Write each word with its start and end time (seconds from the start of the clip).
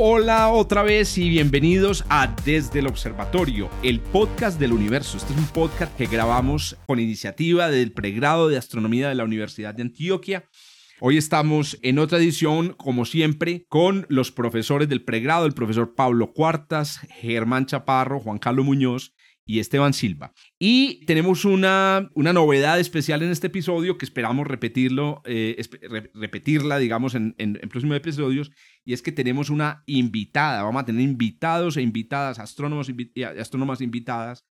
hola 0.00 0.50
otra 0.50 0.84
vez 0.84 1.18
y 1.18 1.28
bienvenidos 1.28 2.04
a 2.08 2.32
Desde 2.44 2.78
el 2.78 2.86
Observatorio, 2.86 3.68
el 3.82 3.98
podcast 3.98 4.60
del 4.60 4.72
universo. 4.72 5.16
Este 5.16 5.32
es 5.32 5.38
un 5.40 5.48
podcast 5.48 5.96
que 5.96 6.06
grabamos 6.06 6.76
con 6.86 7.00
iniciativa 7.00 7.68
del 7.68 7.90
pregrado 7.90 8.48
de 8.48 8.56
astronomía 8.56 9.08
de 9.08 9.16
la 9.16 9.24
Universidad 9.24 9.74
de 9.74 9.82
Antioquia. 9.82 10.48
Hoy 11.00 11.16
estamos 11.16 11.80
en 11.82 11.98
otra 11.98 12.18
edición, 12.18 12.74
como 12.74 13.06
siempre, 13.06 13.66
con 13.68 14.06
los 14.08 14.30
profesores 14.30 14.88
del 14.88 15.02
pregrado, 15.02 15.46
el 15.46 15.52
profesor 15.52 15.96
Pablo 15.96 16.32
Cuartas, 16.32 17.00
Germán 17.20 17.66
Chaparro, 17.66 18.20
Juan 18.20 18.38
Carlos 18.38 18.66
Muñoz 18.66 19.16
y 19.44 19.58
Esteban 19.58 19.94
Silva. 19.94 20.32
Y 20.60 21.04
tenemos 21.06 21.44
una, 21.44 22.10
una 22.14 22.32
novedad 22.32 22.80
especial 22.80 23.22
en 23.22 23.30
este 23.30 23.46
episodio 23.46 23.96
que 23.96 24.04
esperamos 24.04 24.44
repetirlo, 24.44 25.22
eh, 25.24 25.56
repetirla, 26.14 26.78
digamos, 26.78 27.14
en, 27.14 27.36
en, 27.38 27.54
próximos 27.68 27.96
episodios, 27.96 28.50
y 28.84 28.92
es 28.92 29.00
que 29.00 29.12
tenemos 29.12 29.50
una 29.50 29.84
invitada. 29.86 30.64
Vamos 30.64 30.82
a 30.82 30.86
tener 30.86 31.02
invitados 31.02 31.76
e 31.76 31.82
invitadas, 31.82 32.40
astrónomos 32.40 32.88
y 32.88 33.22
astrónomas 33.22 33.80
invitadas 33.80 34.46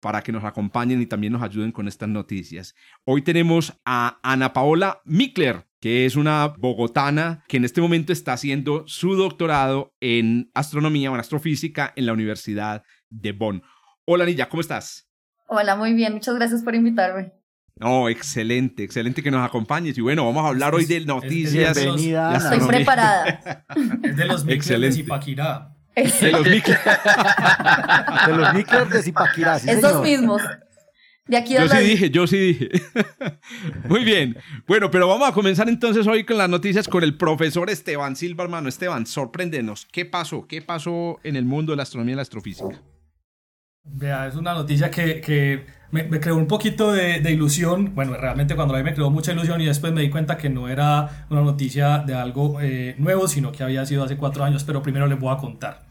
para 0.00 0.22
que 0.22 0.32
nos 0.32 0.44
acompañen 0.44 1.02
y 1.02 1.06
también 1.06 1.34
nos 1.34 1.42
ayuden 1.42 1.72
con 1.72 1.88
estas 1.88 2.08
noticias. 2.08 2.74
Hoy 3.04 3.20
tenemos 3.20 3.78
a 3.84 4.18
Ana 4.22 4.54
Paola 4.54 5.02
Mikler, 5.04 5.66
que 5.78 6.06
es 6.06 6.16
una 6.16 6.48
bogotana 6.48 7.44
que 7.48 7.58
en 7.58 7.66
este 7.66 7.82
momento 7.82 8.14
está 8.14 8.32
haciendo 8.32 8.84
su 8.86 9.14
doctorado 9.14 9.94
en 10.00 10.50
astronomía 10.54 11.10
o 11.10 11.14
en 11.14 11.20
astrofísica 11.20 11.92
en 11.96 12.06
la 12.06 12.14
Universidad 12.14 12.82
de 13.10 13.32
Bonn. 13.32 13.62
Hola 14.06 14.24
Nilla, 14.24 14.48
¿cómo 14.48 14.62
estás? 14.62 15.09
Hola, 15.52 15.74
muy 15.74 15.94
bien, 15.94 16.12
muchas 16.12 16.36
gracias 16.36 16.62
por 16.62 16.76
invitarme. 16.76 17.32
No, 17.74 18.08
excelente, 18.08 18.84
excelente 18.84 19.20
que 19.20 19.32
nos 19.32 19.44
acompes. 19.44 19.98
Y 19.98 20.00
bueno, 20.00 20.24
vamos 20.24 20.44
a 20.44 20.48
hablar 20.48 20.76
hoy 20.76 20.84
de 20.84 21.04
noticias. 21.04 21.76
Bienvenida. 21.76 22.36
Estoy 22.36 22.68
preparada. 22.68 23.64
Es 24.04 24.16
de 24.16 24.26
los 24.26 24.44
Mikler 24.44 24.78
de 24.78 24.92
Zipaquirá. 24.92 25.74
De 25.96 26.30
los 26.30 26.44
de 26.44 26.62
los 28.32 28.54
Mikler 28.54 28.88
de 28.90 29.02
Zipaquirá. 29.02 29.58
Sí, 29.58 29.70
Esos 29.70 30.00
mismos. 30.02 30.40
De 31.26 31.36
aquí 31.36 31.54
yo 31.54 31.68
sí 31.68 31.78
dije, 31.78 32.10
yo 32.10 32.28
sí 32.28 32.38
dije. 32.38 32.70
Muy 33.88 34.04
bien. 34.04 34.36
Bueno, 34.68 34.88
pero 34.92 35.08
vamos 35.08 35.28
a 35.28 35.32
comenzar 35.32 35.68
entonces 35.68 36.06
hoy 36.06 36.22
con 36.22 36.38
las 36.38 36.48
noticias 36.48 36.86
con 36.86 37.02
el 37.02 37.16
profesor 37.16 37.70
Esteban 37.70 38.14
Silva, 38.14 38.44
hermano. 38.44 38.68
Esteban, 38.68 39.04
sorpréndenos. 39.04 39.88
¿Qué 39.90 40.04
pasó? 40.04 40.46
¿Qué 40.46 40.62
pasó 40.62 41.18
en 41.24 41.34
el 41.34 41.44
mundo 41.44 41.72
de 41.72 41.78
la 41.78 41.82
astronomía 41.82 42.12
y 42.12 42.16
la 42.16 42.22
astrofísica? 42.22 42.80
Vea, 43.92 44.26
es 44.28 44.36
una 44.36 44.54
noticia 44.54 44.90
que, 44.90 45.66
me, 45.90 46.08
creó 46.20 46.36
un 46.36 46.46
poquito 46.46 46.92
de, 46.92 47.18
ilusión. 47.30 47.94
Bueno, 47.94 48.14
realmente 48.14 48.54
cuando 48.54 48.74
la 48.74 48.80
vi 48.80 48.84
me 48.84 48.94
creó 48.94 49.10
mucha 49.10 49.32
ilusión 49.32 49.60
y 49.60 49.66
después 49.66 49.92
me 49.92 50.02
di 50.02 50.10
cuenta 50.10 50.36
que 50.36 50.48
no 50.48 50.68
era 50.68 51.26
una 51.28 51.42
noticia 51.42 51.98
de 51.98 52.14
algo 52.14 52.60
eh, 52.60 52.94
nuevo, 52.98 53.26
sino 53.28 53.52
que 53.52 53.62
había 53.62 53.84
sido 53.86 54.04
hace 54.04 54.16
cuatro 54.16 54.44
años, 54.44 54.64
pero 54.64 54.82
primero 54.82 55.06
les 55.06 55.18
voy 55.18 55.34
a 55.34 55.38
contar. 55.38 55.86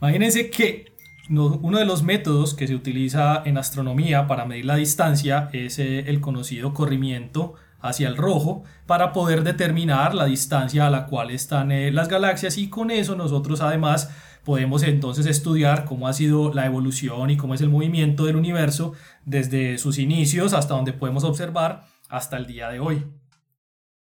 Imagínense 0.00 0.50
que 0.50 0.92
uno 1.28 1.78
de 1.78 1.84
los 1.84 2.02
métodos 2.02 2.54
que 2.54 2.66
se 2.66 2.74
utiliza 2.74 3.42
en 3.44 3.58
astronomía 3.58 4.26
para 4.26 4.44
medir 4.44 4.64
la 4.64 4.76
distancia 4.76 5.48
es 5.52 5.78
eh, 5.78 6.04
el 6.08 6.20
conocido 6.20 6.72
corrimiento 6.72 7.54
hacia 7.80 8.08
el 8.08 8.16
rojo 8.16 8.64
para 8.86 9.12
poder 9.12 9.42
determinar 9.42 10.14
la 10.14 10.26
distancia 10.26 10.86
a 10.86 10.90
la 10.90 11.06
cual 11.06 11.30
están 11.30 11.72
eh, 11.72 11.90
las 11.90 12.08
galaxias 12.08 12.58
y 12.58 12.68
con 12.68 12.90
eso 12.90 13.16
nosotros 13.16 13.60
además 13.60 14.10
podemos 14.46 14.84
entonces 14.84 15.26
estudiar 15.26 15.84
cómo 15.86 16.06
ha 16.06 16.12
sido 16.12 16.54
la 16.54 16.66
evolución 16.66 17.30
y 17.30 17.36
cómo 17.36 17.54
es 17.54 17.60
el 17.62 17.68
movimiento 17.68 18.26
del 18.26 18.36
universo 18.36 18.92
desde 19.24 19.76
sus 19.76 19.98
inicios 19.98 20.52
hasta 20.52 20.74
donde 20.74 20.92
podemos 20.92 21.24
observar 21.24 21.84
hasta 22.08 22.36
el 22.36 22.46
día 22.46 22.68
de 22.68 22.78
hoy. 22.78 23.04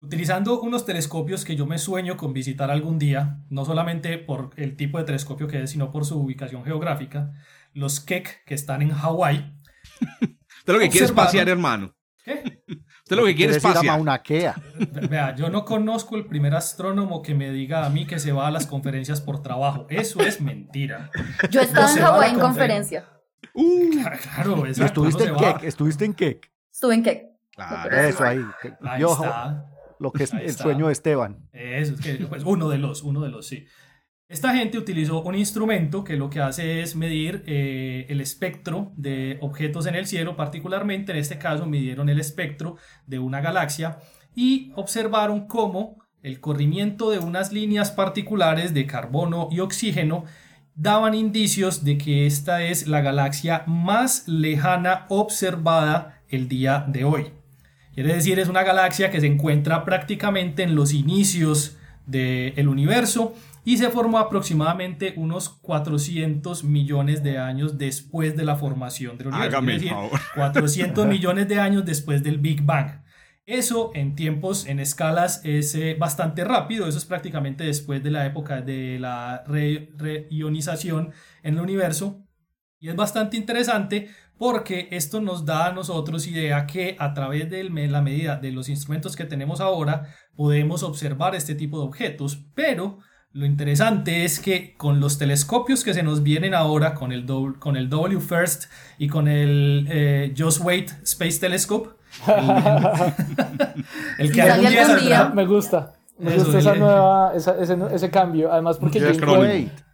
Utilizando 0.02 0.62
unos 0.62 0.86
telescopios 0.86 1.44
que 1.44 1.56
yo 1.56 1.66
me 1.66 1.80
sueño 1.80 2.16
con 2.16 2.32
visitar 2.32 2.70
algún 2.70 3.00
día, 3.00 3.44
no 3.50 3.66
solamente 3.66 4.20
por 4.20 4.52
el 4.56 4.78
tipo 4.78 5.00
de 5.00 5.06
telescopio 5.06 5.48
que 5.48 5.64
es, 5.64 5.72
sino 5.72 5.92
por 5.92 6.06
su 6.06 6.20
ubicación 6.20 6.64
geográfica, 6.64 7.32
los 7.74 8.00
Keck 8.00 8.46
que 8.46 8.54
están 8.54 8.84
en 8.84 8.92
Hawái. 8.92 9.52
Usted 10.60 10.74
lo 10.74 10.80
que 10.80 10.90
quiere 10.90 11.08
es 11.08 11.12
pasear, 11.12 11.50
hermano. 11.50 11.96
¿Qué? 12.24 12.59
Usted 13.10 13.18
lo 13.18 13.26
que 13.26 13.34
quiere 13.34 13.54
es 13.54 13.64
pasear. 13.64 14.00
una 14.00 14.22
Kea. 14.22 14.54
Vea, 15.10 15.36
yo 15.36 15.50
no 15.50 15.66
conozco 15.66 16.16
el 16.16 16.28
primer 16.28 16.54
astrónomo 16.54 17.24
que 17.24 17.34
me 17.34 17.50
diga 17.50 17.84
a 17.84 17.90
mí 17.90 18.06
que 18.06 18.20
se 18.20 18.32
va 18.32 18.46
a 18.46 18.52
las 18.52 18.68
conferencias 18.68 19.20
por 19.20 19.42
trabajo. 19.42 19.88
Eso 19.90 20.20
es 20.20 20.40
mentira. 20.40 21.10
Yo 21.50 21.60
estaba 21.60 21.92
en 21.92 21.98
Hawái 21.98 22.34
en 22.34 22.40
conferencia. 22.40 23.10
Uh, 23.56 23.90
claro, 24.22 24.64
¿Estuviste 24.68 25.24
en 25.24 25.36
Keck? 25.38 25.64
¿Estuviste 25.64 26.06
en 26.06 26.14
Keck? 26.14 26.52
Estuve 26.72 26.94
en 26.94 27.04
Keck. 27.04 27.24
Claro. 27.56 27.98
Eso 27.98 28.24
ahí. 28.24 28.46
ahí 28.84 29.02
está. 29.02 29.66
Lo 29.98 30.12
que 30.12 30.26
es 30.26 30.34
el 30.34 30.56
sueño 30.56 30.86
de 30.86 30.94
Esteban. 30.94 31.50
Eso 31.52 31.96
es 31.96 32.02
que, 32.02 32.14
pues, 32.28 32.44
uno 32.44 32.70
de 32.70 32.78
los, 32.78 33.02
uno 33.02 33.22
de 33.22 33.30
los, 33.30 33.48
sí. 33.48 33.66
Esta 34.30 34.54
gente 34.54 34.78
utilizó 34.78 35.24
un 35.24 35.34
instrumento 35.34 36.04
que 36.04 36.16
lo 36.16 36.30
que 36.30 36.40
hace 36.40 36.84
es 36.84 36.96
medir 36.96 37.44
eh, 37.48 38.06
el 38.10 38.22
espectro 38.22 38.92
de 38.96 39.40
objetos 39.42 39.88
en 39.88 39.96
el 39.96 40.06
cielo, 40.06 40.36
particularmente 40.36 41.12
en 41.12 41.18
este 41.18 41.40
caso 41.40 41.66
midieron 41.66 42.10
el 42.10 42.20
espectro 42.20 42.78
de 43.08 43.18
una 43.18 43.42
galaxia 43.42 43.98
y 44.36 44.72
observaron 44.76 45.48
cómo 45.48 45.98
el 46.22 46.40
corrimiento 46.42 47.10
de 47.10 47.18
unas 47.18 47.52
líneas 47.52 47.90
particulares 47.90 48.76
de 48.76 48.86
carbono 48.86 49.48
y 49.50 49.62
oxígeno 49.62 50.26
daban 50.76 51.16
indicios 51.16 51.84
de 51.84 51.98
que 51.98 52.28
esta 52.28 52.62
es 52.62 52.86
la 52.86 53.02
galaxia 53.02 53.64
más 53.66 54.28
lejana 54.28 55.08
observada 55.10 56.22
el 56.30 56.48
día 56.48 56.86
de 56.88 57.04
hoy. 57.04 57.32
Quiere 57.96 58.14
decir, 58.14 58.38
es 58.38 58.48
una 58.48 58.62
galaxia 58.62 59.10
que 59.10 59.22
se 59.22 59.26
encuentra 59.26 59.84
prácticamente 59.86 60.62
en 60.62 60.76
los 60.76 60.94
inicios 60.94 61.78
del 62.06 62.68
universo 62.68 63.34
y 63.66 63.78
se 63.78 63.90
formó 63.90 64.18
aproximadamente 64.20 65.14
unos 65.18 65.50
400 65.50 66.64
millones 66.64 67.24
de 67.24 67.38
años 67.38 67.78
después 67.78 68.36
de 68.36 68.46
la 68.46 68.56
formación 68.56 69.18
del 69.18 69.28
universo. 69.28 69.58
Hágame 69.58 69.80
favor. 69.80 70.20
400 70.36 71.08
millones 71.08 71.48
de 71.48 71.60
años 71.60 71.86
después 71.86 72.24
del 72.24 72.38
Big 72.38 72.64
Bang. 72.64 73.02
Eso 73.46 73.90
en 73.96 74.14
tiempos, 74.16 74.68
en 74.68 74.80
escalas, 74.80 75.42
es 75.44 75.74
eh, 75.74 75.96
bastante 76.00 76.44
rápido. 76.44 76.88
Eso 76.88 77.00
es 77.00 77.06
prácticamente 77.06 77.64
después 77.64 78.04
de 78.04 78.12
la 78.12 78.26
época 78.28 78.62
de 78.62 79.00
la 79.00 79.44
reionización 79.48 81.14
en 81.42 81.56
el 81.56 81.62
universo. 81.62 82.24
Y 82.80 82.90
es 82.90 82.96
bastante 82.96 83.38
interesante 83.38 84.10
porque 84.38 84.88
esto 84.92 85.20
nos 85.20 85.46
da 85.46 85.68
a 85.68 85.74
nosotros 85.74 86.28
idea 86.28 86.66
que 86.66 86.96
a 86.98 87.14
través 87.14 87.50
de 87.50 87.64
la 87.64 88.02
medida 88.02 88.38
de 88.38 88.52
los 88.52 88.70
instrumentos 88.70 89.16
que 89.16 89.26
tenemos 89.26 89.60
ahora 89.60 90.16
podemos 90.36 90.84
observar 90.84 91.36
este 91.36 91.56
tipo 91.56 91.80
de 91.80 91.88
objetos, 91.88 92.46
pero 92.56 93.00
lo 93.32 93.46
interesante 93.46 94.26
es 94.26 94.40
que 94.40 94.74
con 94.76 95.00
los 95.00 95.20
telescopios 95.20 95.84
que 95.84 95.94
se 95.94 96.02
nos 96.02 96.24
vienen 96.24 96.56
ahora, 96.56 96.96
con 96.96 97.12
el, 97.12 97.26
con 97.60 97.78
el 97.78 97.88
W 97.88 98.20
FIRST 98.20 98.64
y 98.98 99.08
con 99.08 99.28
el 99.28 99.88
eh, 99.90 100.34
Just 100.36 100.62
Wait 100.64 100.92
Space 101.04 101.40
Telescope, 101.40 101.90
el, 104.18 104.32
que 104.34 104.42
algún 104.42 105.00
día, 105.00 105.32
me 105.34 105.46
gusta. 105.46 105.94
Me 106.18 106.36
gusta 106.36 106.58
esa 106.58 106.76
nueva, 106.76 107.34
ese, 107.36 107.54
ese, 107.94 108.10
cambio. 108.10 108.52
Además, 108.52 108.78
porque 108.78 109.00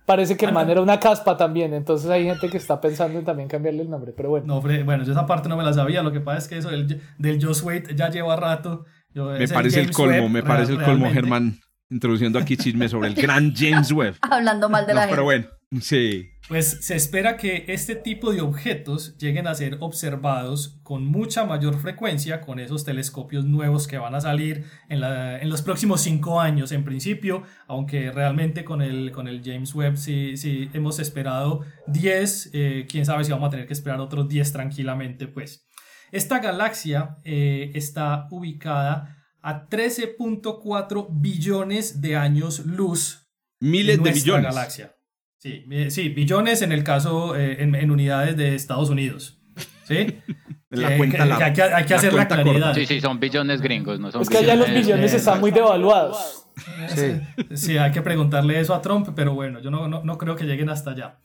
parece 0.06 0.38
que 0.38 0.46
el 0.46 0.53
man 0.53 0.69
era 0.69 0.81
una 0.81 1.00
caspa 1.00 1.35
también. 1.35 1.73
Entonces 1.73 2.09
hay 2.09 2.23
gente 2.23 2.50
que 2.50 2.57
está 2.57 2.79
pensando 2.81 3.19
en 3.19 3.25
también 3.25 3.49
cambiarle 3.49 3.84
el 3.84 3.90
nombre. 3.90 4.14
Pero 4.16 4.29
bueno. 4.29 4.47
No, 4.47 4.61
bueno, 4.61 5.03
yo 5.03 5.11
esa 5.11 5.28
parte 5.28 5.49
no 5.49 5.58
me 5.58 5.64
la 5.64 5.73
sabía. 5.73 6.02
Lo 6.02 6.11
que 6.11 6.22
pasa 6.22 6.37
es 6.40 6.47
que 6.47 6.58
eso 6.58 6.70
del, 6.70 6.99
del 7.20 7.46
Just 7.46 7.64
Wait 7.64 7.96
ya 7.96 8.09
lleva 8.09 8.37
rato. 8.37 8.85
me 9.14 9.47
parece 9.47 9.82
el, 9.82 9.91
colmo, 9.91 10.29
me 10.29 10.41
parece 10.41 10.72
el 10.72 10.82
colmo, 10.82 11.11
Germán 11.11 11.59
introduciendo 11.90 12.40
aquí 12.40 12.58
chismes 12.58 12.91
sobre 12.91 13.09
el 13.09 13.16
gran 13.16 13.53
James 13.55 13.91
Webb. 13.93 14.17
Hablando 14.22 14.70
mal 14.70 14.85
de 14.85 14.93
la 14.93 15.02
gente. 15.02 15.14
Pero 15.14 15.23
bueno, 15.23 15.47
sí. 15.82 16.29
Pues 16.47 16.85
se 16.85 16.96
espera 16.96 17.37
que 17.37 17.66
este 17.70 17.96
tipo 17.96 18.32
de 18.32 18.41
objetos 18.41 19.17
lleguen 19.17 19.47
a 19.47 19.55
ser 19.55 19.78
observados 19.79 20.79
con 20.84 21.05
mucha 21.05 21.43
mayor 21.43 21.79
frecuencia 21.79 22.41
con 22.41 22.59
esos 22.59 22.84
telescopios 22.84 23.46
nuevos 23.46 23.87
que 23.87 23.97
van 23.97 24.14
a 24.14 24.22
salir 24.22 24.66
en, 24.90 25.02
la, 25.02 25.40
en 25.40 25.49
los 25.49 25.64
próximos 25.64 26.02
cinco 26.02 26.40
años 26.40 26.72
en 26.72 26.84
principio, 26.84 27.43
aunque 27.67 28.11
realmente 28.11 28.64
con 28.64 28.84
el, 28.84 29.11
con 29.11 29.28
el 29.28 29.41
James 29.43 29.73
Webb 29.73 29.97
sí, 29.97 30.37
sí 30.37 30.70
hemos 30.73 30.99
esperado 30.99 31.61
10, 31.87 32.52
eh, 32.53 32.85
quién 32.87 33.05
sabe 33.05 33.23
si 33.23 33.32
vamos 33.32 33.47
a 33.47 33.52
tener 33.52 33.66
que 33.66 33.73
esperar 33.73 33.99
otros 33.99 34.28
10 34.28 34.52
tranquilamente, 34.52 35.28
pues. 35.28 35.67
Esta 36.11 36.40
galaxia 36.40 37.17
eh, 37.23 37.72
está 37.73 38.28
ubicada 38.29 39.15
a 39.46 39.70
13.4 39.70 41.08
billones 41.12 42.02
de 42.02 42.16
años 42.16 42.66
luz. 42.66 43.30
Miles 43.59 44.02
de 44.02 44.12
billones. 44.12 44.56
galaxia. 44.56 44.96
Sí, 45.38 45.64
sí, 45.90 46.09
billones 46.09 46.64
en 46.64 46.72
el 46.72 46.84
caso, 46.84 47.36
eh, 47.36 47.62
en, 47.62 47.92
unidades 47.92 48.36
de 48.36 48.56
Estados 48.56 48.90
Unidos. 48.90 49.40
¿Sí? 49.84 50.18
La 50.72 50.97
cuenta 50.97 51.20
que, 51.20 51.26
la- 51.26 51.38
que 51.38 51.44
hay 51.44 51.53
que, 51.53 51.62
hay 51.62 51.86
que 51.86 51.90
la 51.94 51.97
hacer 51.97 52.14
la 52.14 52.28
cuenta 52.28 52.44
claridad. 52.44 52.74
Sí, 52.74 52.86
sí, 52.88 53.00
son 53.00 53.20
billones 53.20 53.62
gringos, 53.62 54.00
no 54.00 54.12
son 54.12 54.24
Es 54.24 54.30
que 54.30 54.40
allá 54.40 54.56
los 54.56 54.66
billones, 54.68 54.88
billones 54.88 55.14
eh, 55.14 55.18
están 55.18 55.40
muy 55.40 55.52
devaluados. 55.52 56.47
Sí. 56.88 57.22
Sí, 57.56 57.78
hay 57.78 57.92
que 57.92 58.02
preguntarle 58.02 58.59
eso 58.59 58.74
a 58.74 58.82
Trump, 58.82 59.09
pero 59.16 59.34
bueno, 59.36 59.62
yo 59.62 59.70
no, 59.70 59.88
no, 59.88 60.03
no 60.03 60.18
creo 60.18 60.36
que 60.36 60.46
lleguen 60.46 60.70
hasta 60.70 60.92
allá. 60.92 61.20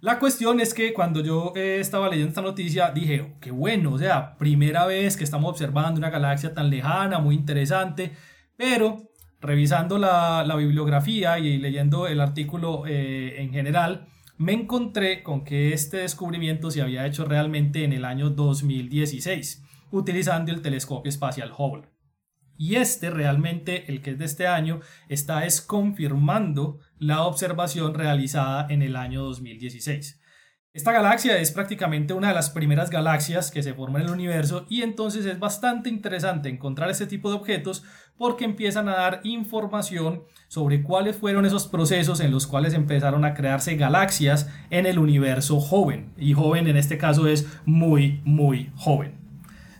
La 0.00 0.18
cuestión 0.18 0.60
es 0.60 0.74
que 0.74 0.92
cuando 0.92 1.22
yo 1.22 1.52
eh, 1.56 1.78
estaba 1.80 2.08
leyendo 2.08 2.28
esta 2.28 2.42
noticia 2.42 2.90
dije, 2.90 3.22
oh, 3.22 3.40
qué 3.40 3.50
bueno, 3.50 3.92
o 3.92 3.98
sea, 3.98 4.36
primera 4.36 4.84
vez 4.84 5.16
que 5.16 5.24
estamos 5.24 5.50
observando 5.50 5.98
una 5.98 6.10
galaxia 6.10 6.52
tan 6.52 6.68
lejana, 6.68 7.18
muy 7.18 7.34
interesante, 7.34 8.12
pero 8.56 9.10
revisando 9.40 9.96
la, 9.98 10.44
bibliografía 10.56 11.38
y 11.38 11.56
leyendo 11.56 12.06
el 12.06 12.20
artículo 12.20 12.84
eh, 12.86 13.40
en 13.40 13.52
general, 13.52 14.06
me 14.36 14.52
encontré 14.52 15.22
con 15.22 15.44
que 15.44 15.72
este 15.72 15.98
descubrimiento 15.98 16.70
se 16.70 16.82
había 16.82 17.06
hecho 17.06 17.24
realmente 17.24 17.84
en 17.84 17.94
el 17.94 18.04
año 18.04 18.28
2016, 18.28 19.64
utilizando 19.92 20.52
el 20.52 20.60
telescopio 20.60 21.08
espacial 21.08 21.52
Hubble. 21.56 21.95
Y 22.58 22.76
este 22.76 23.10
realmente, 23.10 23.90
el 23.90 24.02
que 24.02 24.12
es 24.12 24.18
de 24.18 24.24
este 24.24 24.46
año, 24.46 24.80
está 25.08 25.44
es 25.44 25.60
confirmando 25.60 26.80
la 26.98 27.22
observación 27.22 27.94
realizada 27.94 28.66
en 28.70 28.82
el 28.82 28.96
año 28.96 29.22
2016. 29.22 30.20
Esta 30.76 30.92
galaxia 30.92 31.38
es 31.38 31.52
prácticamente 31.52 32.12
una 32.12 32.28
de 32.28 32.34
las 32.34 32.50
primeras 32.50 32.90
galaxias 32.90 33.50
que 33.50 33.62
se 33.62 33.72
forman 33.72 34.02
en 34.02 34.08
el 34.08 34.12
universo 34.12 34.66
y 34.68 34.82
entonces 34.82 35.24
es 35.24 35.38
bastante 35.38 35.88
interesante 35.88 36.50
encontrar 36.50 36.90
este 36.90 37.06
tipo 37.06 37.30
de 37.30 37.36
objetos 37.36 37.82
porque 38.18 38.44
empiezan 38.44 38.90
a 38.90 38.96
dar 38.96 39.20
información 39.24 40.24
sobre 40.48 40.82
cuáles 40.82 41.16
fueron 41.16 41.46
esos 41.46 41.66
procesos 41.66 42.20
en 42.20 42.30
los 42.30 42.46
cuales 42.46 42.74
empezaron 42.74 43.24
a 43.24 43.32
crearse 43.32 43.76
galaxias 43.76 44.50
en 44.68 44.84
el 44.84 44.98
universo 44.98 45.60
joven. 45.60 46.12
Y 46.18 46.34
joven 46.34 46.68
en 46.68 46.76
este 46.76 46.98
caso 46.98 47.26
es 47.26 47.46
muy, 47.64 48.20
muy 48.26 48.70
joven. 48.76 49.25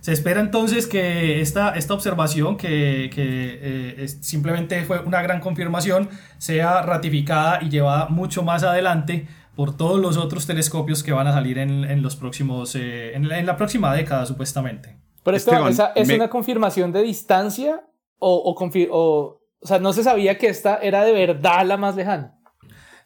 Se 0.07 0.13
espera 0.13 0.41
entonces 0.41 0.87
que 0.87 1.41
esta, 1.41 1.71
esta 1.71 1.93
observación, 1.93 2.57
que, 2.57 3.11
que, 3.13 3.59
eh, 3.61 3.95
es- 4.05 4.19
simplemente 4.21 4.85
fue 4.85 5.01
una 5.01 5.21
gran 5.21 5.41
confirmación, 5.41 6.09
sea 6.39 6.81
ratificada 6.83 7.59
y 7.61 7.71
llevada 7.71 8.07
mucho 8.09 8.45
más 8.45 8.63
adelante 8.63 9.27
por 9.57 9.77
todos 9.77 9.99
los 10.01 10.17
otros 10.17 10.47
telescopios 10.47 11.03
que 11.03 11.11
van 11.11 11.27
a 11.27 11.33
salir 11.33 11.59
en, 11.59 11.83
en 11.83 12.03
los 12.03 12.15
próximos, 12.15 12.77
eh, 12.77 13.17
en, 13.17 13.27
la, 13.29 13.41
en 13.41 13.47
la 13.47 13.57
próxima 13.57 13.93
década 13.93 14.25
supuestamente. 14.27 14.97
Pero 15.25 15.37
esto 15.37 15.51
Esteban, 15.51 15.73
esa- 15.73 15.93
es 15.97 16.07
me- 16.07 16.15
una 16.15 16.31
confirmación 16.31 16.93
de 16.93 17.03
distancia 17.03 17.81
o, 18.21 18.33
o, 18.33 18.55
confi- 18.55 18.89
o, 18.89 19.41
o 19.59 19.67
sea, 19.67 19.81
no 19.81 19.93
se 19.93 20.05
sabía 20.05 20.39
que 20.39 20.47
esta 20.47 20.77
era 20.77 21.05
de 21.05 21.11
verdad 21.11 21.67
la 21.67 21.77
más 21.79 21.97
lejana. 21.97 22.39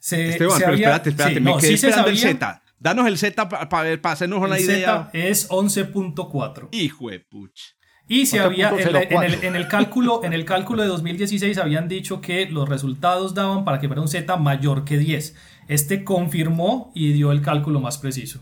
Se, 0.00 0.28
Esteban, 0.32 0.52
se 0.58 0.64
pero 0.64 0.72
había- 0.74 0.86
espérate, 0.88 1.08
espérate, 1.10 1.34
sí, 1.36 1.40
me 1.40 1.50
no, 1.50 1.56
quedé 1.56 1.68
sí 1.70 1.76
se 1.78 1.86
esperando 1.88 2.10
el. 2.10 2.18
Z. 2.18 2.62
Danos 2.82 3.06
el 3.06 3.18
Z 3.18 3.48
para 3.48 3.82
ver, 3.84 4.00
para 4.00 4.14
hacernos 4.14 4.40
una 4.42 4.56
El 4.56 4.64
idea. 4.64 5.10
Z 5.12 5.18
es 5.28 5.48
11.4. 5.50 6.68
Hijo 6.72 7.10
de 7.10 7.20
puch. 7.20 7.60
Y 8.08 8.26
se 8.26 8.40
había, 8.40 8.70
en, 8.70 8.78
en 8.80 8.94
11.04. 8.94 9.22
el, 9.24 9.44
en 9.44 9.54
el 9.54 9.68
cálculo, 9.68 10.24
en 10.24 10.32
el 10.32 10.44
cálculo 10.44 10.82
de 10.82 10.88
2016 10.88 11.58
habían 11.58 11.86
dicho 11.86 12.20
que 12.20 12.46
los 12.46 12.68
resultados 12.68 13.34
daban 13.34 13.64
para 13.64 13.78
que 13.78 13.86
fuera 13.86 14.00
un 14.02 14.08
Z 14.08 14.34
mayor 14.36 14.84
que 14.84 14.98
10. 14.98 15.36
Este 15.68 16.02
confirmó 16.02 16.90
y 16.94 17.12
dio 17.12 17.30
el 17.30 17.42
cálculo 17.42 17.78
más 17.80 17.98
preciso. 17.98 18.40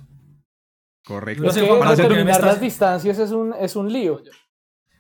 Correcto. 1.04 1.50
Sé, 1.50 1.62
que 1.62 1.66
para 1.66 1.90
hacer- 1.90 2.04
porque 2.06 2.14
me 2.24 2.24
determinar 2.24 2.34
estás- 2.40 2.52
las 2.52 2.60
distancias 2.60 3.18
es 3.18 3.30
un, 3.32 3.54
es 3.60 3.76
un 3.76 3.92
lío. 3.92 4.22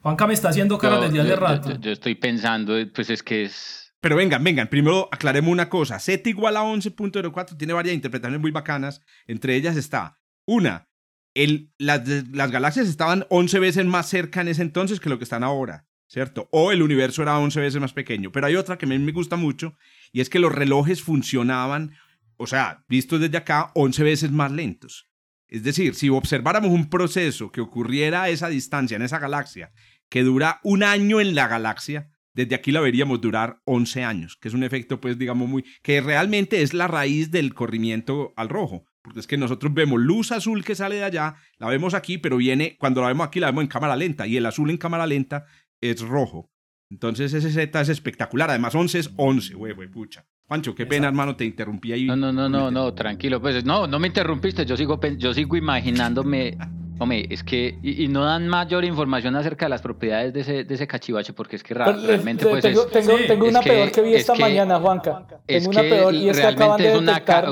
Juanca 0.02 0.26
me 0.26 0.34
está 0.34 0.48
haciendo 0.50 0.76
caras 0.78 1.00
yo- 1.00 1.06
desde 1.08 1.20
hace 1.20 1.36
rato. 1.36 1.70
Yo, 1.70 1.76
yo 1.80 1.90
estoy 1.92 2.14
pensando, 2.16 2.74
pues 2.94 3.08
es 3.10 3.22
que 3.22 3.44
es... 3.44 3.87
Pero 4.00 4.16
vengan, 4.16 4.44
vengan, 4.44 4.68
primero 4.68 5.08
aclaremos 5.10 5.50
una 5.50 5.68
cosa. 5.68 5.98
Z 5.98 6.28
igual 6.28 6.56
a 6.56 6.62
11.04 6.62 7.56
tiene 7.56 7.72
varias 7.72 7.94
interpretaciones 7.94 8.40
muy 8.40 8.50
bacanas. 8.50 9.02
Entre 9.26 9.56
ellas 9.56 9.76
está, 9.76 10.20
una, 10.46 10.88
el, 11.34 11.72
las, 11.78 12.06
las 12.30 12.50
galaxias 12.50 12.88
estaban 12.88 13.26
11 13.28 13.58
veces 13.58 13.86
más 13.86 14.08
cerca 14.08 14.40
en 14.40 14.48
ese 14.48 14.62
entonces 14.62 15.00
que 15.00 15.08
lo 15.08 15.18
que 15.18 15.24
están 15.24 15.42
ahora, 15.42 15.86
¿cierto? 16.06 16.48
O 16.52 16.70
el 16.70 16.82
universo 16.82 17.22
era 17.22 17.38
11 17.38 17.60
veces 17.60 17.80
más 17.80 17.92
pequeño. 17.92 18.30
Pero 18.30 18.46
hay 18.46 18.54
otra 18.54 18.78
que 18.78 18.86
a 18.86 18.88
mí 18.88 18.98
me 18.98 19.12
gusta 19.12 19.36
mucho 19.36 19.76
y 20.12 20.20
es 20.20 20.30
que 20.30 20.38
los 20.38 20.52
relojes 20.52 21.02
funcionaban, 21.02 21.96
o 22.36 22.46
sea, 22.46 22.84
vistos 22.88 23.20
desde 23.20 23.38
acá, 23.38 23.72
11 23.74 24.02
veces 24.04 24.30
más 24.30 24.52
lentos. 24.52 25.08
Es 25.48 25.62
decir, 25.62 25.94
si 25.94 26.08
observáramos 26.08 26.70
un 26.70 26.90
proceso 26.90 27.50
que 27.50 27.62
ocurriera 27.62 28.22
a 28.22 28.28
esa 28.28 28.48
distancia, 28.48 28.96
en 28.96 29.02
esa 29.02 29.18
galaxia, 29.18 29.72
que 30.08 30.22
dura 30.22 30.60
un 30.62 30.82
año 30.82 31.20
en 31.20 31.34
la 31.34 31.48
galaxia, 31.48 32.10
desde 32.34 32.54
aquí 32.54 32.72
la 32.72 32.80
veríamos 32.80 33.20
durar 33.20 33.60
11 33.64 34.04
años, 34.04 34.36
que 34.40 34.48
es 34.48 34.54
un 34.54 34.62
efecto, 34.62 35.00
pues, 35.00 35.18
digamos, 35.18 35.48
muy, 35.48 35.64
que 35.82 36.00
realmente 36.00 36.62
es 36.62 36.74
la 36.74 36.88
raíz 36.88 37.30
del 37.30 37.54
corrimiento 37.54 38.32
al 38.36 38.48
rojo, 38.48 38.84
porque 39.02 39.20
es 39.20 39.26
que 39.26 39.36
nosotros 39.36 39.72
vemos 39.74 40.00
luz 40.00 40.32
azul 40.32 40.64
que 40.64 40.74
sale 40.74 40.96
de 40.96 41.04
allá, 41.04 41.36
la 41.58 41.68
vemos 41.68 41.94
aquí, 41.94 42.18
pero 42.18 42.36
viene, 42.36 42.76
cuando 42.78 43.00
la 43.00 43.08
vemos 43.08 43.26
aquí, 43.26 43.40
la 43.40 43.48
vemos 43.48 43.62
en 43.62 43.68
cámara 43.68 43.96
lenta, 43.96 44.26
y 44.26 44.36
el 44.36 44.46
azul 44.46 44.70
en 44.70 44.78
cámara 44.78 45.06
lenta 45.06 45.46
es 45.80 46.00
rojo. 46.00 46.50
Entonces 46.90 47.34
ese 47.34 47.50
Z 47.50 47.80
es 47.80 47.88
espectacular, 47.88 48.50
además 48.50 48.74
11 48.74 48.98
es 48.98 49.10
11, 49.16 49.54
güey, 49.54 49.74
güey, 49.74 49.88
pucha. 49.88 50.24
Pancho, 50.46 50.74
qué 50.74 50.86
pena, 50.86 51.08
hermano, 51.08 51.36
te 51.36 51.44
interrumpí 51.44 51.92
ahí. 51.92 52.06
No, 52.06 52.16
no, 52.16 52.32
no, 52.32 52.48
no, 52.48 52.70
no, 52.70 52.94
tranquilo, 52.94 53.40
pues 53.40 53.64
no, 53.66 53.86
no 53.86 53.98
me 53.98 54.06
interrumpiste, 54.06 54.64
yo 54.64 54.78
sigo, 54.78 54.98
yo 55.18 55.34
sigo 55.34 55.56
imaginándome, 55.56 56.56
hombre, 56.98 57.26
es 57.30 57.42
que, 57.44 57.78
y, 57.82 58.04
y 58.04 58.08
no 58.08 58.24
dan 58.24 58.48
mayor 58.48 58.84
información 58.84 59.36
acerca 59.36 59.66
de 59.66 59.70
las 59.70 59.82
propiedades 59.82 60.32
de 60.32 60.40
ese, 60.40 60.64
de 60.64 60.74
ese 60.74 60.86
cachivache, 60.86 61.32
porque 61.32 61.56
es 61.56 61.62
que 61.62 61.74
eh, 61.74 61.76
realmente 61.78 62.44
te- 62.44 62.50
pues 62.50 62.62
tengo, 62.62 62.82
es, 62.86 62.90
tengo, 62.90 63.18
sí, 63.18 63.24
tengo 63.26 63.44
es 63.46 63.50
una 63.50 63.60
que- 63.60 63.70
peor 63.70 63.92
que 63.92 64.02
vi 64.02 64.14
es 64.14 64.20
esta 64.20 64.34
que- 64.34 64.40
mañana, 64.40 64.78
Juanca. 64.80 65.26
es 65.46 65.62
Tengo 65.62 65.70
una 65.70 65.82
que 65.82 65.88
peor 65.88 66.14
y 66.14 66.28
es 66.28 66.36
que 66.38 66.46
acaban 66.46 66.78
realmente 66.78 66.82
de 66.84 66.92
es 66.92 66.98
una, 66.98 67.12
detectar... 67.12 67.48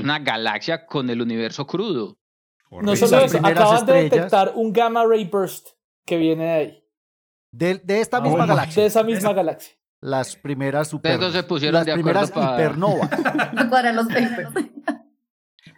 una 0.00 0.18
galaxia 0.18 0.86
con 0.86 1.08
el 1.10 1.20
universo 1.22 1.66
crudo. 1.66 2.18
No 2.70 2.94
solo 2.94 3.18
eso, 3.24 3.38
acaban 3.42 3.84
de 3.86 3.92
detectar 4.04 4.52
un 4.54 4.72
gamma 4.72 5.04
ray 5.04 5.24
burst 5.24 5.70
que 6.06 6.16
viene 6.16 6.44
de 6.44 6.50
ahí, 6.50 6.84
De, 7.52 7.74
de 7.82 8.00
esta 8.00 8.18
Oh 8.18 8.22
misma 8.22 8.38
my 8.38 8.42
de 8.42 8.48
galaxia. 8.48 8.84
esa 8.84 9.02
misma 9.02 9.32
galaxia. 9.32 9.74
Las 10.02 10.34
primeras 10.36 10.88
super. 10.88 11.20
Se 11.32 11.42
pusieron 11.42 11.74
las 11.80 11.86
de 11.86 11.92
acuerdo 11.92 12.20
primeras 12.22 12.30
pa- 12.30 12.54
hipernovas. 12.54 13.10
Cuadran 13.68 13.96
los 13.96 14.06
papers. 14.06 14.48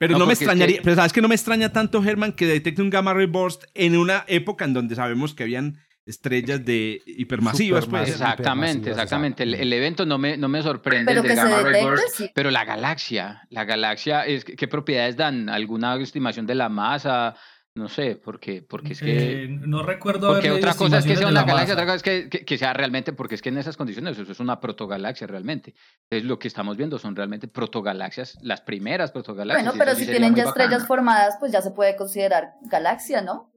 Pero 0.02 0.14
No, 0.14 0.19
no, 0.19 0.26
me 0.26 0.32
es 0.32 0.40
extrañaría, 0.40 0.78
que- 0.78 0.82
pero 0.82 0.96
sabes 0.96 1.12
que 1.12 1.22
no 1.22 1.28
me 1.28 1.37
extraña 1.37 1.69
tanto, 1.69 2.02
Herman, 2.02 2.32
que 2.32 2.44
detecte 2.44 2.82
un 2.82 2.90
gamma 2.90 3.14
ray 3.14 3.26
burst 3.26 3.62
en 3.72 3.96
una 3.96 4.25
época 4.26 4.64
en 4.64 4.75
donde 4.75 4.96
sabemos 4.96 5.32
que 5.32 5.44
habían 5.44 5.78
estrellas 6.04 6.64
de 6.64 7.00
hipermasivas, 7.06 7.87
pues. 7.87 8.08
Exactamente, 8.08 8.90
exactamente. 8.90 9.44
El, 9.44 9.72
evento 9.72 10.04
no 10.04 10.19
me, 10.19 10.37
no 10.37 10.49
me 10.49 10.60
sorprende 10.60 11.04
Pero 11.12 11.22
que 11.22 11.28
se 11.28 11.34
Gamma 11.37 11.60
Ray 11.60 11.64
detecte, 11.66 11.84
Burst, 11.88 12.16
sí. 12.16 12.31
pero 12.34 12.50
la 12.50 12.64
galaxia, 12.64 13.43
la 13.50 13.64
galaxia, 13.64 14.26
es, 14.26 14.44
¿qué 14.44 14.66
propiedades 14.66 15.16
dan? 15.16 15.49
¿Alguna 15.49 15.94
estimación 16.02 16.46
de 16.46 16.56
la 16.56 16.69
masa? 16.69 17.37
No 17.75 17.88
sé, 17.88 18.21
porque, 18.23 18.61
porque 18.61 18.93
es 18.93 19.00
que... 19.00 19.45
Eh, 19.45 19.49
no 19.49 19.83
recuerdo 19.83 20.29
Porque 20.35 20.50
otra 20.50 20.75
cosa 20.75 20.99
es 20.99 21.07
que 21.07 21.17
sea 21.17 21.29
una 21.29 21.41
la 21.41 21.47
galaxia, 21.47 21.75
masa. 21.75 21.83
otra 21.83 21.85
cosa 21.87 21.97
es 21.97 22.02
que, 22.02 22.29
que, 22.29 22.45
que 22.45 22.59
sea 22.59 22.75
realmente, 22.75 23.14
porque 23.14 23.35
es 23.35 23.41
que 23.41 23.49
en 23.49 23.57
esas 23.57 23.79
condiciones 23.79 24.19
eso 24.19 24.31
es 24.31 24.41
una 24.41 24.61
protogalaxia 24.61 25.26
realmente. 25.26 25.75
Entonces 26.11 26.29
lo 26.29 26.38
que 26.38 26.49
estamos 26.49 26.76
viendo 26.76 26.99
son 26.99 27.17
realmente 27.17 27.49
protogalaxias, 27.49 28.37
las 28.43 28.61
primeras 28.61 29.11
protogalaxias. 29.11 29.64
Bueno, 29.64 29.75
y 29.75 29.79
pero 29.79 29.97
sí 29.97 30.05
si 30.05 30.11
tienen 30.11 30.35
ya 30.35 30.45
estrellas 30.45 30.87
formadas, 30.87 31.37
pues 31.41 31.50
ya 31.50 31.62
se 31.62 31.71
puede 31.71 31.97
considerar 31.97 32.50
galaxia, 32.62 33.23
¿no? 33.23 33.50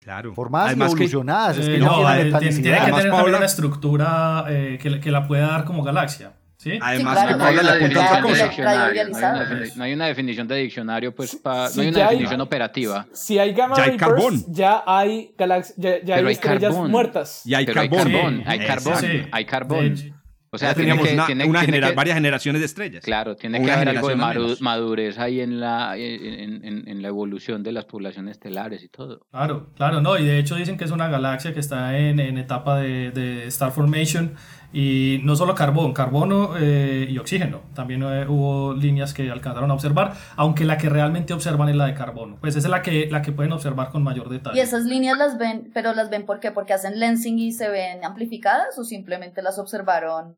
Claro. 0.00 0.34
Formadas 0.34 0.66
y 0.66 0.70
Además 0.70 0.88
que- 0.88 0.92
evolucionadas. 0.94 1.58
es 1.58 1.68
Eh, 1.68 1.72
que 1.74 1.78
no, 1.78 2.02
no, 2.02 2.12
eh, 2.12 2.16
tienen 2.16 2.38
tiene, 2.40 2.52
tiene 2.56 2.70
que. 2.78 2.82
Además, 2.82 3.02
tener 3.02 3.36
una 3.36 3.44
estructura 3.46 4.44
eh, 4.48 4.78
que, 4.82 4.98
que 4.98 5.10
la 5.12 5.28
pueda 5.28 5.46
dar 5.46 5.64
como 5.64 5.84
galaxia. 5.84 6.32
¿Sí? 6.62 6.78
Además, 6.80 7.14
claro, 7.18 7.28
que 7.32 7.36
no 7.38 7.44
hay 7.44 7.56
una 7.58 7.72
definición 7.74 8.22
de 8.22 8.28
diccionario. 8.44 8.64
no, 8.64 8.68
hay 8.70 8.78
una 8.78 8.86
radializada. 8.86 9.50
defini- 9.50 9.76
no 9.76 9.84
hay 9.84 9.92
una 9.92 10.06
definición 10.06 10.48
de 10.48 10.56
diccionario, 10.56 11.14
pues, 11.14 11.36
pa- 11.36 11.68
Sí, 11.68 11.76
no 11.76 11.82
hay 11.82 11.88
una 11.88 11.98
ya 11.98 12.04
hay- 12.04 12.10
definición 12.10 12.40
operativa. 12.40 13.06
Si 13.12 13.38
hay 13.38 13.52
gamma 13.52 13.76
Ya 13.76 13.82
hay 13.82 13.88
ray 13.90 13.98
carbón. 13.98 14.44
ya 14.48 14.82
hay 14.86 15.34
galaxias, 15.36 15.76
ya, 15.78 16.02
ya 16.02 16.16
hay 16.16 16.24
hay 16.26 16.32
estrellas 16.32 16.72
carbón. 16.72 16.90
muertas. 16.90 17.42
Y 17.44 17.54
hay 17.54 17.66
Pero 17.66 17.80
carbón. 17.82 17.98
hay 17.98 18.12
carbón, 18.12 18.36
Sí, 18.36 18.44
hay 18.46 18.58
sí, 18.60 18.66
carbón, 18.66 18.96
sí. 19.00 19.22
hay 19.32 19.44
carbón. 19.44 20.12
O 20.54 20.58
sea, 20.58 20.68
Ya 20.68 20.74
tiene 20.74 20.90
teníamos 20.90 21.08
que, 21.08 21.14
una, 21.14 21.24
tiene- 21.26 21.44
una 21.46 21.60
tiene 21.60 21.72
genera- 21.72 21.88
que- 21.88 21.94
varias 21.94 22.14
generaciones 22.14 22.60
de 22.60 22.66
estrellas. 22.66 23.02
Claro, 23.02 23.36
tiene 23.36 23.56
Una 23.58 23.66
que 23.68 23.72
haber 23.72 23.88
algo 23.88 24.08
de 24.10 24.16
menos. 24.16 24.60
madurez 24.60 25.18
ahí 25.18 25.40
en 25.40 25.60
la, 25.60 25.96
en, 25.96 26.62
en- 26.62 26.88
en 26.88 27.00
la 27.00 27.08
evolución 27.08 27.62
de 27.62 27.72
las 27.72 27.86
poblaciones 27.86 28.32
estelares 28.32 28.82
y 28.84 28.88
todo. 28.90 29.20
Claro, 29.30 29.70
claro, 29.76 30.02
no, 30.02 30.18
y 30.18 30.26
de 30.26 30.38
hecho 30.38 30.56
dicen 30.56 30.76
que 30.76 30.84
es 30.84 30.90
una 30.90 31.08
galaxia 31.08 31.54
que 31.54 31.60
está 31.60 31.96
en, 31.96 32.20
en 32.20 32.36
etapa 32.36 32.76
de, 32.80 33.12
de 33.12 33.46
Star 33.46 33.72
Formation 33.72 34.34
y 34.72 35.20
no 35.24 35.36
solo 35.36 35.54
carbón, 35.54 35.92
carbono 35.92 36.54
eh, 36.58 37.06
y 37.08 37.18
oxígeno. 37.18 37.60
También 37.74 38.02
eh, 38.02 38.26
hubo 38.26 38.74
líneas 38.74 39.12
que 39.12 39.30
alcanzaron 39.30 39.70
a 39.70 39.74
observar, 39.74 40.14
aunque 40.36 40.64
la 40.64 40.78
que 40.78 40.88
realmente 40.88 41.32
observan 41.32 41.68
es 41.68 41.76
la 41.76 41.86
de 41.86 41.94
carbono. 41.94 42.36
Pues 42.40 42.56
esa 42.56 42.68
es 42.68 42.70
la 42.70 42.82
que, 42.82 43.08
la 43.10 43.22
que 43.22 43.32
pueden 43.32 43.52
observar 43.52 43.90
con 43.90 44.02
mayor 44.02 44.28
detalle. 44.28 44.58
Y 44.58 44.60
esas 44.60 44.84
líneas 44.84 45.18
las 45.18 45.38
ven, 45.38 45.70
pero 45.74 45.94
las 45.94 46.10
ven 46.10 46.24
¿por 46.24 46.40
qué? 46.40 46.50
Porque 46.50 46.72
hacen 46.72 46.98
lensing 46.98 47.38
y 47.38 47.52
se 47.52 47.68
ven 47.68 48.04
amplificadas 48.04 48.78
o 48.78 48.84
simplemente 48.84 49.42
las 49.42 49.58
observaron. 49.58 50.36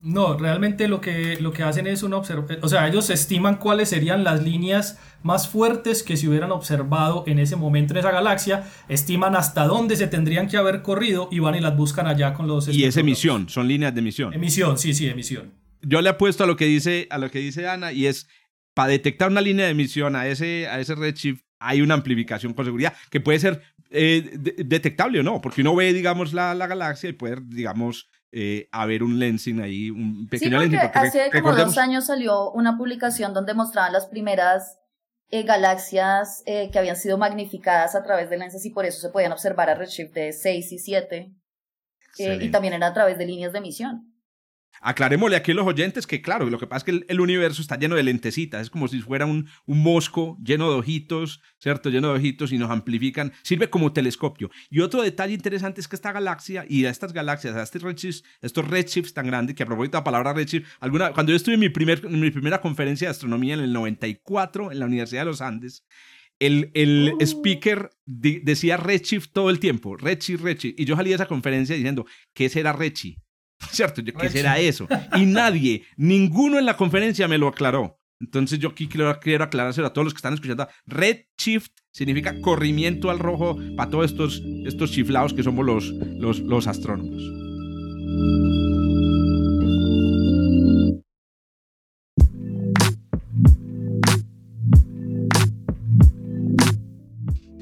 No, 0.00 0.36
realmente 0.36 0.88
lo 0.88 1.00
que, 1.00 1.38
lo 1.40 1.52
que 1.52 1.62
hacen 1.62 1.86
es 1.86 2.02
una 2.02 2.18
observación, 2.18 2.60
o 2.62 2.68
sea, 2.68 2.86
ellos 2.86 3.08
estiman 3.08 3.56
cuáles 3.56 3.88
serían 3.88 4.24
las 4.24 4.44
líneas 4.44 5.00
más 5.22 5.48
fuertes 5.48 6.02
que 6.02 6.18
se 6.18 6.28
hubieran 6.28 6.52
observado 6.52 7.24
en 7.26 7.38
ese 7.38 7.56
momento 7.56 7.94
en 7.94 8.00
esa 8.00 8.10
galaxia, 8.10 8.64
estiman 8.88 9.34
hasta 9.34 9.64
dónde 9.64 9.96
se 9.96 10.06
tendrían 10.06 10.48
que 10.48 10.58
haber 10.58 10.82
corrido 10.82 11.28
y 11.32 11.38
van 11.38 11.54
y 11.54 11.60
las 11.60 11.76
buscan 11.76 12.06
allá 12.06 12.34
con 12.34 12.46
los... 12.46 12.68
Y 12.68 12.84
es 12.84 12.96
emisión, 12.98 13.48
son 13.48 13.68
líneas 13.68 13.94
de 13.94 14.00
emisión. 14.00 14.34
Emisión, 14.34 14.78
sí, 14.78 14.92
sí, 14.92 15.08
emisión. 15.08 15.54
Yo 15.80 16.02
le 16.02 16.10
apuesto 16.10 16.44
a 16.44 16.46
lo 16.46 16.56
que 16.56 16.66
dice, 16.66 17.06
a 17.10 17.16
lo 17.16 17.30
que 17.30 17.38
dice 17.38 17.66
Ana, 17.66 17.92
y 17.92 18.06
es 18.06 18.28
para 18.74 18.90
detectar 18.90 19.30
una 19.30 19.40
línea 19.40 19.64
de 19.64 19.70
emisión 19.70 20.14
a 20.14 20.26
ese, 20.28 20.68
a 20.68 20.78
ese 20.78 20.94
redshift, 20.94 21.40
hay 21.58 21.80
una 21.80 21.94
amplificación 21.94 22.52
con 22.52 22.66
seguridad 22.66 22.94
que 23.10 23.20
puede 23.20 23.38
ser 23.38 23.62
eh, 23.90 24.30
detectable 24.58 25.20
o 25.20 25.22
no, 25.22 25.40
porque 25.40 25.62
uno 25.62 25.74
ve, 25.74 25.94
digamos, 25.94 26.34
la, 26.34 26.54
la 26.54 26.66
galaxia 26.66 27.08
y 27.08 27.14
puede, 27.14 27.38
digamos, 27.46 28.10
eh, 28.32 28.68
haber 28.72 29.02
un 29.02 29.18
lensing 29.18 29.60
ahí, 29.60 29.90
un 29.90 30.28
pequeño 30.28 30.60
sí, 30.60 30.68
lensing. 30.68 30.90
hace 30.92 31.30
como 31.30 31.54
dos 31.54 31.78
años 31.78 32.06
salió 32.06 32.50
una 32.50 32.76
publicación 32.76 33.32
donde 33.32 33.54
mostraban 33.54 33.92
las 33.92 34.06
primeras 34.06 34.78
eh, 35.30 35.42
galaxias 35.42 36.42
eh, 36.46 36.70
que 36.70 36.78
habían 36.78 36.96
sido 36.96 37.18
magnificadas 37.18 37.94
a 37.94 38.02
través 38.02 38.28
de 38.28 38.38
lentes 38.38 38.64
y 38.64 38.70
por 38.70 38.84
eso 38.84 39.00
se 39.00 39.10
podían 39.10 39.32
observar 39.32 39.70
a 39.70 39.74
redshift 39.74 40.12
de 40.14 40.32
6 40.32 40.72
y 40.72 40.78
7. 40.78 41.32
y 42.18 42.50
también 42.50 42.74
era 42.74 42.88
a 42.88 42.94
través 42.94 43.18
de 43.18 43.26
líneas 43.26 43.52
de 43.52 43.58
emisión. 43.58 44.15
Aclarémosle 44.80 45.36
aquí 45.36 45.52
a 45.52 45.54
los 45.54 45.66
oyentes 45.66 46.06
que, 46.06 46.22
claro, 46.22 46.48
lo 46.48 46.58
que 46.58 46.66
pasa 46.66 46.78
es 46.78 46.84
que 46.84 47.04
el, 47.08 47.20
universo 47.20 47.62
está 47.62 47.78
lleno 47.78 47.96
de 47.96 48.02
lentecitas, 48.02 48.62
es 48.62 48.70
como 48.70 48.88
si 48.88 49.00
fuera 49.00 49.26
un, 49.26 49.48
un, 49.66 49.82
mosco 49.82 50.38
lleno 50.42 50.70
de 50.70 50.78
ojitos, 50.78 51.40
¿cierto? 51.58 51.90
Lleno 51.90 52.08
de 52.08 52.18
ojitos 52.18 52.52
y 52.52 52.58
nos 52.58 52.70
amplifican, 52.70 53.32
sirve 53.42 53.70
como 53.70 53.92
telescopio. 53.92 54.50
Y 54.70 54.80
otro 54.80 55.02
detalle 55.02 55.34
interesante 55.34 55.80
es 55.80 55.88
que 55.88 55.96
esta 55.96 56.12
galaxia 56.12 56.64
y 56.68 56.84
a 56.84 56.90
estas 56.90 57.12
galaxias, 57.12 57.56
a 57.56 57.62
estos 57.62 57.82
redshifts, 57.82 58.24
estos 58.42 58.68
redshifts 58.68 59.14
tan 59.14 59.26
grandes, 59.26 59.56
que 59.56 59.62
a 59.62 59.66
propósito 59.66 59.96
de 59.96 60.00
la 60.00 60.04
palabra 60.04 60.32
redshift, 60.32 60.66
alguna, 60.80 61.12
cuando 61.12 61.32
yo 61.32 61.36
estuve 61.36 61.54
en 61.54 61.60
mi, 61.60 61.68
primer, 61.68 62.04
en 62.04 62.20
mi 62.20 62.30
primera 62.30 62.60
conferencia 62.60 63.08
de 63.08 63.10
astronomía 63.10 63.54
en 63.54 63.60
el 63.60 63.72
94 63.72 64.72
en 64.72 64.78
la 64.78 64.86
Universidad 64.86 65.22
de 65.22 65.26
los 65.26 65.40
Andes, 65.40 65.84
el, 66.38 66.70
el 66.74 67.14
oh. 67.14 67.24
speaker 67.24 67.90
decía 68.04 68.76
redshift 68.76 69.32
todo 69.32 69.50
el 69.50 69.58
tiempo, 69.58 69.96
redshift, 69.96 70.42
redshift, 70.42 70.78
y 70.78 70.84
yo 70.84 70.96
salí 70.96 71.10
de 71.10 71.16
esa 71.16 71.26
conferencia 71.26 71.74
diciendo, 71.74 72.06
¿qué 72.34 72.48
será 72.48 72.72
redshift? 72.72 73.25
¿Cierto? 73.70 74.02
¿Qué 74.02 74.28
será 74.28 74.58
eso? 74.58 74.86
Y 75.16 75.26
nadie, 75.26 75.84
ninguno 75.96 76.58
en 76.58 76.66
la 76.66 76.76
conferencia 76.76 77.28
me 77.28 77.38
lo 77.38 77.48
aclaró. 77.48 78.00
Entonces 78.20 78.58
yo 78.58 78.70
aquí 78.70 78.88
quiero, 78.88 79.18
quiero 79.20 79.44
aclarárselo 79.44 79.86
a 79.86 79.92
todos 79.92 80.06
los 80.06 80.14
que 80.14 80.18
están 80.18 80.34
escuchando. 80.34 80.66
Red 80.86 81.24
Shift 81.38 81.72
significa 81.92 82.40
corrimiento 82.40 83.10
al 83.10 83.18
rojo 83.18 83.58
para 83.76 83.90
todos 83.90 84.10
estos, 84.10 84.42
estos 84.64 84.90
chiflados 84.90 85.34
que 85.34 85.42
somos 85.42 85.64
los, 85.64 85.90
los, 86.18 86.38
los 86.40 86.66
astrónomos. 86.66 87.22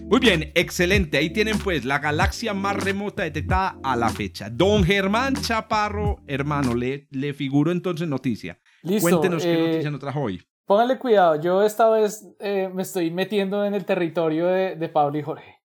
Muy 0.06 0.20
bien, 0.20 0.52
excelente. 0.54 1.16
Ahí 1.16 1.30
tienen 1.30 1.58
pues 1.58 1.84
la 1.84 1.98
galaxia 1.98 2.52
más 2.52 2.76
remota 2.76 3.22
detectada 3.22 3.78
a 3.82 3.96
la 3.96 4.10
fecha. 4.10 4.50
Don 4.50 4.84
Germán 4.84 5.34
Chaparro, 5.34 6.20
hermano, 6.26 6.74
le, 6.74 7.08
le 7.10 7.32
figuro 7.32 7.72
entonces 7.72 8.06
noticia. 8.06 8.60
Listo. 8.82 9.08
Cuéntenos 9.08 9.42
qué 9.42 9.54
eh, 9.54 9.66
noticia 9.66 9.90
nos 9.90 10.00
trajo 10.00 10.20
hoy. 10.20 10.42
Póngale 10.66 10.98
cuidado, 10.98 11.40
yo 11.40 11.62
esta 11.62 11.88
vez 11.88 12.28
eh, 12.38 12.70
me 12.72 12.82
estoy 12.82 13.10
metiendo 13.10 13.64
en 13.64 13.74
el 13.74 13.86
territorio 13.86 14.46
de, 14.46 14.88
Pablo 14.88 15.18
y 15.18 15.22
Jorge. 15.22 15.62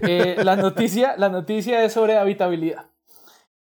Eh, 0.00 0.36
la, 0.44 0.56
noticia, 0.56 1.16
la 1.16 1.30
noticia 1.30 1.82
es 1.82 1.94
sobre 1.94 2.18
habitabilidad. 2.18 2.90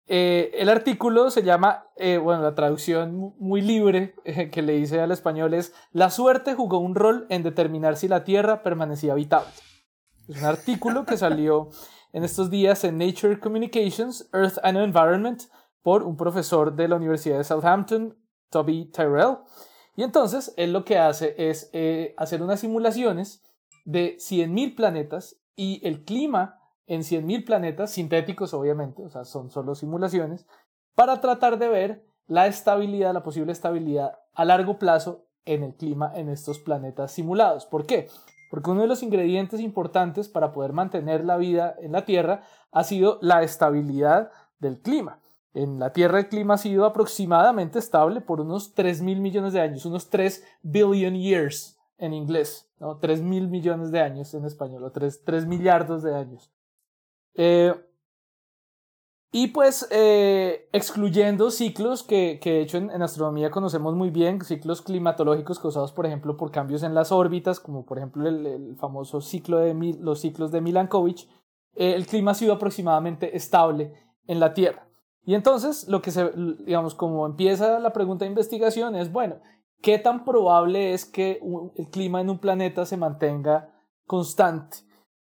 el 0.06 0.68
artículo 0.70 1.30
se 1.30 1.42
llama, 1.42 1.84
bueno, 2.22 2.42
la 2.42 2.54
traducción 2.54 3.34
muy 3.38 3.60
libre 3.60 4.14
que 4.50 4.62
le 4.62 4.76
hice 4.78 4.98
al 4.98 5.12
español 5.12 5.52
es, 5.54 5.74
La 5.92 6.10
suerte 6.10 6.54
jugó 6.54 6.78
un 6.78 6.94
rol 6.94 7.26
en 7.28 7.42
determinar 7.42 7.96
si 7.96 8.08
la 8.08 8.24
Tierra 8.24 8.62
permanecía 8.62 9.12
habitable. 9.12 9.50
Es 10.30 10.38
un 10.38 10.44
artículo 10.44 11.04
que 11.04 11.16
salió 11.16 11.70
en 12.12 12.22
estos 12.22 12.50
días 12.50 12.84
en 12.84 12.98
Nature 12.98 13.40
Communications, 13.40 14.30
Earth 14.32 14.58
and 14.62 14.78
Environment, 14.78 15.42
por 15.82 16.04
un 16.04 16.16
profesor 16.16 16.76
de 16.76 16.86
la 16.86 16.94
Universidad 16.94 17.38
de 17.38 17.42
Southampton, 17.42 18.16
Toby 18.48 18.84
Tyrell. 18.92 19.38
Y 19.96 20.04
entonces 20.04 20.54
él 20.56 20.72
lo 20.72 20.84
que 20.84 20.98
hace 20.98 21.34
es 21.36 21.68
eh, 21.72 22.14
hacer 22.16 22.44
unas 22.44 22.60
simulaciones 22.60 23.42
de 23.84 24.18
100.000 24.18 24.76
planetas 24.76 25.36
y 25.56 25.84
el 25.84 26.04
clima 26.04 26.60
en 26.86 27.00
100.000 27.00 27.44
planetas, 27.44 27.90
sintéticos 27.90 28.54
obviamente, 28.54 29.04
o 29.04 29.08
sea, 29.08 29.24
son 29.24 29.50
solo 29.50 29.74
simulaciones, 29.74 30.46
para 30.94 31.20
tratar 31.20 31.58
de 31.58 31.66
ver 31.66 32.06
la 32.28 32.46
estabilidad, 32.46 33.12
la 33.14 33.24
posible 33.24 33.50
estabilidad 33.50 34.20
a 34.34 34.44
largo 34.44 34.78
plazo 34.78 35.26
en 35.44 35.64
el 35.64 35.74
clima 35.74 36.12
en 36.14 36.28
estos 36.28 36.60
planetas 36.60 37.10
simulados. 37.10 37.66
¿Por 37.66 37.84
qué? 37.84 38.06
Porque 38.50 38.70
uno 38.70 38.82
de 38.82 38.88
los 38.88 39.02
ingredientes 39.02 39.60
importantes 39.60 40.28
para 40.28 40.52
poder 40.52 40.72
mantener 40.72 41.24
la 41.24 41.36
vida 41.36 41.74
en 41.80 41.92
la 41.92 42.04
Tierra 42.04 42.42
ha 42.72 42.84
sido 42.84 43.18
la 43.22 43.42
estabilidad 43.42 44.30
del 44.58 44.80
clima. 44.80 45.20
En 45.54 45.78
la 45.78 45.92
Tierra 45.92 46.18
el 46.18 46.28
clima 46.28 46.54
ha 46.54 46.58
sido 46.58 46.84
aproximadamente 46.84 47.78
estable 47.78 48.20
por 48.20 48.40
unos 48.40 48.74
3 48.74 49.02
mil 49.02 49.20
millones 49.20 49.52
de 49.52 49.60
años, 49.60 49.86
unos 49.86 50.10
3 50.10 50.44
billion 50.62 51.14
years 51.14 51.78
en 51.98 52.12
inglés, 52.12 52.68
¿no? 52.78 52.98
3 52.98 53.22
mil 53.22 53.48
millones 53.48 53.90
de 53.90 54.00
años 54.00 54.34
en 54.34 54.44
español, 54.44 54.84
o 54.84 54.90
3, 54.90 55.24
3 55.24 55.46
millardos 55.46 56.02
de 56.02 56.14
años. 56.14 56.52
Eh, 57.34 57.74
y 59.32 59.48
pues 59.48 59.86
eh, 59.92 60.68
excluyendo 60.72 61.50
ciclos 61.52 62.02
que, 62.02 62.40
que 62.42 62.52
de 62.52 62.60
hecho 62.62 62.78
en, 62.78 63.02
astronomía 63.02 63.50
conocemos 63.50 63.94
muy 63.94 64.10
bien, 64.10 64.40
ciclos 64.44 64.82
climatológicos 64.82 65.60
causados 65.60 65.92
por 65.92 66.06
ejemplo 66.06 66.36
por 66.36 66.50
cambios 66.50 66.82
en 66.82 66.94
las 66.94 67.12
órbitas, 67.12 67.60
como 67.60 67.84
por 67.84 67.98
ejemplo 67.98 68.28
el, 68.28 68.76
famoso 68.76 69.20
ciclo 69.20 69.58
de 69.58 69.74
los 70.00 70.20
ciclos 70.20 70.50
de 70.50 70.60
Milankovitch, 70.60 71.28
eh, 71.74 71.94
el 71.94 72.06
clima 72.06 72.32
ha 72.32 72.34
sido 72.34 72.54
aproximadamente 72.54 73.36
estable 73.36 73.94
en 74.26 74.40
la 74.40 74.52
Tierra. 74.52 74.88
Y 75.24 75.34
entonces 75.34 75.86
lo 75.86 76.02
que 76.02 76.10
se, 76.10 76.32
digamos, 76.64 76.94
como 76.94 77.24
empieza 77.26 77.78
la 77.78 77.92
pregunta 77.92 78.24
de 78.24 78.30
investigación 78.30 78.96
es, 78.96 79.12
bueno, 79.12 79.36
¿qué 79.80 79.98
tan 79.98 80.24
probable 80.24 80.92
es 80.92 81.04
que 81.04 81.40
el 81.76 81.88
clima 81.90 82.20
en 82.20 82.30
un 82.30 82.38
planeta 82.38 82.84
se 82.84 82.96
mantenga 82.96 83.70
constante? 84.06 84.78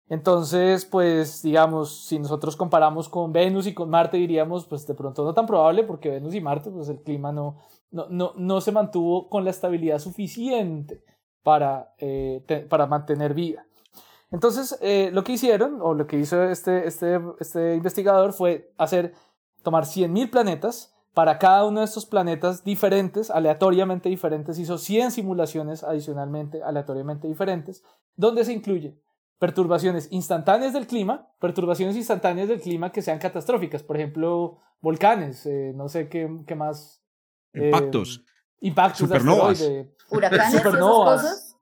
Entonces, 0.08 0.86
pues 0.86 1.42
digamos, 1.42 2.06
si 2.06 2.18
nosotros 2.18 2.56
comparamos 2.56 3.08
con 3.08 3.32
Venus 3.32 3.66
y 3.66 3.74
con 3.74 3.90
Marte, 3.90 4.16
diríamos, 4.16 4.64
pues 4.64 4.86
de 4.86 4.94
pronto 4.94 5.22
no 5.22 5.34
tan 5.34 5.46
probable, 5.46 5.84
porque 5.84 6.08
Venus 6.08 6.34
y 6.34 6.40
Marte, 6.40 6.70
pues 6.70 6.88
el 6.88 7.02
clima 7.02 7.30
no, 7.30 7.58
no, 7.90 8.06
no, 8.08 8.32
no 8.36 8.60
se 8.60 8.72
mantuvo 8.72 9.28
con 9.28 9.44
la 9.44 9.50
estabilidad 9.50 9.98
suficiente 9.98 11.04
para, 11.42 11.94
eh, 11.98 12.66
para 12.70 12.86
mantener 12.86 13.34
vida. 13.34 13.66
Entonces, 14.30 14.78
eh, 14.80 15.10
lo 15.12 15.24
que 15.24 15.32
hicieron, 15.32 15.80
o 15.82 15.94
lo 15.94 16.06
que 16.06 16.18
hizo 16.18 16.42
este, 16.42 16.86
este, 16.86 17.20
este 17.40 17.76
investigador, 17.76 18.32
fue 18.32 18.72
hacer, 18.78 19.14
tomar 19.62 19.84
100.000 19.84 20.30
planetas, 20.30 20.94
para 21.14 21.38
cada 21.38 21.64
uno 21.64 21.80
de 21.80 21.86
estos 21.86 22.06
planetas 22.06 22.62
diferentes, 22.62 23.30
aleatoriamente 23.30 24.08
diferentes, 24.08 24.58
hizo 24.58 24.78
100 24.78 25.10
simulaciones 25.10 25.82
adicionalmente, 25.82 26.62
aleatoriamente 26.62 27.26
diferentes, 27.26 27.82
donde 28.14 28.44
se 28.44 28.52
incluye 28.52 28.96
perturbaciones 29.38 30.08
instantáneas 30.10 30.72
del 30.72 30.86
clima, 30.86 31.28
perturbaciones 31.40 31.96
instantáneas 31.96 32.48
del 32.48 32.60
clima 32.60 32.92
que 32.92 33.02
sean 33.02 33.18
catastróficas, 33.18 33.82
por 33.82 33.96
ejemplo, 33.96 34.58
volcanes, 34.80 35.46
eh, 35.46 35.72
no 35.74 35.88
sé 35.88 36.08
qué, 36.08 36.28
qué 36.46 36.54
más. 36.54 37.02
Eh, 37.52 37.66
impactos. 37.66 38.24
impactos 38.60 38.98
supernovas. 38.98 39.70
Huracanes, 40.10 40.62
supernovas. 40.62 41.20
Esas 41.20 41.32
cosas. 41.34 41.56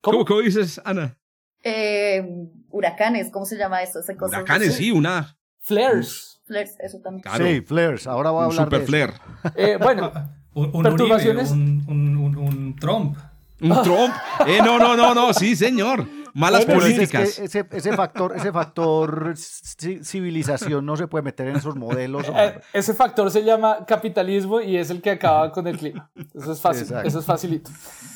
¿Cómo? 0.00 0.24
¿Cómo, 0.24 0.40
dices, 0.40 0.80
Ana? 0.84 1.16
Eh, 1.62 2.26
huracanes, 2.70 3.30
¿cómo 3.30 3.46
se 3.46 3.56
llama 3.56 3.82
eso? 3.82 4.00
Huracanes, 4.20 4.74
sí, 4.74 4.90
una. 4.90 5.36
Flares. 5.60 6.40
Flares, 6.44 6.76
eso 6.80 6.98
también. 7.00 7.24
Sí, 7.36 7.60
flares. 7.60 8.06
Ahora 8.08 8.30
voy 8.30 8.42
a 8.42 8.44
hablar 8.46 8.64
super 8.64 8.80
de 8.80 8.86
flare. 8.86 9.12
Eh, 9.54 9.78
bueno, 9.80 10.12
un, 10.54 10.82
perturbaciones. 10.82 11.52
un, 11.52 11.84
un, 11.86 12.36
un, 12.36 12.76
Trump. 12.76 13.16
Un 13.60 13.82
Trump. 13.82 14.12
Eh, 14.46 14.58
no, 14.58 14.78
no, 14.78 14.96
no, 14.96 15.14
no, 15.14 15.32
sí, 15.32 15.54
señor. 15.54 16.04
Malas 16.34 16.64
políticas. 16.64 17.38
ese, 17.38 17.66
ese, 17.70 17.92
factor, 17.94 18.34
ese 18.36 18.52
factor 18.52 19.34
civilización 19.36 20.86
no 20.86 20.96
se 20.96 21.06
puede 21.06 21.22
meter 21.22 21.48
en 21.48 21.56
esos 21.56 21.76
modelos. 21.76 22.26
Eh, 22.34 22.60
ese 22.72 22.94
factor 22.94 23.30
se 23.30 23.44
llama 23.44 23.84
capitalismo 23.86 24.60
y 24.60 24.76
es 24.76 24.90
el 24.90 25.02
que 25.02 25.10
acaba 25.10 25.52
con 25.52 25.66
el 25.66 25.78
clima. 25.78 26.10
Eso 26.34 26.52
es 26.52 26.60
fácil, 26.60 26.88
eso 27.04 27.18
es 27.18 27.24
facilito. 27.24 27.70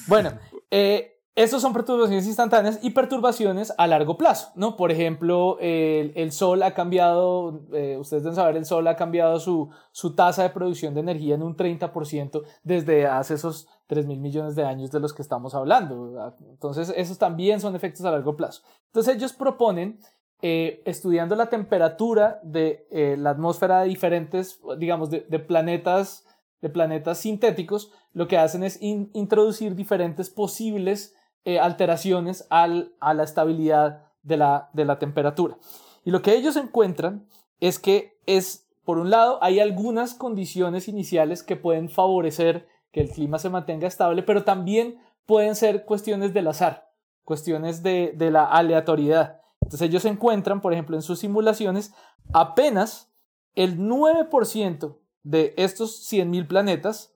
Bueno, 0.06 0.32
eh, 0.70 1.16
estos 1.36 1.60
son 1.60 1.74
perturbaciones 1.74 2.26
instantáneas 2.26 2.78
y 2.82 2.90
perturbaciones 2.90 3.70
a 3.76 3.86
largo 3.86 4.16
plazo, 4.16 4.52
¿no? 4.54 4.74
Por 4.74 4.90
ejemplo, 4.90 5.58
el, 5.60 6.12
el 6.16 6.32
Sol 6.32 6.62
ha 6.62 6.72
cambiado, 6.72 7.66
eh, 7.74 7.98
ustedes 8.00 8.22
deben 8.22 8.36
saber, 8.36 8.56
el 8.56 8.64
Sol 8.64 8.88
ha 8.88 8.96
cambiado 8.96 9.38
su, 9.38 9.68
su 9.92 10.14
tasa 10.14 10.44
de 10.44 10.48
producción 10.48 10.94
de 10.94 11.00
energía 11.00 11.34
en 11.34 11.42
un 11.42 11.54
30% 11.54 12.42
desde 12.62 13.06
hace 13.06 13.34
esos 13.34 13.68
3 13.86 14.06
mil 14.06 14.20
millones 14.20 14.56
de 14.56 14.64
años 14.64 14.90
de 14.90 15.00
los 15.00 15.12
que 15.12 15.22
estamos 15.22 15.54
hablando. 15.54 16.34
Entonces, 16.50 16.92
esos 16.96 17.18
también 17.18 17.60
son 17.60 17.76
efectos 17.76 18.04
a 18.04 18.10
largo 18.10 18.36
plazo. 18.36 18.62
Entonces, 18.86 19.16
ellos 19.16 19.32
proponen, 19.32 20.00
eh, 20.42 20.82
estudiando 20.84 21.34
la 21.34 21.48
temperatura 21.48 22.40
de 22.42 22.86
eh, 22.90 23.16
la 23.18 23.30
atmósfera 23.30 23.80
de 23.80 23.88
diferentes, 23.88 24.60
digamos, 24.78 25.08
de, 25.10 25.20
planetas, 25.38 26.26
de 26.60 26.68
planetas 26.68 27.18
sintéticos, 27.18 27.90
lo 28.12 28.28
que 28.28 28.38
hacen 28.38 28.62
es 28.62 28.78
introducir 28.80 29.74
diferentes 29.74 30.28
posibles 30.30 31.14
eh, 31.44 31.58
alteraciones 31.58 32.46
al, 32.50 32.92
a 33.00 33.14
la 33.14 33.22
estabilidad 33.22 34.06
de 34.22 34.36
la, 34.36 34.68
de 34.72 34.84
la 34.84 34.98
temperatura. 34.98 35.56
Y 36.04 36.10
lo 36.10 36.22
que 36.22 36.34
ellos 36.34 36.56
encuentran 36.56 37.26
es 37.60 37.78
que 37.78 38.18
es, 38.26 38.66
por 38.84 38.98
un 38.98 39.10
lado, 39.10 39.38
hay 39.42 39.60
algunas 39.60 40.14
condiciones 40.14 40.88
iniciales 40.88 41.42
que 41.42 41.56
pueden 41.56 41.88
favorecer 41.88 42.68
que 42.96 43.02
el 43.02 43.10
clima 43.10 43.38
se 43.38 43.50
mantenga 43.50 43.86
estable, 43.86 44.22
pero 44.22 44.42
también 44.42 44.98
pueden 45.26 45.54
ser 45.54 45.84
cuestiones 45.84 46.32
del 46.32 46.48
azar. 46.48 46.94
cuestiones 47.24 47.82
de, 47.82 48.14
la 48.18 48.46
aleatoriedad. 48.46 49.42
Entonces 49.60 49.86
ellos 49.86 50.06
encuentran, 50.06 50.62
por 50.62 50.72
ejemplo, 50.72 50.96
en 50.96 51.02
sus 51.02 51.18
simulaciones, 51.18 51.92
apenas 52.32 53.12
el 53.54 53.78
9% 53.78 54.96
de 55.24 55.52
estos 55.58 56.10
100.000 56.10 56.48
planetas, 56.48 57.12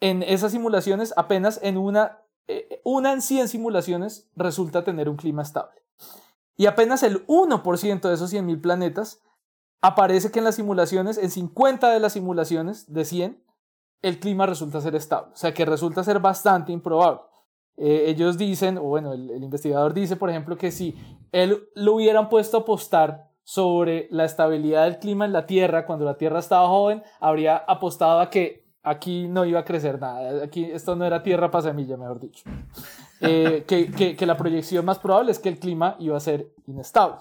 en 0.00 0.24
esas 0.24 0.50
simulaciones, 0.50 1.14
apenas 1.16 1.60
en 1.62 1.76
una, 1.76 2.18
eh, 2.48 2.80
una 2.82 3.12
en 3.12 3.22
100 3.22 3.50
simulaciones 3.50 4.28
resulta 4.34 4.82
tener 4.82 5.08
un 5.08 5.16
clima 5.16 5.42
estable. 5.42 5.80
Y 6.56 6.66
apenas 6.66 7.04
el 7.04 7.24
1% 7.28 8.08
de 8.08 8.14
esos 8.14 8.32
100.000 8.32 8.60
planetas 8.60 9.20
aparece 9.80 10.32
que 10.32 10.40
en 10.40 10.46
las 10.46 10.56
simulaciones, 10.56 11.18
en 11.18 11.30
50 11.30 11.88
de 11.90 12.00
las 12.00 12.14
simulaciones 12.14 12.92
de 12.92 13.04
100, 13.04 13.41
el 14.02 14.18
clima 14.18 14.46
resulta 14.46 14.80
ser 14.80 14.94
estable. 14.96 15.32
O 15.32 15.36
sea 15.36 15.54
que 15.54 15.64
resulta 15.64 16.04
ser 16.04 16.18
bastante 16.18 16.72
improbable. 16.72 17.20
Eh, 17.76 18.04
ellos 18.08 18.36
dicen, 18.36 18.76
o 18.76 18.82
bueno, 18.82 19.12
el, 19.12 19.42
investigador 19.42 19.94
dice, 19.94 20.16
por 20.16 20.28
ejemplo, 20.28 20.56
que 20.56 20.70
si 20.70 20.96
él 21.30 21.68
lo 21.74 21.94
hubieran 21.94 22.28
puesto 22.28 22.58
a 22.58 22.60
apostar 22.60 23.30
sobre 23.44 24.08
la 24.10 24.24
estabilidad 24.24 24.84
del 24.84 24.98
clima 24.98 25.24
en 25.24 25.32
la 25.32 25.46
Tierra 25.46 25.86
cuando 25.86 26.04
la 26.04 26.16
Tierra 26.16 26.38
estaba 26.38 26.68
joven, 26.68 27.02
habría 27.20 27.56
apostado 27.56 28.20
a 28.20 28.30
que 28.30 28.62
aquí 28.82 29.28
no 29.28 29.44
iba 29.44 29.60
a 29.60 29.64
crecer 29.64 30.00
nada. 30.00 30.44
Aquí 30.44 30.64
esto 30.64 30.94
no 30.96 31.04
era 31.04 31.22
tierra 31.22 31.50
para 31.50 31.62
semilla, 31.62 31.96
mejor 31.96 32.20
dicho. 32.20 32.44
Eh, 33.20 33.64
que, 33.66 34.16
que, 34.16 34.26
la 34.26 34.36
proyección 34.36 34.84
más 34.84 34.98
probable 34.98 35.30
es 35.30 35.38
que 35.38 35.48
el 35.48 35.58
clima 35.58 35.96
iba 36.00 36.16
a 36.16 36.20
ser 36.20 36.52
inestable. 36.66 37.20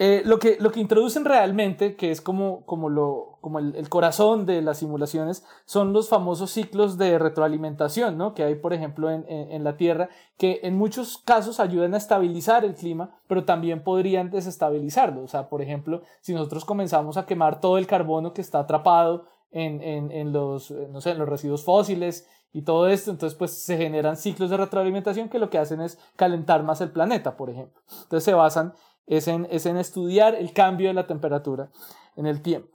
Eh, 0.00 0.22
lo, 0.24 0.40
que, 0.40 0.56
lo 0.58 0.72
que 0.72 0.80
introducen 0.80 1.24
realmente, 1.24 1.94
que 1.94 2.10
es 2.10 2.20
como, 2.20 2.66
como, 2.66 2.88
lo, 2.88 3.38
como 3.40 3.60
el, 3.60 3.88
corazón 3.88 4.44
de 4.44 4.60
las 4.60 4.78
simulaciones, 4.78 5.44
son 5.66 5.92
los 5.92 6.08
famosos 6.08 6.50
ciclos 6.50 6.98
de 6.98 7.16
retroalimentación, 7.16 8.18
¿no? 8.18 8.34
que 8.34 8.42
hay, 8.42 8.56
por 8.56 8.72
ejemplo, 8.72 9.08
en, 9.08 9.24
en, 9.28 9.62
la 9.62 9.76
Tierra, 9.76 10.08
que 10.36 10.58
en 10.64 10.76
muchos 10.76 11.18
casos 11.18 11.60
ayudan 11.60 11.94
a 11.94 11.98
estabilizar 11.98 12.64
el 12.64 12.74
clima, 12.74 13.20
pero 13.28 13.44
también 13.44 13.84
podrían 13.84 14.30
desestabilizarlo. 14.30 15.22
O 15.22 15.28
sea, 15.28 15.48
por 15.48 15.62
ejemplo, 15.62 16.02
si 16.20 16.34
nosotros 16.34 16.64
comenzamos 16.64 17.16
a 17.16 17.26
quemar 17.26 17.60
todo 17.60 17.78
el 17.78 17.86
carbono 17.86 18.32
que 18.32 18.40
está 18.40 18.58
atrapado 18.58 19.26
en, 19.52 19.80
en, 19.80 20.10
en, 20.10 20.32
los, 20.32 20.72
no 20.72 21.00
sé, 21.00 21.12
en 21.12 21.18
los 21.18 21.28
residuos 21.28 21.62
fósiles 21.62 22.28
y 22.52 22.62
todo 22.62 22.88
esto, 22.88 23.12
entonces 23.12 23.38
pues 23.38 23.52
se 23.52 23.76
generan 23.76 24.16
ciclos 24.16 24.50
de 24.50 24.56
retroalimentación 24.56 25.28
que 25.28 25.38
lo 25.38 25.50
que 25.50 25.58
hacen 25.58 25.80
es 25.80 26.00
calentar 26.16 26.64
más 26.64 26.80
el 26.80 26.90
planeta, 26.90 27.36
por 27.36 27.50
ejemplo. 27.50 27.80
Entonces 27.88 28.24
se 28.24 28.34
basan 28.34 28.74
es 29.06 29.28
en, 29.28 29.46
es 29.50 29.66
en 29.66 29.76
estudiar 29.76 30.34
el 30.34 30.52
cambio 30.52 30.88
de 30.88 30.94
la 30.94 31.06
temperatura 31.06 31.70
en 32.16 32.26
el 32.26 32.42
tiempo. 32.42 32.74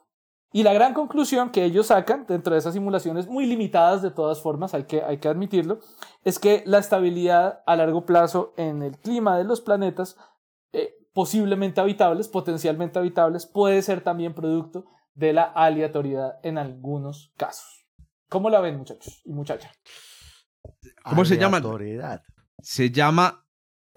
Y 0.51 0.63
la 0.63 0.73
gran 0.73 0.93
conclusión 0.95 1.51
que 1.51 1.63
ellos 1.63 1.87
sacan 1.87 2.25
dentro 2.27 2.53
de 2.53 2.59
esas 2.59 2.73
simulaciones, 2.73 3.27
muy 3.27 3.45
limitadas 3.45 4.01
de 4.01 4.09
todas 4.09 4.41
formas, 4.41 4.73
hay 4.73 4.85
que, 4.85 5.03
hay 5.03 5.19
que 5.19 5.27
admitirlo, 5.27 5.79
es 6.23 6.39
que 6.39 6.63
la 6.65 6.79
estabilidad 6.79 7.61
a 7.67 7.75
largo 7.75 8.05
plazo 8.05 8.53
en 8.57 8.81
el 8.81 8.97
clima 8.97 9.37
de 9.37 9.43
los 9.43 9.61
planetas, 9.61 10.17
eh, 10.73 10.95
posiblemente 11.13 11.81
habitables, 11.81 12.27
potencialmente 12.27 12.97
habitables, 12.97 13.45
puede 13.45 13.83
ser 13.83 14.01
también 14.01 14.33
producto 14.33 14.85
de 15.13 15.33
la 15.33 15.43
aleatoriedad 15.43 16.39
en 16.41 16.57
algunos 16.57 17.31
casos. 17.37 17.85
¿Cómo 18.27 18.49
la 18.49 18.59
ven, 18.59 18.77
muchachos 18.77 19.21
y 19.25 19.33
muchachas? 19.33 19.71
¿Cómo 21.03 21.25
se 21.25 21.37
llama? 21.37 21.57
Aleatoriedad. 21.57 22.21
Se 22.61 22.89
llama 22.89 23.45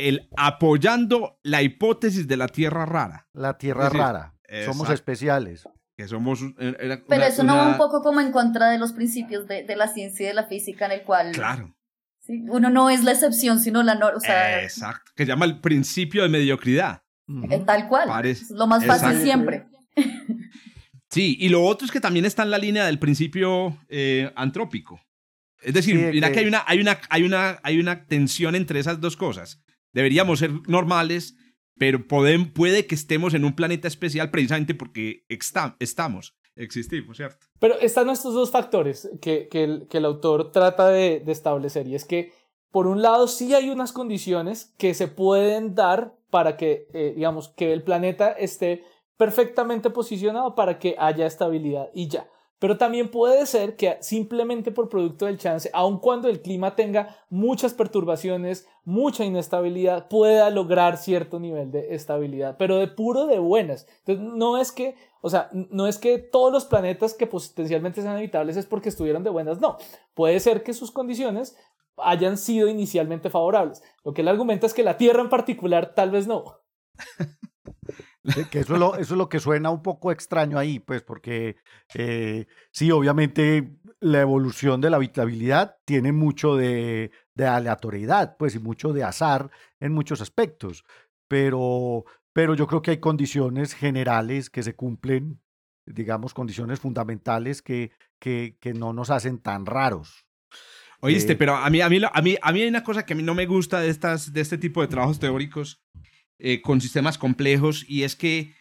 el 0.09 0.29
apoyando 0.37 1.39
la 1.43 1.63
hipótesis 1.63 2.27
de 2.29 2.37
la 2.37 2.49
Tierra 2.49 2.87
rara. 2.87 3.29
La 3.33 3.59
Tierra 3.59 3.85
decir, 3.85 4.01
rara. 4.01 4.35
Somos 4.67 4.91
especiales. 4.91 5.65
Que 5.97 6.09
somos. 6.09 6.41
Pero 6.57 6.77
una- 7.09 7.27
eso 7.27 7.43
no 7.43 7.57
va 7.57 7.69
un 7.69 7.77
poco 7.77 8.03
como 8.03 8.21
en 8.21 8.33
contra 8.33 8.71
de 8.71 8.79
los 8.79 8.93
principios 8.93 9.47
de, 9.47 9.63
de 9.65 9.77
la 9.77 9.89
ciencia 9.89 10.25
y 10.25 10.29
de 10.29 10.35
la 10.35 10.47
física, 10.47 10.87
en 10.87 10.93
el 10.93 11.03
cual 11.03 11.33
Claro. 11.33 11.77
sí, 12.21 12.45
uno 12.49 12.71
no 12.71 12.89
es 12.91 13.05
la 13.05 13.13
excepción, 13.13 13.61
sino 13.61 13.83
la 13.83 13.95
norma. 13.95 14.17
O 14.17 14.21
sea, 14.21 14.63
Exacto. 14.63 15.13
Que 15.15 15.25
se 15.25 15.29
llama 15.29 15.45
el 15.45 15.61
principio 15.61 16.23
de 16.23 16.29
mediocridad. 16.31 17.03
Eh, 17.51 17.63
tal 17.67 17.89
cual. 17.89 18.09
Parece- 18.09 18.45
Es 18.45 18.51
lo 18.51 18.67
más 18.67 18.85
fácil 18.87 19.17
siempre. 19.23 19.67
Sí, 21.11 21.37
y 21.39 21.51
lo 21.51 21.63
otro 21.65 21.85
es 21.85 21.93
que 21.93 22.01
también 22.01 22.25
está 22.25 22.43
en 22.43 22.51
la 22.51 22.57
línea 22.59 22.87
del 22.87 22.99
principio 22.99 23.77
eh, 23.91 24.33
antrópico. 24.35 24.99
Es 25.61 25.75
decir, 25.75 25.95
Sí, 25.97 26.07
mira 26.11 26.29
que- 26.29 26.35
que 26.35 26.41
hay 26.41 26.47
una, 26.47 26.63
hay, 26.67 26.81
una, 26.81 26.99
hay, 27.11 27.23
una, 27.25 27.61
hay 27.63 27.79
una 27.79 28.07
tensión 28.07 28.55
entre 28.55 28.81
esas 28.81 28.99
dos 29.01 29.17
cosas. 29.17 29.61
Deberíamos 29.93 30.39
ser 30.39 30.51
normales, 30.69 31.37
pero 31.79 32.07
podem- 32.07 32.53
puede 32.53 32.87
que 32.87 32.95
estemos 32.95 33.35
en 33.35 33.45
un 33.45 33.55
planeta 33.55 33.89
especial 33.89 34.31
precisamente 34.31 34.75
porque 34.75 35.25
exta- 35.29 35.77
estamos, 35.81 36.37
existimos, 36.57 37.17
¿cierto? 37.17 37.47
Pero 37.59 37.79
están 37.81 38.09
estos 38.11 38.35
dos 38.35 38.51
factores 38.51 39.11
que, 39.21 39.49
que, 39.49 39.65
el, 39.65 39.87
que 39.89 39.99
el 39.99 40.05
autor 40.05 40.51
trata 40.53 40.89
de, 40.89 41.21
de 41.21 41.33
establecer 41.33 41.87
y 41.89 41.95
es 41.95 42.05
que, 42.05 42.33
por 42.71 42.87
un 42.87 43.03
lado, 43.03 43.29
sí 43.29 43.53
hay 43.55 43.69
unas 43.71 43.93
condiciones 43.93 44.75
que 44.79 44.95
se 44.95 45.09
pueden 45.09 45.75
dar 45.75 46.15
para 46.31 46.57
que, 46.57 46.89
eh, 46.95 47.13
digamos, 47.15 47.49
que 47.51 47.73
el 47.75 47.83
planeta 47.83 48.33
esté 48.33 48.83
perfectamente 49.19 49.91
posicionado 49.91 50.55
para 50.55 50.79
que 50.79 50.97
haya 50.99 51.27
estabilidad 51.27 51.89
y 51.95 52.09
ya. 52.09 52.27
Pero 52.63 52.79
también 52.79 53.09
puede 53.09 53.45
ser 53.47 53.75
que 53.75 53.99
simplemente 54.03 54.71
por 54.71 54.89
producto 54.89 55.27
del 55.27 55.37
chance, 55.37 55.69
aun 55.73 55.99
cuando 55.99 56.29
el 56.29 56.43
clima 56.43 56.77
tenga 56.77 57.17
muchas 57.29 57.75
perturbaciones, 57.75 58.69
mucha 58.85 59.25
inestabilidad, 59.25 60.07
pueda 60.07 60.49
lograr 60.49 60.97
cierto 60.97 61.41
nivel 61.41 61.73
de 61.73 61.93
estabilidad, 61.97 62.57
pero 62.59 62.77
de 62.77 62.87
puro 62.87 63.27
de 63.27 63.41
buenas. 63.41 63.89
Entonces, 64.07 64.25
no 64.37 64.59
es 64.59 64.71
que, 64.71 64.95
o 65.23 65.29
sea, 65.29 65.49
no 65.51 65.89
es 65.89 65.99
que 65.99 66.19
todos 66.19 66.53
los 66.53 66.65
planetas 66.65 67.15
que 67.15 67.27
potencialmente 67.27 68.01
sean 68.01 68.15
habitables 68.15 68.57
es 68.57 68.67
porque 68.67 68.91
estuvieron 68.91 69.25
de 69.25 69.31
buenas, 69.31 69.61
no. 69.61 69.77
Puede 70.15 70.39
ser 70.39 70.63
que 70.63 70.73
sus 70.73 70.93
condiciones 70.93 71.57
hayan 71.97 72.39
sido 72.39 72.69
inicialmente 72.69 73.29
favorables. 73.29 73.83
Lo 74.05 74.15
que 74.15 74.21
él 74.21 74.29
argumenta 74.29 74.67
es 74.67 74.73
que 74.73 74.85
la 74.85 74.99
Tierra 74.99 75.21
en 75.21 75.31
particular 75.31 75.97
tal 75.97 76.13
vez 76.13 76.29
no. 76.29 76.61
Que 78.51 78.61
eso, 78.61 78.75
es 78.75 78.81
lo, 78.81 78.95
eso 78.95 79.15
es 79.15 79.19
lo 79.19 79.29
que 79.29 79.41
suena 79.41 79.71
un 79.71 79.83
poco 79.83 80.13
extraño 80.13 80.57
ahí, 80.57 80.79
pues, 80.79 81.03
porque 81.03 81.57
eh, 81.95 82.47
sí, 82.71 82.91
obviamente 82.93 83.79
la 84.01 84.21
evolución 84.21 84.81
de 84.81 84.91
la 84.91 84.97
habitabilidad 84.97 85.79
tiene 85.85 86.13
mucho 86.13 86.55
de, 86.55 87.11
de 87.35 87.47
aleatoriedad, 87.47 88.37
pues, 88.39 88.55
y 88.55 88.61
mucho 88.61 88.93
de 88.93 89.03
azar 89.03 89.51
en 89.81 89.93
muchos 89.93 90.21
aspectos, 90.21 90.85
pero, 91.27 92.05
pero 92.33 92.55
yo 92.55 92.69
creo 92.69 92.81
que 92.81 92.93
hay 92.93 92.99
condiciones 92.99 93.75
generales 93.75 94.51
que 94.51 94.63
se 94.63 94.77
cumplen, 94.77 95.41
digamos, 95.85 96.33
condiciones 96.33 96.79
fundamentales 96.79 97.61
que, 97.61 97.91
que, 98.21 98.57
que 98.61 98.73
no 98.73 98.93
nos 98.93 99.11
hacen 99.11 99.39
tan 99.41 99.67
raros. 99.67 100.27
Oíste, 101.01 101.33
Eh, 101.33 101.37
pero 101.37 101.57
a 101.57 101.69
mí, 101.71 101.81
a, 101.81 101.89
mí, 101.89 102.01
a, 102.01 102.23
mí, 102.23 102.37
a 102.41 102.53
mí 102.53 102.63
hay 102.63 102.69
una 102.69 102.85
cosa 102.85 103.05
que 103.05 103.15
a 103.15 103.17
mí 103.17 103.25
no 103.25 103.35
me 103.35 103.47
gusta 103.47 103.81
de, 103.81 103.89
estas, 103.89 104.33
de 104.33 104.41
este 104.41 104.59
tipo 104.59 104.81
de 104.81 104.87
trabajos 104.87 105.19
teóricos 105.19 105.83
eh, 106.45 106.61
con 106.61 106.81
sistemas 106.81 107.19
complejos 107.19 107.85
y 107.87 108.03
es 108.03 108.17
que 108.17 108.53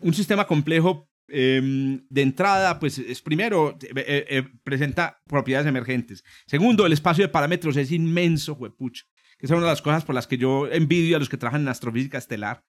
un 0.00 0.14
sistema 0.14 0.46
complejo 0.46 1.10
em, 1.28 2.06
de 2.08 2.22
entrada, 2.22 2.78
pues 2.78 2.98
es 2.98 3.20
primero, 3.20 3.76
eh, 3.82 3.88
eh, 3.96 4.26
eh, 4.28 4.48
presenta 4.62 5.20
propiedades 5.26 5.66
emergentes. 5.66 6.22
Segundo, 6.46 6.86
el 6.86 6.92
espacio 6.92 7.24
de 7.24 7.28
parámetros 7.28 7.76
es 7.76 7.90
inmenso, 7.90 8.54
juepucha. 8.54 9.04
Que 9.36 9.46
es 9.46 9.50
una 9.50 9.62
de 9.62 9.66
las 9.66 9.82
cosas 9.82 10.04
por 10.04 10.14
las 10.14 10.26
que 10.26 10.38
yo 10.38 10.68
envidio 10.68 11.16
a 11.16 11.18
los 11.18 11.28
que 11.28 11.36
trabajan 11.36 11.62
en 11.62 11.68
astrofísica 11.68 12.18
estelar. 12.18 12.64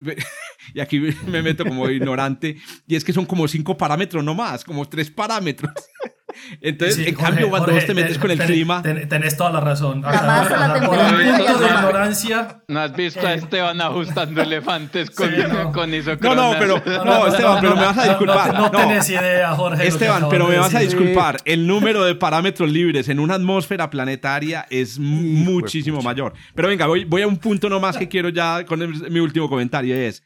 Y 0.72 0.80
aquí 0.80 0.98
me 1.26 1.42
meto 1.42 1.64
como 1.64 1.90
ignorante. 1.90 2.56
Y 2.86 2.94
es 2.94 3.04
que 3.04 3.12
son 3.12 3.26
como 3.26 3.46
cinco 3.48 3.76
parámetros 3.76 4.24
no 4.24 4.34
más, 4.34 4.64
como 4.64 4.88
tres 4.88 5.10
parámetros. 5.10 5.72
Entonces, 6.60 6.96
Sí, 6.96 7.08
en 7.08 7.14
Jorge, 7.14 7.30
cambio, 7.30 7.50
cuando 7.50 7.66
Jorge, 7.66 7.80
vos 7.80 7.86
te 7.86 7.94
metes 7.94 8.12
ten- 8.12 8.20
con 8.20 8.30
el 8.30 8.38
ten- 8.38 8.46
clima... 8.46 8.82
ten- 8.82 9.08
tenés 9.08 9.36
toda 9.36 9.50
la 9.52 9.60
razón. 9.60 10.02
La 10.02 10.10
masa, 10.22 10.68
la 10.68 10.74
por 10.86 10.98
un 10.98 11.04
punto 11.06 11.16
de 11.16 11.66
el- 11.66 11.74
ignorancia. 11.74 12.62
¿No 12.68 12.80
has 12.80 12.94
visto 12.96 13.26
a 13.26 13.32
Eh. 13.34 13.36
Esteban 13.36 13.80
ajustando 13.80 14.42
elefantes 14.42 15.10
con, 15.10 15.30
Sí, 15.30 15.36
no. 15.48 15.72
con 15.72 15.90
No, 15.90 16.34
no, 16.34 16.54
pero, 16.58 16.82
no, 17.04 17.26
Esteban, 17.26 17.58
pero 17.60 17.76
me 17.76 17.82
vas 17.82 17.98
a 17.98 18.02
no, 18.04 18.08
disculpar. 18.10 18.54
No, 18.54 18.60
no 18.60 18.70
No, 18.70 18.78
tenés 18.78 19.10
idea, 19.10 19.52
Jorge. 19.54 19.86
Esteban, 19.86 20.28
pero 20.28 20.48
me 20.48 20.56
vas 20.58 20.74
a 20.74 20.80
disculpar. 20.80 21.36
El 21.44 21.66
número 21.66 22.04
de 22.04 22.14
parámetros 22.14 22.70
libres 22.70 23.08
en 23.08 23.20
una 23.20 23.34
atmósfera 23.34 23.90
planetaria 23.90 24.66
es 24.70 24.98
muchísimo 24.98 26.00
mayor. 26.02 26.34
Pero 26.54 26.68
venga, 26.68 26.86
voy, 26.86 27.04
voy 27.04 27.22
a 27.22 27.26
un 27.26 27.36
punto 27.36 27.68
nomás 27.68 27.96
que 27.96 28.08
quiero 28.08 28.28
ya 28.28 28.64
con 28.64 28.82
el- 28.82 29.10
mi 29.10 29.20
último 29.20 29.48
comentario. 29.48 29.94
Es, 29.94 30.22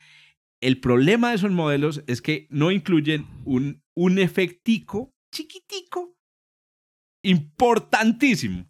el 0.61 0.81
problema 0.81 1.31
de 1.31 1.37
esos 1.37 1.51
modelos 1.51 2.03
es 2.07 2.21
que 2.23 2.47
no 2.51 2.71
incluyen 2.71 3.27
un, 3.44 3.83
un 3.94 4.18
efectico 4.18 5.12
chiquitico 5.31 6.17
importantísimo. 7.23 8.67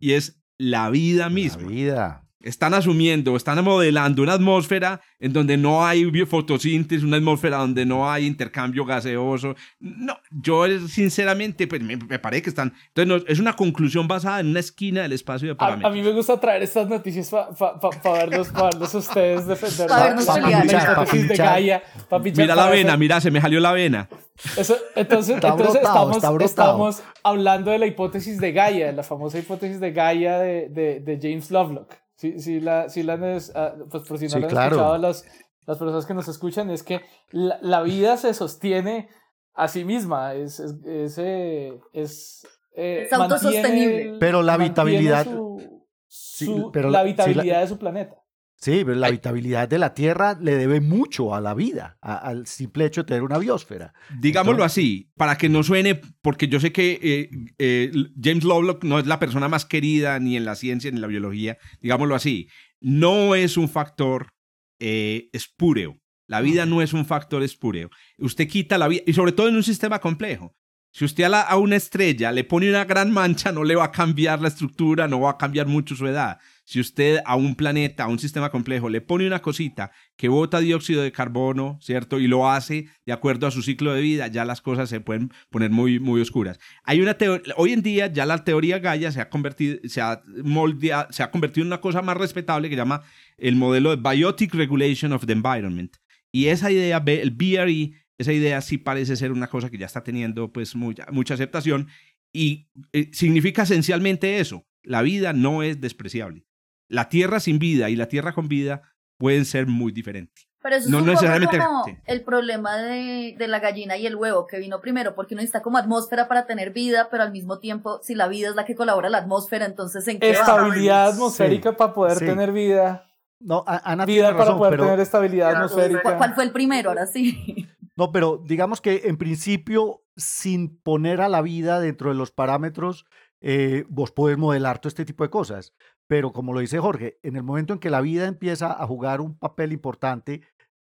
Y 0.00 0.12
es 0.12 0.40
la 0.58 0.90
vida 0.90 1.24
La 1.24 1.30
misma. 1.30 1.68
vida. 1.68 2.27
Están 2.40 2.74
asumiendo, 2.74 3.36
están 3.36 3.62
modelando 3.64 4.22
una 4.22 4.34
atmósfera 4.34 5.00
en 5.18 5.32
donde 5.32 5.56
no 5.56 5.84
hay 5.84 6.04
fotosíntesis, 6.24 7.04
una 7.04 7.16
atmósfera 7.16 7.58
donde 7.58 7.84
no 7.84 8.10
hay 8.10 8.26
intercambio 8.26 8.84
gaseoso. 8.84 9.56
No, 9.80 10.16
yo 10.30 10.64
sinceramente, 10.88 11.66
pues 11.66 11.82
me, 11.82 11.96
me 11.96 12.18
parece 12.18 12.42
que 12.42 12.50
están... 12.50 12.72
Entonces, 12.94 13.08
no, 13.08 13.32
es 13.32 13.40
una 13.40 13.54
conclusión 13.54 14.06
basada 14.06 14.40
en 14.40 14.48
una 14.48 14.60
esquina 14.60 15.02
del 15.02 15.12
espacio 15.12 15.48
de 15.48 15.52
A, 15.52 15.56
parámetros. 15.56 15.90
a 15.90 15.94
mí 15.94 16.02
me 16.02 16.12
gusta 16.12 16.38
traer 16.38 16.62
estas 16.62 16.88
noticias 16.88 17.30
para 17.30 18.18
verlos, 18.18 18.48
pa 18.48 18.64
verlos 18.64 18.94
a 18.94 18.98
ustedes 18.98 19.46
defender 19.46 19.88
Pa' 19.88 20.10
la, 20.10 20.24
Pa' 20.24 20.92
hipótesis 20.92 21.28
de. 21.28 21.36
Gaia. 21.36 21.82
pa' 22.08 22.18
Mira 22.18 22.54
la 22.54 22.68
vena, 22.68 22.96
mira, 22.96 23.20
se 23.20 23.30
me 23.30 23.40
salió 23.40 23.58
la 23.60 23.72
vena. 23.72 24.08
Eso, 24.56 24.76
entonces, 24.94 25.34
Está 25.36 25.48
entonces 25.48 25.82
brotado, 25.82 26.12
estamos, 26.12 26.42
estamos 26.42 27.02
hablando 27.24 27.72
de 27.72 27.78
la 27.78 27.86
hipótesis 27.86 28.38
de 28.38 28.52
Gaia, 28.52 28.92
la 28.92 29.02
famosa 29.02 29.38
hipótesis 29.38 29.80
de 29.80 29.92
Gaia 29.92 30.38
de, 30.38 30.68
de, 30.68 31.00
de 31.00 31.18
James 31.20 31.50
Lovelock. 31.50 31.92
Sí, 32.18 32.40
sí, 32.40 32.60
la, 32.60 32.88
sí 32.88 33.02
la 33.04 33.16
ah, 33.54 33.74
pues 33.90 34.06
por 34.06 34.18
si 34.18 34.24
no 34.26 34.30
Sí, 34.32 34.40
lo 34.40 34.46
han 34.46 34.50
claro. 34.50 34.66
escuchado 34.76 34.98
las, 34.98 35.24
las 35.66 35.78
personas 35.78 36.04
que 36.04 36.14
nos 36.14 36.26
escuchan, 36.28 36.68
es 36.70 36.82
que 36.82 37.00
la, 37.30 37.58
la 37.62 37.80
vida 37.82 38.16
se 38.16 38.34
sostiene 38.34 39.08
a 39.54 39.68
sí 39.68 39.84
misma, 39.84 40.34
es, 40.34 40.58
es, 40.60 40.74
es, 40.84 41.18
eh, 41.18 41.78
es, 41.92 42.46
eh, 42.74 43.02
Es 43.06 43.12
autosostenible. 43.12 43.92
mantiene 43.94 44.18
Pero 44.18 44.42
la 44.42 44.54
habitabilidad- 44.54 45.24
su- 45.24 45.86
Sí, 46.10 46.46
su- 46.46 46.70
pero 46.72 46.88
la 46.90 46.98
la- 46.98 47.04
sí, 47.04 47.14
la- 47.16 47.22
habitabilidad 47.22 47.60
de 47.60 47.66
su 47.68 47.78
planeta. 47.78 48.16
Sí, 48.60 48.82
pero 48.84 48.94
la 48.96 49.06
habitabilidad 49.06 49.68
de 49.68 49.78
la 49.78 49.94
Tierra 49.94 50.36
le 50.40 50.56
debe 50.56 50.80
mucho 50.80 51.32
a 51.32 51.40
la 51.40 51.54
vida, 51.54 51.96
a- 52.02 52.16
al 52.16 52.46
simple 52.48 52.86
hecho 52.86 53.02
de 53.02 53.06
tener 53.06 53.22
una 53.22 53.38
biosfera. 53.38 53.94
Digámoslo 54.18 54.62
Entonces- 54.64 54.72
así, 54.82 55.10
para 55.16 55.38
que 55.38 55.48
no 55.48 55.62
suene, 55.62 56.00
porque 56.22 56.48
yo 56.48 56.58
sé 56.58 56.72
que 56.72 56.98
eh, 57.00 57.30
eh, 57.58 57.92
James 58.20 58.42
Lovelock 58.42 58.82
no 58.82 58.98
es 58.98 59.06
la 59.06 59.20
persona 59.20 59.48
más 59.48 59.64
querida 59.64 60.18
ni 60.18 60.36
en 60.36 60.44
la 60.44 60.56
ciencia 60.56 60.90
ni 60.90 60.96
en 60.96 61.02
la 61.02 61.06
biología, 61.06 61.56
digámoslo 61.80 62.16
así, 62.16 62.48
no 62.80 63.34
es 63.36 63.56
un 63.56 63.68
factor 63.68 64.32
eh, 64.80 65.28
espúreo. 65.32 65.98
La 66.26 66.40
vida 66.40 66.66
no 66.66 66.82
es 66.82 66.92
un 66.92 67.06
factor 67.06 67.42
espúreo. 67.42 67.90
Usted 68.18 68.48
quita 68.48 68.76
la 68.76 68.86
vida, 68.88 69.02
y 69.06 69.12
sobre 69.12 69.32
todo 69.32 69.48
en 69.48 69.56
un 69.56 69.62
sistema 69.62 69.98
complejo. 70.00 70.54
Si 70.92 71.04
usted 71.04 71.24
a, 71.24 71.28
la- 71.28 71.40
a 71.42 71.56
una 71.58 71.76
estrella 71.76 72.32
le 72.32 72.44
pone 72.44 72.68
una 72.68 72.84
gran 72.84 73.10
mancha, 73.12 73.50
no 73.52 73.62
le 73.64 73.76
va 73.76 73.84
a 73.84 73.92
cambiar 73.92 74.40
la 74.40 74.48
estructura, 74.48 75.06
no 75.08 75.20
va 75.20 75.30
a 75.30 75.36
cambiar 75.38 75.66
mucho 75.66 75.94
su 75.96 76.06
edad. 76.06 76.38
Si 76.70 76.80
usted 76.80 77.20
a 77.24 77.34
un 77.34 77.54
planeta, 77.54 78.04
a 78.04 78.08
un 78.08 78.18
sistema 78.18 78.50
complejo, 78.50 78.90
le 78.90 79.00
pone 79.00 79.26
una 79.26 79.40
cosita 79.40 79.90
que 80.18 80.28
bota 80.28 80.60
dióxido 80.60 81.00
de 81.00 81.12
carbono, 81.12 81.78
¿cierto? 81.80 82.20
Y 82.20 82.26
lo 82.26 82.50
hace 82.50 82.88
de 83.06 83.14
acuerdo 83.14 83.46
a 83.46 83.50
su 83.50 83.62
ciclo 83.62 83.94
de 83.94 84.02
vida, 84.02 84.26
ya 84.26 84.44
las 84.44 84.60
cosas 84.60 84.90
se 84.90 85.00
pueden 85.00 85.30
poner 85.48 85.70
muy, 85.70 85.98
muy 85.98 86.20
oscuras. 86.20 86.60
Hay 86.84 87.00
una 87.00 87.16
hoy 87.56 87.72
en 87.72 87.80
día 87.80 88.08
ya 88.08 88.26
la 88.26 88.44
teoría 88.44 88.80
Gaia 88.80 89.10
se 89.10 89.22
ha 89.22 89.30
convertido, 89.30 89.78
se 89.84 90.02
ha 90.02 90.20
moldea- 90.44 91.06
se 91.10 91.22
ha 91.22 91.30
convertido 91.30 91.62
en 91.62 91.68
una 91.68 91.80
cosa 91.80 92.02
más 92.02 92.18
respetable 92.18 92.68
que 92.68 92.76
llama 92.76 93.00
el 93.38 93.56
modelo 93.56 93.96
de 93.96 94.02
Biotic 94.10 94.52
Regulation 94.52 95.14
of 95.14 95.24
the 95.24 95.32
Environment. 95.32 95.96
Y 96.30 96.48
esa 96.48 96.70
idea, 96.70 97.02
el 97.06 97.30
BRE, 97.30 97.92
esa 98.18 98.32
idea 98.34 98.60
sí 98.60 98.76
parece 98.76 99.16
ser 99.16 99.32
una 99.32 99.46
cosa 99.46 99.70
que 99.70 99.78
ya 99.78 99.86
está 99.86 100.02
teniendo 100.04 100.52
pues 100.52 100.76
mucha, 100.76 101.06
mucha 101.12 101.32
aceptación 101.32 101.88
y 102.30 102.68
eh, 102.92 103.08
significa 103.14 103.62
esencialmente 103.62 104.38
eso, 104.38 104.66
la 104.82 105.00
vida 105.00 105.32
no 105.32 105.62
es 105.62 105.80
despreciable. 105.80 106.44
La 106.88 107.08
tierra 107.08 107.40
sin 107.40 107.58
vida 107.58 107.90
y 107.90 107.96
la 107.96 108.06
tierra 108.08 108.32
con 108.32 108.48
vida 108.48 108.82
pueden 109.18 109.44
ser 109.44 109.66
muy 109.66 109.92
diferentes. 109.92 110.46
Pero 110.60 110.76
eso 110.76 110.90
No 110.90 110.98
es 110.98 111.02
un 111.02 111.08
poco 111.08 111.20
necesariamente- 111.22 111.58
como 111.58 111.84
sí. 111.84 111.96
el 112.06 112.24
problema 112.24 112.76
de, 112.78 113.34
de 113.38 113.48
la 113.48 113.60
gallina 113.60 113.96
y 113.96 114.06
el 114.06 114.16
huevo 114.16 114.46
que 114.46 114.58
vino 114.58 114.80
primero, 114.80 115.14
porque 115.14 115.34
uno 115.34 115.40
necesita 115.42 115.62
como 115.62 115.78
atmósfera 115.78 116.26
para 116.28 116.46
tener 116.46 116.72
vida, 116.72 117.08
pero 117.10 117.22
al 117.22 117.30
mismo 117.30 117.58
tiempo, 117.60 118.00
si 118.02 118.14
la 118.14 118.26
vida 118.26 118.48
es 118.48 118.56
la 118.56 118.64
que 118.64 118.74
colabora 118.74 119.08
la 119.08 119.18
atmósfera, 119.18 119.66
entonces 119.66 120.06
¿en 120.08 120.18
qué 120.18 120.32
va? 120.32 120.40
Estabilidad 120.40 121.08
atmosférica 121.10 121.76
para 121.76 121.92
poder 121.94 122.18
sí. 122.18 122.26
tener 122.26 122.52
vida. 122.52 123.04
No, 123.40 123.62
A- 123.68 123.92
Ana 123.92 124.04
Vida 124.04 124.22
tiene 124.24 124.32
para 124.32 124.44
razón, 124.46 124.58
poder 124.58 124.70
pero, 124.72 124.84
tener 124.84 125.00
estabilidad 125.00 125.50
¿Cuál, 125.52 125.56
atmosférica. 125.64 126.16
cuál 126.18 126.34
fue 126.34 126.44
el 126.44 126.50
primero? 126.50 126.88
Ahora 126.90 127.06
sí. 127.06 127.68
no, 127.96 128.10
pero 128.10 128.42
digamos 128.44 128.80
que 128.80 129.02
en 129.04 129.16
principio, 129.16 130.02
sin 130.16 130.76
poner 130.80 131.20
a 131.20 131.28
la 131.28 131.40
vida 131.40 131.78
dentro 131.78 132.08
de 132.10 132.16
los 132.16 132.32
parámetros, 132.32 133.04
eh, 133.40 133.84
vos 133.88 134.10
podés 134.10 134.38
modelar 134.38 134.80
todo 134.80 134.88
este 134.88 135.04
tipo 135.04 135.22
de 135.22 135.30
cosas. 135.30 135.72
Pero 136.08 136.32
como 136.32 136.52
lo 136.54 136.60
dice 136.60 136.78
Jorge, 136.78 137.18
en 137.22 137.36
el 137.36 137.42
momento 137.42 137.74
en 137.74 137.78
que 137.78 137.90
la 137.90 138.00
vida 138.00 138.26
empieza 138.26 138.72
a 138.72 138.86
jugar 138.86 139.20
un 139.20 139.38
papel 139.38 139.72
importante, 139.72 140.40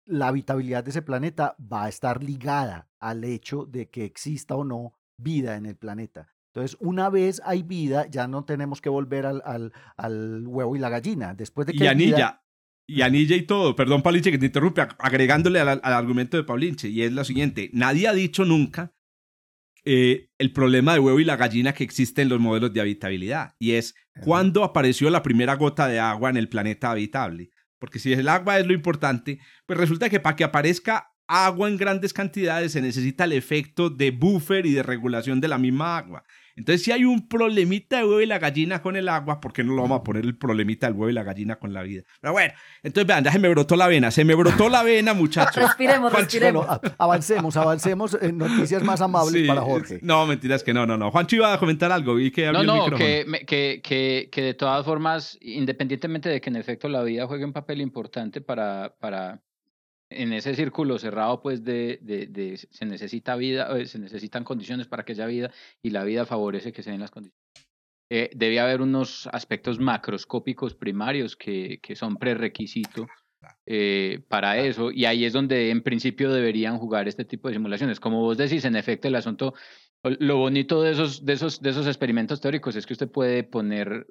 la 0.06 0.28
habitabilidad 0.28 0.82
de 0.82 0.90
ese 0.90 1.02
planeta 1.02 1.54
va 1.60 1.84
a 1.84 1.88
estar 1.88 2.24
ligada 2.24 2.88
al 2.98 3.22
hecho 3.24 3.66
de 3.66 3.88
que 3.90 4.04
exista 4.04 4.56
o 4.56 4.64
no 4.64 4.94
vida 5.18 5.56
en 5.56 5.66
el 5.66 5.76
planeta. 5.76 6.28
Entonces, 6.52 6.76
una 6.80 7.10
vez 7.10 7.40
hay 7.44 7.62
vida, 7.62 8.06
ya 8.10 8.26
no 8.26 8.44
tenemos 8.44 8.80
que 8.80 8.88
volver 8.88 9.26
al, 9.26 9.42
al- 9.44 9.72
al 9.96 10.44
huevo 10.46 10.74
y 10.74 10.78
la 10.80 10.88
gallina. 10.88 11.34
Después 11.34 11.66
de 11.66 11.74
que 11.74 11.84
Y 11.84 11.86
hay 11.86 11.94
vida- 11.96 12.16
anilla, 12.16 12.42
y 12.88 13.02
anilla 13.02 13.36
y 13.36 13.42
todo. 13.42 13.76
Perdón, 13.76 14.02
Paulinche, 14.02 14.32
que 14.32 14.38
te 14.38 14.46
interrumpe, 14.46 14.80
ag- 14.82 14.96
agregándole 14.98 15.60
al, 15.60 15.68
al 15.68 15.92
argumento 15.92 16.36
de 16.36 16.42
Paulinche, 16.44 16.88
y 16.88 17.02
es 17.02 17.12
lo 17.12 17.22
siguiente, 17.24 17.70
nadie 17.72 18.08
ha 18.08 18.12
dicho 18.14 18.44
nunca 18.44 18.92
eh, 19.84 20.28
el 20.38 20.52
problema 20.52 20.92
de 20.92 21.00
huevo 21.00 21.20
y 21.20 21.24
la 21.24 21.36
gallina 21.36 21.72
que 21.72 21.84
existe 21.84 22.22
en 22.22 22.28
los 22.28 22.40
modelos 22.40 22.72
de 22.72 22.80
habitabilidad, 22.80 23.54
y 23.58 23.72
es 23.72 23.94
cuándo 24.22 24.64
apareció 24.64 25.10
la 25.10 25.22
primera 25.22 25.54
gota 25.54 25.88
de 25.88 25.98
agua 25.98 26.30
en 26.30 26.36
el 26.36 26.48
planeta 26.48 26.90
habitable. 26.90 27.50
Porque 27.78 27.98
si 27.98 28.12
el 28.12 28.28
agua 28.28 28.58
es 28.58 28.66
lo 28.66 28.74
importante, 28.74 29.38
pues 29.66 29.78
resulta 29.78 30.10
que 30.10 30.20
para 30.20 30.36
que 30.36 30.44
aparezca 30.44 31.10
agua 31.26 31.68
en 31.68 31.76
grandes 31.76 32.12
cantidades 32.12 32.72
se 32.72 32.82
necesita 32.82 33.24
el 33.24 33.32
efecto 33.32 33.88
de 33.88 34.10
buffer 34.10 34.66
y 34.66 34.72
de 34.72 34.82
regulación 34.82 35.40
de 35.40 35.48
la 35.48 35.58
misma 35.58 35.96
agua. 35.96 36.24
Entonces, 36.60 36.82
si 36.84 36.92
hay 36.92 37.04
un 37.04 37.26
problemita 37.26 37.96
de 37.96 38.04
huevo 38.04 38.20
y 38.20 38.26
la 38.26 38.38
gallina 38.38 38.82
con 38.82 38.94
el 38.94 39.08
agua, 39.08 39.40
¿por 39.40 39.52
qué 39.52 39.64
no 39.64 39.74
lo 39.74 39.82
vamos 39.82 40.00
a 40.00 40.04
poner 40.04 40.24
el 40.24 40.36
problemita 40.36 40.86
del 40.86 40.94
huevo 40.94 41.08
y 41.08 41.14
la 41.14 41.22
gallina 41.22 41.56
con 41.56 41.72
la 41.72 41.82
vida? 41.82 42.02
Pero 42.20 42.34
bueno, 42.34 42.52
entonces 42.82 43.06
vean, 43.06 43.24
ya 43.24 43.32
se 43.32 43.38
me 43.38 43.48
brotó 43.48 43.76
la 43.76 43.88
vena, 43.88 44.10
se 44.10 44.24
me 44.24 44.34
brotó 44.34 44.68
la 44.68 44.82
vena, 44.82 45.14
muchachos. 45.14 45.56
Respiremos, 45.56 46.12
Juancho, 46.12 46.18
respiremos. 46.18 46.66
Bueno, 46.66 46.94
avancemos, 46.98 47.56
avancemos 47.56 48.18
en 48.20 48.36
noticias 48.36 48.82
más 48.82 49.00
amables 49.00 49.40
Sí, 49.40 49.48
para 49.48 49.62
Jorge. 49.62 50.00
No, 50.02 50.26
mentiras 50.26 50.62
que 50.62 50.74
no, 50.74 50.84
no, 50.86 50.98
no. 50.98 51.10
Juancho 51.10 51.36
iba 51.36 51.52
a 51.52 51.58
comentar 51.58 51.90
algo 51.90 52.18
y 52.18 52.30
que 52.30 52.52
No, 52.52 52.60
el 52.60 52.66
no, 52.66 52.90
que, 52.90 53.24
que, 53.46 53.80
que, 53.82 54.28
que 54.30 54.42
de 54.42 54.54
todas 54.54 54.84
formas, 54.84 55.38
independientemente 55.40 56.28
de 56.28 56.42
que 56.42 56.50
en 56.50 56.56
efecto 56.56 56.88
la 56.88 57.02
vida 57.02 57.26
juegue 57.26 57.44
un 57.46 57.54
papel 57.54 57.80
importante 57.80 58.42
para, 58.42 58.94
para 59.00 59.40
en 60.10 60.32
ese 60.32 60.54
círculo 60.54 60.98
cerrado, 60.98 61.40
pues 61.40 61.64
de, 61.64 62.00
de, 62.02 62.26
de 62.26 62.56
se 62.56 62.84
necesita 62.84 63.36
vida, 63.36 63.78
eh, 63.78 63.86
se 63.86 63.98
necesitan 63.98 64.44
condiciones 64.44 64.88
para 64.88 65.04
que 65.04 65.12
haya 65.12 65.26
vida 65.26 65.52
y 65.82 65.90
la 65.90 66.04
vida 66.04 66.26
favorece 66.26 66.72
que 66.72 66.82
se 66.82 66.90
den 66.90 67.00
las 67.00 67.10
condiciones. 67.10 67.40
Eh, 68.12 68.30
debe 68.34 68.58
haber 68.58 68.82
unos 68.82 69.28
aspectos 69.32 69.78
macroscópicos 69.78 70.74
primarios 70.74 71.36
que, 71.36 71.78
que 71.80 71.94
son 71.94 72.16
prerequisito 72.16 73.06
eh, 73.66 74.24
para 74.28 74.58
eso 74.58 74.90
y 74.90 75.04
ahí 75.04 75.24
es 75.24 75.32
donde 75.32 75.70
en 75.70 75.82
principio 75.82 76.32
deberían 76.32 76.78
jugar 76.78 77.06
este 77.06 77.24
tipo 77.24 77.46
de 77.46 77.54
simulaciones. 77.54 78.00
Como 78.00 78.20
vos 78.20 78.36
decís, 78.36 78.64
en 78.64 78.74
efecto, 78.74 79.06
el 79.06 79.14
asunto, 79.14 79.54
lo 80.02 80.38
bonito 80.38 80.82
de 80.82 80.90
esos, 80.90 81.24
de 81.24 81.34
esos, 81.34 81.62
de 81.62 81.70
esos 81.70 81.86
experimentos 81.86 82.40
teóricos 82.40 82.74
es 82.74 82.84
que 82.84 82.94
usted 82.94 83.08
puede 83.08 83.44
poner 83.44 84.08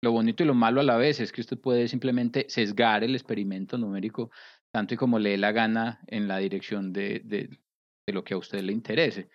lo 0.00 0.12
bonito 0.12 0.42
y 0.42 0.46
lo 0.46 0.54
malo 0.54 0.80
a 0.80 0.84
la 0.84 0.96
vez, 0.96 1.20
es 1.20 1.32
que 1.32 1.40
usted 1.40 1.58
puede 1.58 1.88
simplemente 1.88 2.46
sesgar 2.48 3.02
el 3.02 3.14
experimento 3.14 3.78
numérico 3.78 4.30
tanto 4.78 4.94
y 4.94 4.96
como 4.96 5.18
le 5.18 5.30
dé 5.30 5.38
la 5.38 5.50
gana 5.50 6.00
en 6.06 6.28
la 6.28 6.38
dirección 6.38 6.92
de, 6.92 7.20
de, 7.24 7.48
de 8.06 8.12
lo 8.12 8.22
que 8.22 8.34
a 8.34 8.36
usted 8.36 8.60
le 8.60 8.72
interese. 8.72 9.28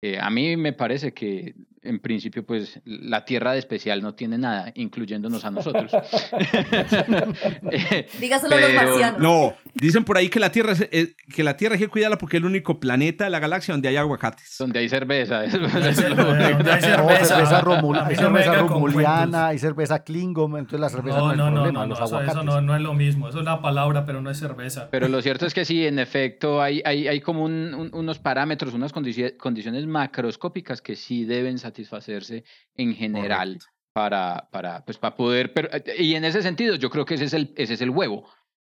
Eh, 0.00 0.18
a 0.20 0.30
mí 0.30 0.56
me 0.56 0.72
parece 0.72 1.12
que 1.12 1.54
en 1.82 2.00
principio 2.00 2.44
pues 2.44 2.80
la 2.84 3.24
Tierra 3.24 3.52
de 3.52 3.58
especial 3.60 4.02
no 4.02 4.14
tiene 4.14 4.36
nada, 4.36 4.72
incluyéndonos 4.74 5.44
a 5.44 5.50
nosotros. 5.50 5.90
Eh, 7.70 8.08
Dígaselo 8.20 8.54
a 8.56 8.60
los 8.60 8.70
pero- 8.70 8.82
marcianos. 8.90 9.20
No, 9.20 9.54
dicen 9.74 10.04
por 10.04 10.16
ahí 10.18 10.28
que 10.28 10.40
la 10.40 10.50
Tierra 10.52 10.72
es- 10.72 10.88
es- 10.90 11.14
que 11.34 11.42
la 11.42 11.56
Tierra 11.56 11.74
hay 11.74 11.80
que 11.80 11.88
cuidarla 11.88 12.18
porque 12.18 12.36
es 12.36 12.40
el 12.42 12.46
único 12.46 12.78
planeta 12.80 13.24
de 13.24 13.30
la 13.30 13.38
galaxia 13.38 13.72
donde 13.74 13.88
hay 13.88 13.96
aguacates. 13.96 14.56
donde 14.58 14.80
hay 14.80 14.88
cerveza. 14.88 15.42
Donde 15.46 15.88
hay 15.88 15.94
cerveza. 15.94 17.60
romuliana, 17.62 19.48
hay 19.48 19.58
cerveza 19.58 19.98
Klingon, 20.04 20.52
entonces 20.58 20.80
la 20.80 20.88
cerveza 20.88 21.18
no, 21.18 21.26
No, 21.26 21.32
es 21.32 21.38
no, 21.38 21.44
no, 21.50 21.54
problema, 21.54 21.86
no, 21.86 21.94
eso, 21.94 22.42
no, 22.44 22.60
no 22.60 22.76
es 22.76 22.82
lo 22.82 22.94
mismo. 22.94 23.28
Eso 23.28 23.38
es 23.38 23.42
una 23.42 23.60
palabra, 23.62 24.04
pero 24.06 24.20
no 24.20 24.30
es 24.30 24.38
cerveza. 24.38 24.88
Pero 24.90 25.08
lo 25.08 25.20
cierto 25.22 25.46
es 25.46 25.54
que 25.54 25.64
sí, 25.64 25.86
en 25.86 25.98
efecto, 25.98 26.60
hay, 26.62 26.82
hay, 26.84 27.08
hay 27.08 27.20
como 27.20 27.44
un- 27.44 27.74
un- 27.74 27.90
unos 27.94 28.18
parámetros, 28.18 28.74
unas 28.74 28.94
condici- 28.94 29.36
condiciones 29.36 29.86
macroscópicas 29.88 30.80
que 30.82 30.94
sí 30.96 31.24
deben 31.24 31.58
satisfacerse 31.58 32.44
en 32.76 32.94
general 32.94 33.58
para, 33.92 34.48
para, 34.52 34.84
pues, 34.84 34.98
para 34.98 35.16
poder... 35.16 35.52
pero- 35.52 35.68
y 35.98 36.14
en 36.14 36.24
ese 36.24 36.42
sentido, 36.42 36.76
yo 36.76 36.90
creo 36.90 37.04
que 37.04 37.14
ese 37.14 37.24
es, 37.24 37.34
el, 37.34 37.52
ese 37.56 37.74
es 37.74 37.80
el 37.80 37.90
huevo. 37.90 38.28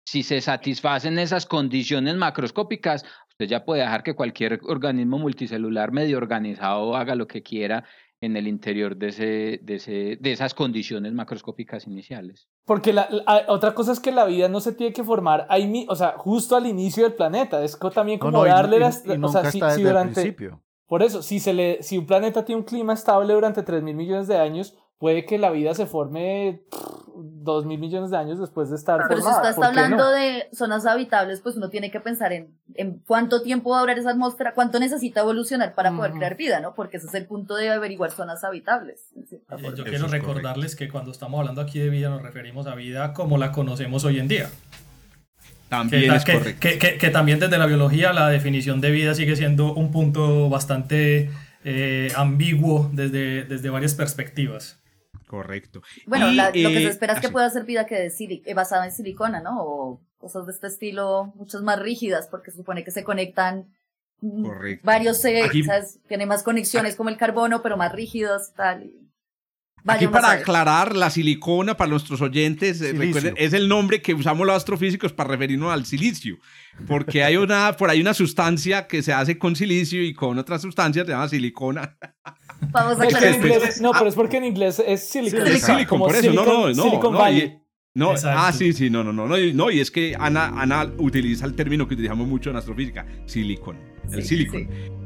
Si 0.04 0.24
se 0.24 0.40
satisfacen 0.40 1.18
esas 1.18 1.46
condiciones 1.46 2.16
macroscópicas, 2.16 3.04
usted 3.28 3.46
ya 3.46 3.64
puede 3.64 3.82
dejar 3.82 4.02
que 4.02 4.14
cualquier 4.14 4.58
organismo 4.64 5.18
multicelular 5.18 5.92
medio 5.92 6.16
organizado 6.16 6.96
haga 6.96 7.14
lo 7.14 7.28
que 7.28 7.42
quiera 7.42 7.84
en 8.20 8.36
el 8.36 8.46
interior 8.46 8.96
de, 8.96 9.08
ese, 9.08 9.60
de, 9.62 9.74
ese, 9.76 10.16
de 10.20 10.32
esas 10.32 10.54
condiciones 10.54 11.12
macroscópicas 11.12 11.86
iniciales. 11.88 12.48
Porque 12.64 12.92
la, 12.92 13.08
la- 13.10 13.44
otra 13.48 13.74
cosa 13.74 13.92
es 13.92 13.98
que 14.00 14.12
la 14.12 14.24
vida 14.26 14.48
no 14.48 14.60
se 14.60 14.72
tiene 14.72 14.92
que 14.92 15.02
formar 15.02 15.46
ahí, 15.48 15.86
o 15.88 15.96
sea, 15.96 16.14
justo 16.18 16.54
al 16.56 16.66
inicio 16.66 17.02
del 17.04 17.14
planeta. 17.14 17.64
Es 17.64 17.76
también 17.92 18.20
como 18.20 18.38
no, 18.38 18.46
y- 18.46 18.50
darle 18.50 18.76
y- 18.76 18.80
las. 18.80 19.04
y 19.06 19.10
o 19.10 19.18
nunca 19.18 19.42
sea, 19.42 19.50
si, 19.50 19.58
está 19.58 19.70
si 19.70 19.76
desde 19.82 19.88
el 19.88 19.88
durante. 19.94 20.14
principio. 20.14 20.62
Por 20.92 21.02
eso, 21.02 21.22
si, 21.22 21.40
se 21.40 21.54
le, 21.54 21.82
si 21.82 21.96
un 21.96 22.04
planeta 22.04 22.44
tiene 22.44 22.60
un 22.60 22.66
clima 22.66 22.92
estable 22.92 23.32
durante 23.32 23.62
3 23.62 23.82
mil 23.82 23.96
millones 23.96 24.28
de 24.28 24.36
años, 24.36 24.76
puede 24.98 25.24
que 25.24 25.38
la 25.38 25.48
vida 25.48 25.72
se 25.72 25.86
forme 25.86 26.64
2 27.16 27.64
mil 27.64 27.80
millones 27.80 28.10
de 28.10 28.18
años 28.18 28.38
después 28.38 28.68
de 28.68 28.76
estar 28.76 29.00
Pero 29.08 29.16
si 29.16 29.22
formada. 29.22 29.38
usted 29.38 29.48
está 29.48 29.68
¿Por 29.68 29.74
qué 29.74 29.80
hablando 29.80 30.04
no? 30.04 30.10
de 30.10 30.48
zonas 30.52 30.84
habitables, 30.84 31.40
pues 31.40 31.56
uno 31.56 31.70
tiene 31.70 31.90
que 31.90 31.98
pensar 32.00 32.34
en, 32.34 32.58
en 32.74 32.98
cuánto 33.06 33.40
tiempo 33.40 33.70
va 33.70 33.78
a 33.78 33.80
durar 33.80 33.98
esa 33.98 34.10
atmósfera, 34.10 34.52
cuánto 34.52 34.78
necesita 34.78 35.22
evolucionar 35.22 35.74
para 35.74 35.96
poder 35.96 36.12
crear 36.12 36.36
vida, 36.36 36.60
¿no? 36.60 36.74
Porque 36.74 36.98
ese 36.98 37.06
es 37.06 37.14
el 37.14 37.26
punto 37.26 37.54
de 37.54 37.70
averiguar 37.70 38.10
zonas 38.10 38.44
habitables. 38.44 39.00
Eh. 39.16 39.40
Yo 39.74 39.84
quiero 39.84 40.04
es 40.04 40.10
recordarles 40.10 40.76
que 40.76 40.90
cuando 40.90 41.10
estamos 41.10 41.40
hablando 41.40 41.62
aquí 41.62 41.78
de 41.78 41.88
vida 41.88 42.10
nos 42.10 42.20
referimos 42.20 42.66
a 42.66 42.74
vida 42.74 43.14
como 43.14 43.38
la 43.38 43.50
conocemos 43.50 44.04
hoy 44.04 44.18
en 44.18 44.28
día. 44.28 44.50
Que, 45.72 45.76
También 45.78 46.08
ta- 46.10 46.16
es 46.16 46.24
que- 46.26 46.32
correcto. 46.34 46.60
que- 46.60 46.78
que- 46.78 46.98
que 46.98 47.08
también 47.10 47.40
desde 47.40 47.56
la 47.56 47.64
biología 47.66 48.12
la 48.12 48.28
definición 48.28 48.82
de 48.82 48.90
vida 48.90 49.14
sigue 49.14 49.36
siendo 49.36 49.72
un 49.74 49.90
punto 49.90 50.50
bastante 50.50 51.30
eh, 51.64 52.08
ambiguo 52.16 52.90
desde, 52.92 53.44
desde 53.44 53.70
varias 53.70 53.94
perspectivas. 53.94 54.82
Correcto. 55.26 55.80
Bueno, 56.06 56.30
Y, 56.30 56.34
la- 56.34 56.46
lo 56.48 56.52
que 56.52 56.78
eh, 56.78 56.82
se 56.82 56.88
espera 56.88 57.14
es 57.14 57.20
que 57.20 57.26
así. 57.28 57.32
pueda 57.32 57.48
ser 57.48 57.64
vida 57.64 57.86
que 57.86 57.94
de 57.94 58.12
eh, 58.44 58.54
basada 58.54 58.84
en 58.84 58.92
silicona, 58.92 59.40
¿no? 59.40 59.62
O 59.62 60.00
cosas 60.18 60.44
de 60.46 60.52
este 60.52 60.66
estilo, 60.66 61.32
muchas 61.36 61.62
más 61.62 61.78
rígidas, 61.80 62.28
porque 62.30 62.50
se 62.50 62.58
supone 62.58 62.84
que 62.84 62.90
se 62.90 63.02
conectan 63.02 63.68
mm, 64.20 64.44
Correcto. 64.44 64.82
varios, 64.84 65.24
eh, 65.24 65.42
Aquí- 65.42 65.62
¿sabes? 65.64 66.00
Tiene 66.06 66.26
más 66.26 66.42
conexiones 66.42 66.96
como 66.96 67.08
el 67.08 67.16
carbono, 67.16 67.62
pero 67.62 67.76
más 67.78 67.92
rígidos 67.92 68.50
y 68.52 68.56
tal. 68.56 68.90
Y- 69.84 69.90
Aquí 69.90 70.06
Vaya 70.06 70.08
uno 70.08 70.18
a 70.18 70.20
para 70.20 70.32
aclarar, 70.34 70.94
la 70.96 71.10
silicona 71.10 71.76
para 71.76 71.90
nuestros 71.90 72.20
oyentes, 72.20 72.80
eh, 72.80 72.92
recuerden, 72.92 73.34
es 73.36 73.52
el 73.52 73.68
nombre 73.68 74.00
que 74.00 74.14
usamos 74.14 74.46
los 74.46 74.54
astrofísicos 74.56 75.12
para 75.12 75.30
referirnos 75.30 75.72
al 75.72 75.84
silicio, 75.86 76.36
porque 76.86 77.24
hay 77.24 77.36
una, 77.36 77.76
por 77.76 77.90
ahí 77.90 78.00
una 78.00 78.14
sustancia 78.14 78.86
que 78.86 79.02
se 79.02 79.12
hace 79.12 79.38
con 79.38 79.56
silicio 79.56 80.00
y 80.04 80.14
con 80.14 80.38
otras 80.38 80.62
sustancias 80.62 81.04
se 81.06 81.12
llama 81.12 81.28
silicona. 81.28 81.96
Vamos 82.70 83.00
a 83.00 83.02
aclarar. 83.02 83.28
en 83.28 83.34
inglés- 83.42 83.80
no, 83.80 83.90
pero 83.92 84.06
es 84.06 84.14
porque 84.14 84.36
en 84.36 84.44
inglés 84.44 84.80
es 84.86 85.08
silicon. 85.08 85.46
Es 85.48 85.62
silicon, 85.62 85.98
por 85.98 86.14
eso, 86.14 86.32
no, 86.32 86.44
no, 86.44 86.52
Silicon- 86.68 86.76
no, 86.76 86.82
Silicon 86.84 87.12
no, 87.14 87.18
Valley. 87.18 87.40
y- 87.42 87.58
no, 87.94 88.12
Exacto. 88.12 88.38
ah, 88.40 88.52
sí, 88.52 88.72
sí, 88.72 88.88
no, 88.88 89.02
no, 89.02 89.12
no, 89.12 89.26
no, 89.26 89.36
y, 89.36 89.52
no, 89.52 89.68
y 89.72 89.80
es 89.80 89.90
que 89.90 90.14
Ana, 90.18 90.46
Ana 90.62 90.92
utiliza 90.98 91.44
el 91.44 91.54
término 91.56 91.88
que 91.88 91.94
utilizamos 91.94 92.28
mucho 92.28 92.50
en 92.50 92.56
astrofísica, 92.56 93.04
silicon, 93.26 93.76
el 94.12 94.22
Sí, 94.22 94.28
silicon. 94.36 94.60
sí. 94.70 95.01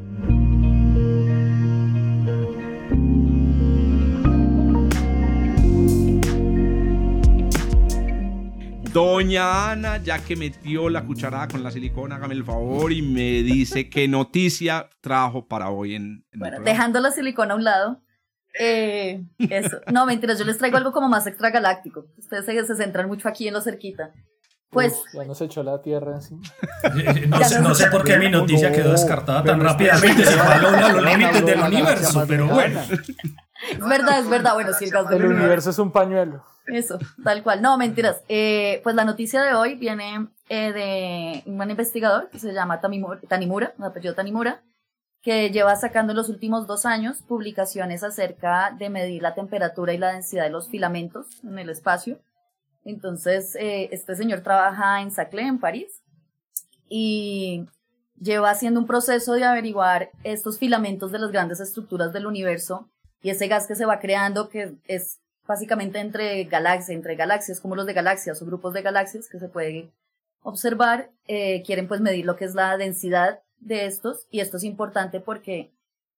Doña 9.00 9.72
Ana, 9.72 9.98
ya 9.98 10.18
que 10.24 10.37
metió 10.37 10.88
la 10.88 11.04
cucharada 11.04 11.48
con 11.48 11.62
la 11.62 11.70
silicona, 11.70 12.16
hágame 12.16 12.32
el 12.32 12.44
favor 12.44 12.90
y 12.94 13.02
me 13.02 13.42
dice 13.42 13.90
qué 13.90 14.09
noticia 14.09 14.88
trajo 15.02 15.46
para 15.46 15.68
hoy 15.68 15.96
en, 15.96 16.02
en 16.02 16.22
el 16.32 16.38
Bueno, 16.38 16.61
dejando 16.61 16.98
la 17.00 17.11
silicona 17.11 17.52
a 17.52 17.56
un 17.59 17.64
lado. 17.64 18.00
eh, 18.59 19.22
eso. 19.50 19.80
No, 19.92 20.06
mentiras, 20.06 20.38
yo 20.38 20.46
les 20.46 20.56
traigo 20.56 20.78
algo 20.78 20.92
como 20.92 21.11
más 21.11 21.26
extragaláctico. 21.26 22.06
Ustedes 22.16 22.46
se, 22.46 22.64
se 22.66 22.74
centran 22.74 23.06
mucho 23.06 23.28
aquí 23.28 23.46
en 23.46 23.52
lo 23.52 23.61
cerquita. 23.61 24.14
Pues, 24.70 24.94
Uf, 24.94 25.12
ya 25.12 25.24
nos 25.26 25.40
echó 25.42 25.62
la 25.62 25.82
tierra 25.82 26.14
encima. 26.14 26.40
Eh, 26.85 27.26
No 27.28 27.38
sé, 27.44 27.61
no 27.61 27.68
no 27.68 27.74
sé. 27.74 27.88
por 27.90 28.02
qué 28.02 28.16
mi 28.16 28.30
noticia 28.30 28.72
quedó 28.72 28.92
descartada 28.92 29.44
tan 29.44 29.61
rápidamente. 29.61 30.24
Se 30.24 30.32
fue 30.32 30.54
a 30.54 30.59
lo- 30.59 30.68
a 30.68 30.92
los 30.94 31.04
límites 31.04 31.44
del 31.44 31.61
universo, 31.61 32.24
pero 32.26 32.46
bueno. 32.48 32.80
Es 33.71 33.79
verdad, 33.81 34.19
es 34.21 34.29
verdad. 34.29 34.55
Bueno, 34.55 34.73
sí, 34.73 34.87
el 34.87 34.90
gas 34.90 35.09
del 35.09 35.19
El 35.19 35.25
universo. 35.27 35.42
universo 35.45 35.71
es 35.71 35.79
un 35.79 35.92
pañuelo. 35.92 36.45
Eso, 36.66 36.99
tal 37.23 37.42
cual. 37.42 37.62
No, 37.62 37.79
mentiras. 37.79 38.23
Eh, 38.29 38.81
pues 38.83 38.95
la 38.97 39.05
noticia 39.05 39.42
de 39.42 39.55
hoy 39.55 39.77
viene 39.77 40.29
eh, 40.49 40.73
de 40.73 41.51
un 41.51 41.71
investigador 41.71 42.29
que 42.31 42.38
se 42.38 42.53
llama 42.53 42.81
Tanimura, 42.81 43.75
un 43.79 43.85
apellido 43.85 44.14
Tanimura, 44.14 44.62
que 45.23 45.51
lleva 45.51 45.77
sacando 45.77 46.12
en 46.12 46.16
los 46.16 46.29
últimos 46.29 46.66
dos 46.66 46.87
años 46.87 47.23
publicaciones 47.23 48.03
acerca 48.03 48.75
de 48.77 48.90
medir 48.90 49.23
la 49.23 49.35
temperatura 49.35 49.92
y 49.92 49.99
la 49.99 50.12
densidad 50.12 50.45
de 50.45 50.51
los 50.51 50.69
filamentos 50.69 51.27
en 51.45 51.59
el 51.59 51.71
espacio. 51.71 52.19
Entonces, 52.85 53.57
eh, 53.57 53.88
este 53.90 54.14
señor 54.14 54.40
trabaja 54.40 55.01
en 55.03 55.11
Saclay, 55.11 55.47
en 55.47 55.59
París, 55.59 56.03
y 56.88 57.66
lleva 58.21 58.51
haciendo 58.51 58.81
un 58.81 58.87
proceso 58.87 59.35
de 59.35 59.45
averiguar 59.45 60.11
estos 60.23 60.59
filamentos 60.59 61.11
de 61.12 61.19
las 61.19 61.33
grandes 61.33 61.61
estructuras 61.61 62.12
del 62.12 62.27
universo 62.27 62.88
y 63.26 63.30
ese 63.30 63.48
gas 63.48 63.66
que 63.66 63.74
se 63.74 63.86
va 63.86 63.98
creando, 63.98 64.48
que 64.48 64.76
es 64.84 65.18
básicamente 65.48 65.98
entre 65.98 66.44
galaxias, 66.44 66.90
entre 66.90 67.16
galaxias, 67.16 67.60
como 67.60 67.74
los 67.74 67.84
de 67.84 67.92
galaxias 67.92 68.40
o 68.40 68.46
grupos 68.46 68.72
de 68.72 68.82
galaxias 68.82 69.28
que 69.28 69.40
se 69.40 69.48
puede 69.48 69.90
observar, 70.42 71.10
eh, 71.26 71.64
quieren 71.64 71.88
pues 71.88 72.00
medir 72.00 72.24
lo 72.24 72.36
que 72.36 72.44
es 72.44 72.54
la 72.54 72.76
densidad 72.76 73.42
de 73.58 73.86
estos 73.86 74.28
y 74.30 74.38
esto 74.38 74.58
es 74.58 74.62
importante 74.62 75.18
porque 75.18 75.72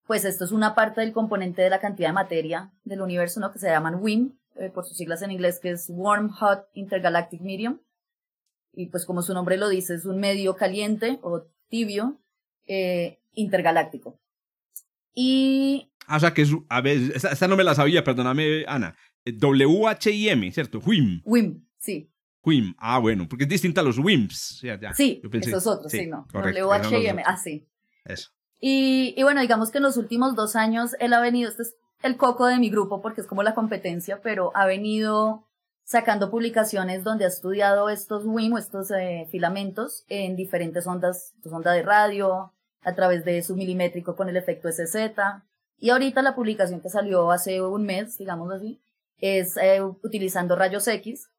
pues 0.05 0.23
esto 0.23 0.45
es 0.45 0.51
una 0.51 0.75
parte 0.75 1.01
del 1.01 1.11
componente 1.11 1.63
de 1.63 1.71
la 1.71 1.79
cantidad 1.79 2.09
de 2.09 2.13
materia 2.13 2.71
del 2.83 3.01
universo, 3.01 3.39
¿no? 3.39 3.51
Que 3.51 3.57
se 3.57 3.69
llaman 3.71 3.95
WIM, 3.95 4.37
eh, 4.57 4.69
por 4.69 4.85
sus 4.85 4.95
siglas 4.95 5.23
en 5.23 5.31
inglés, 5.31 5.57
que 5.59 5.71
es 5.71 5.87
Warm 5.89 6.29
Hot 6.29 6.67
Intergalactic 6.75 7.41
Medium. 7.41 7.79
Y 8.71 8.85
pues 8.85 9.07
como 9.07 9.23
su 9.23 9.33
nombre 9.33 9.57
lo 9.57 9.67
dice, 9.67 9.95
es 9.95 10.05
un 10.05 10.19
medio 10.19 10.55
caliente 10.55 11.17
o 11.23 11.41
tibio 11.69 12.19
eh, 12.67 13.17
intergaláctico. 13.33 14.19
Y 15.15 15.89
Ah, 16.09 16.17
o 16.17 16.19
sea 16.19 16.33
que 16.33 16.41
es, 16.41 16.49
a 16.69 16.81
ver, 16.81 17.11
esta, 17.15 17.29
esta 17.29 17.47
no 17.47 17.55
me 17.55 17.63
la 17.63 17.75
sabía, 17.75 18.03
perdóname, 18.03 18.65
Ana. 18.67 18.95
Eh, 19.25 19.31
W-H-I-M, 19.33 20.51
¿cierto? 20.51 20.79
WIM. 20.79 21.21
WIM, 21.23 21.65
sí. 21.77 22.11
WIM. 22.43 22.73
Ah, 22.79 22.99
bueno, 22.99 23.27
porque 23.29 23.43
es 23.43 23.49
distinta 23.49 23.81
a 23.81 23.83
los 23.83 23.97
WIMPs. 23.99 24.61
Ya, 24.61 24.79
ya. 24.79 24.93
Sí, 24.93 25.21
pensé- 25.29 25.49
eso 25.49 25.57
es 25.57 25.67
otro, 25.67 25.89
sí, 25.89 26.07
no. 26.07 26.25
W-H-I-M, 26.33 27.21
los 27.21 27.27
ah, 27.27 27.31
otros. 27.31 27.41
sí. 27.43 27.67
Eso. 28.05 28.29
Y, 28.59 29.13
y 29.15 29.23
bueno, 29.23 29.41
digamos 29.41 29.71
que 29.71 29.77
en 29.77 29.83
los 29.83 29.97
últimos 29.97 30.35
dos 30.35 30.55
años 30.55 30.95
él 30.99 31.13
ha 31.13 31.21
venido, 31.21 31.49
este 31.49 31.63
es 31.63 31.75
el 32.01 32.17
coco 32.17 32.47
de 32.47 32.57
mi 32.59 32.69
grupo 32.69 33.01
porque 33.01 33.21
es 33.21 33.27
como 33.27 33.43
la 33.43 33.53
competencia, 33.53 34.21
pero 34.21 34.51
ha 34.55 34.65
venido 34.65 35.45
sacando 35.83 36.29
publicaciones 36.29 37.03
donde 37.03 37.25
ha 37.25 37.29
estudiado 37.29 37.89
estos 37.89 38.23
WIM, 38.25 38.57
estos 38.57 38.91
eh, 38.91 39.27
filamentos, 39.31 40.05
en 40.07 40.35
diferentes 40.35 40.85
ondas, 40.87 41.33
pues, 41.41 41.53
onda 41.53 41.71
de 41.71 41.83
radio, 41.83 42.53
a 42.81 42.95
través 42.95 43.25
de 43.25 43.41
submilimétrico 43.41 44.15
con 44.15 44.29
el 44.29 44.37
efecto 44.37 44.69
SZ. 44.71 44.95
Y 45.79 45.89
ahorita 45.91 46.21
la 46.21 46.35
publicación 46.35 46.81
que 46.81 46.89
salió 46.89 47.31
hace 47.31 47.61
un 47.61 47.85
mes, 47.85 48.17
digamos 48.17 48.51
así, 48.51 48.81
es 49.17 49.57
eh, 49.57 49.81
utilizando 49.81 50.55
rayos 50.55 50.87
X. 50.87 51.29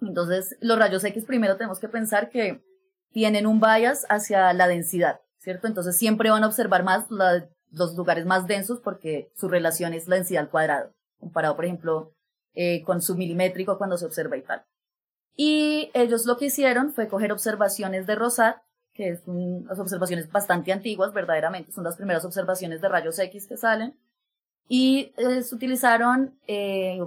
Entonces, 0.00 0.56
los 0.60 0.78
rayos 0.78 1.04
X 1.04 1.24
primero 1.24 1.56
tenemos 1.56 1.78
que 1.78 1.88
pensar 1.88 2.30
que 2.30 2.62
tienen 3.12 3.46
un 3.46 3.60
bias 3.60 4.06
hacia 4.08 4.52
la 4.52 4.68
densidad, 4.68 5.20
¿cierto? 5.38 5.66
Entonces 5.66 5.96
siempre 5.96 6.30
van 6.30 6.44
a 6.44 6.46
observar 6.46 6.82
más 6.82 7.06
los 7.10 7.96
lugares 7.96 8.26
más 8.26 8.46
densos 8.46 8.80
porque 8.80 9.30
su 9.34 9.48
relación 9.48 9.94
es 9.94 10.08
la 10.08 10.16
densidad 10.16 10.44
al 10.44 10.50
cuadrado, 10.50 10.92
comparado, 11.18 11.56
por 11.56 11.64
ejemplo, 11.64 12.12
eh, 12.54 12.82
con 12.82 13.02
su 13.02 13.16
milimétrico 13.16 13.78
cuando 13.78 13.96
se 13.96 14.06
observa 14.06 14.36
y 14.36 14.42
tal. 14.42 14.64
Y 15.34 15.90
ellos 15.94 16.26
lo 16.26 16.36
que 16.36 16.46
hicieron 16.46 16.92
fue 16.92 17.08
coger 17.08 17.32
observaciones 17.32 18.06
de 18.06 18.16
Rosat, 18.16 18.56
que 18.98 19.10
es 19.10 19.22
un- 19.26 19.62
unas 19.62 19.78
observaciones 19.78 20.28
bastante 20.30 20.72
antiguas, 20.72 21.12
verdaderamente, 21.14 21.70
son 21.70 21.84
las 21.84 21.94
primeras 21.96 22.24
observaciones 22.24 22.80
de 22.80 22.88
rayos 22.88 23.16
X 23.20 23.46
que 23.46 23.56
salen, 23.56 23.94
y 24.68 25.12
eh, 25.16 25.40
se 25.42 25.54
utilizaron 25.54 26.34
eh, 26.48 26.98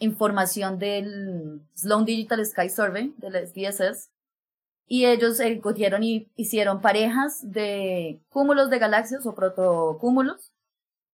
información 0.00 0.78
del 0.80 1.62
Sloan 1.74 2.04
Digital 2.04 2.44
Sky 2.44 2.68
Survey, 2.68 3.14
del 3.18 3.36
SDSS, 3.36 4.10
y 4.88 5.06
ellos 5.06 5.38
eh, 5.38 5.60
cogieron 5.60 6.02
y 6.02 6.28
hicieron 6.34 6.80
parejas 6.80 7.40
de 7.52 8.20
cúmulos 8.28 8.68
de 8.68 8.78
galaxias 8.80 9.24
o 9.24 9.34
protocúmulos 9.36 10.52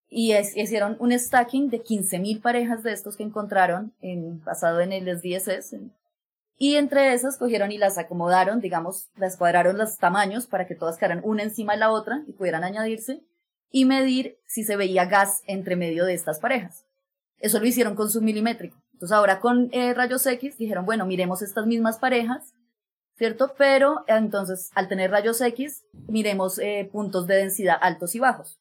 y 0.08 0.32
es- 0.32 0.56
hicieron 0.56 0.96
un 0.98 1.12
stacking 1.12 1.68
de 1.68 1.82
15.000 1.82 2.40
parejas 2.40 2.82
de 2.82 2.92
estos 2.92 3.16
que 3.18 3.22
encontraron 3.24 3.92
en, 4.00 4.42
basado 4.44 4.80
en 4.80 4.92
el 4.94 5.08
SDSS. 5.08 5.74
en- 5.76 5.92
y 6.58 6.76
entre 6.76 7.12
esas 7.12 7.36
cogieron 7.36 7.72
y 7.72 7.78
las 7.78 7.98
acomodaron, 7.98 8.60
digamos, 8.60 9.08
las 9.16 9.36
cuadraron 9.36 9.78
los 9.78 9.98
tamaños 9.98 10.46
para 10.46 10.66
que 10.66 10.74
todas 10.74 10.96
quedaran 10.96 11.20
una 11.24 11.42
encima 11.42 11.74
de 11.74 11.80
la 11.80 11.90
otra 11.90 12.22
y 12.26 12.32
pudieran 12.32 12.64
añadirse 12.64 13.22
y 13.70 13.84
medir 13.84 14.38
si 14.46 14.64
se 14.64 14.76
veía 14.76 15.04
gas 15.04 15.42
entre 15.46 15.76
medio 15.76 16.04
de 16.04 16.14
estas 16.14 16.40
parejas. 16.40 16.84
Eso 17.38 17.60
lo 17.60 17.66
hicieron 17.66 17.94
con 17.94 18.10
su 18.10 18.22
milimétrico. 18.22 18.80
Entonces 18.94 19.14
ahora 19.14 19.40
con 19.40 19.68
eh, 19.72 19.92
rayos 19.92 20.26
X 20.26 20.56
dijeron, 20.56 20.86
bueno, 20.86 21.04
miremos 21.04 21.42
estas 21.42 21.66
mismas 21.66 21.98
parejas 21.98 22.54
¿cierto? 23.16 23.54
Pero 23.56 24.04
entonces, 24.06 24.70
al 24.74 24.88
tener 24.88 25.10
rayos 25.10 25.40
X, 25.40 25.84
miremos 26.08 26.58
eh, 26.58 26.88
puntos 26.90 27.26
de 27.26 27.36
densidad 27.36 27.78
altos 27.80 28.14
y 28.14 28.20
bajos. 28.20 28.60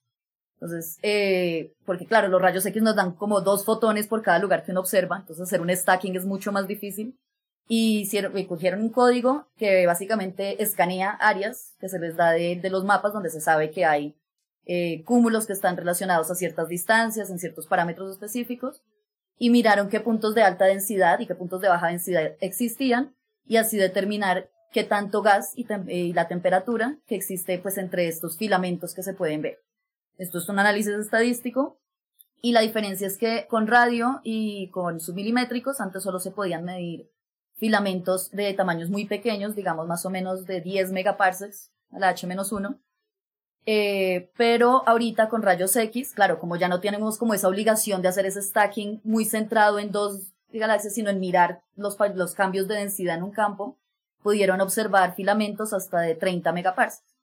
Entonces, 0.56 0.98
eh, 1.04 1.74
porque 1.86 2.06
claro, 2.06 2.30
los 2.30 2.42
rayos 2.42 2.66
X 2.66 2.82
nos 2.82 2.96
dan 2.96 3.12
como 3.12 3.42
dos 3.42 3.66
fotones 3.66 4.08
por 4.08 4.22
cada 4.22 4.40
lugar 4.40 4.64
que 4.64 4.72
uno 4.72 4.80
observa, 4.80 5.18
entonces 5.18 5.44
hacer 5.44 5.62
un 5.62 5.70
stacking 5.70 6.16
es 6.16 6.26
mucho 6.26 6.52
más 6.52 6.68
difícil. 6.68 7.18
Y 7.68 8.02
hicieron, 8.02 8.38
y 8.38 8.46
cogieron 8.46 8.82
un 8.82 8.90
código 8.90 9.48
que 9.58 9.88
básicamente 9.88 10.62
escanea 10.62 11.12
áreas 11.12 11.74
que 11.80 11.90
se 11.90 12.00
les 12.00 12.16
da 12.16 12.32
de, 12.32 12.58
de 12.58 12.70
los 12.70 12.84
mapas 12.86 13.14
donde 13.14 13.32
se 13.32 13.42
sabe 13.42 13.72
que 13.72 13.86
hay 13.86 14.16
eh, 14.66 15.04
cúmulos 15.04 15.48
que 15.48 15.54
están 15.54 15.78
relacionados 15.78 16.30
a 16.30 16.36
ciertas 16.36 16.68
distancias, 16.68 17.30
en 17.30 17.40
ciertos 17.40 17.68
parámetros 17.68 18.12
específicos, 18.12 18.84
y 19.38 19.50
miraron 19.50 19.90
qué 19.90 20.00
puntos 20.00 20.36
de 20.36 20.44
alta 20.44 20.66
densidad 20.66 21.20
y 21.20 21.28
qué 21.28 21.36
puntos 21.36 21.62
de 21.62 21.70
baja 21.70 21.88
densidad 21.88 22.36
existían, 22.40 23.16
y 23.46 23.58
así 23.58 23.78
determinar 23.78 24.50
qué 24.72 24.84
tanto 24.84 25.22
gas 25.22 25.54
y, 25.56 25.66
y 25.88 26.14
la 26.14 26.28
temperatura 26.28 26.98
que 27.08 27.16
existe 27.16 27.60
pues 27.60 27.78
entre 27.78 28.08
estos 28.08 28.38
filamentos 28.38 28.94
que 28.94 29.04
se 29.04 29.14
pueden 29.14 29.42
ver. 29.42 29.60
Esto 30.18 30.38
es 30.40 30.50
un 30.50 30.60
análisis 30.60 30.94
estadístico 30.94 31.80
y 32.42 32.52
la 32.52 32.62
diferencia 32.62 33.08
es 33.08 33.18
que 33.18 33.48
con 33.48 33.68
radio 33.68 34.20
y 34.24 34.70
con 34.72 35.00
submilimétricos 35.00 35.80
antes 35.80 36.04
solo 36.04 36.20
se 36.20 36.32
podían 36.32 36.64
medir 36.66 37.10
filamentos 37.56 38.32
de 38.32 38.54
tamaños 38.54 38.90
muy 38.90 39.06
pequeños, 39.06 39.56
digamos 39.56 39.88
más 39.88 40.06
o 40.06 40.10
menos 40.10 40.46
de 40.46 40.62
10 40.62 40.92
megaparsecs 40.92 41.72
a 41.92 42.00
la 42.00 42.10
H-1. 42.10 42.78
Eh, 43.68 44.30
pero 44.38 44.88
ahorita 44.88 45.28
con 45.30 45.42
rayos 45.42 45.76
X, 45.76 46.12
claro, 46.14 46.40
como 46.40 46.56
ya 46.56 46.68
no 46.68 46.80
tenemos 46.82 47.18
como 47.18 47.34
esa 47.34 47.48
obligación 47.48 48.02
de 48.02 48.10
hacer 48.10 48.26
ese 48.28 48.42
stacking 48.42 49.02
muy 49.04 49.26
centrado 49.26 49.80
en 49.80 49.92
dos 49.92 50.34
galaxias, 50.52 50.94
sino 50.94 51.10
en 51.10 51.20
mirar 51.20 51.62
los, 51.76 51.98
los 52.14 52.36
cambios 52.36 52.68
de 52.68 52.76
densidad 52.76 53.18
en 53.18 53.24
un 53.24 53.32
campo, 53.32 53.78
pudieron 54.22 54.62
observar 54.62 55.16
filamentos 55.16 55.74
hasta 55.74 56.02
de 56.02 56.16
30 56.16 56.52
megaparsecs. 56.52 57.16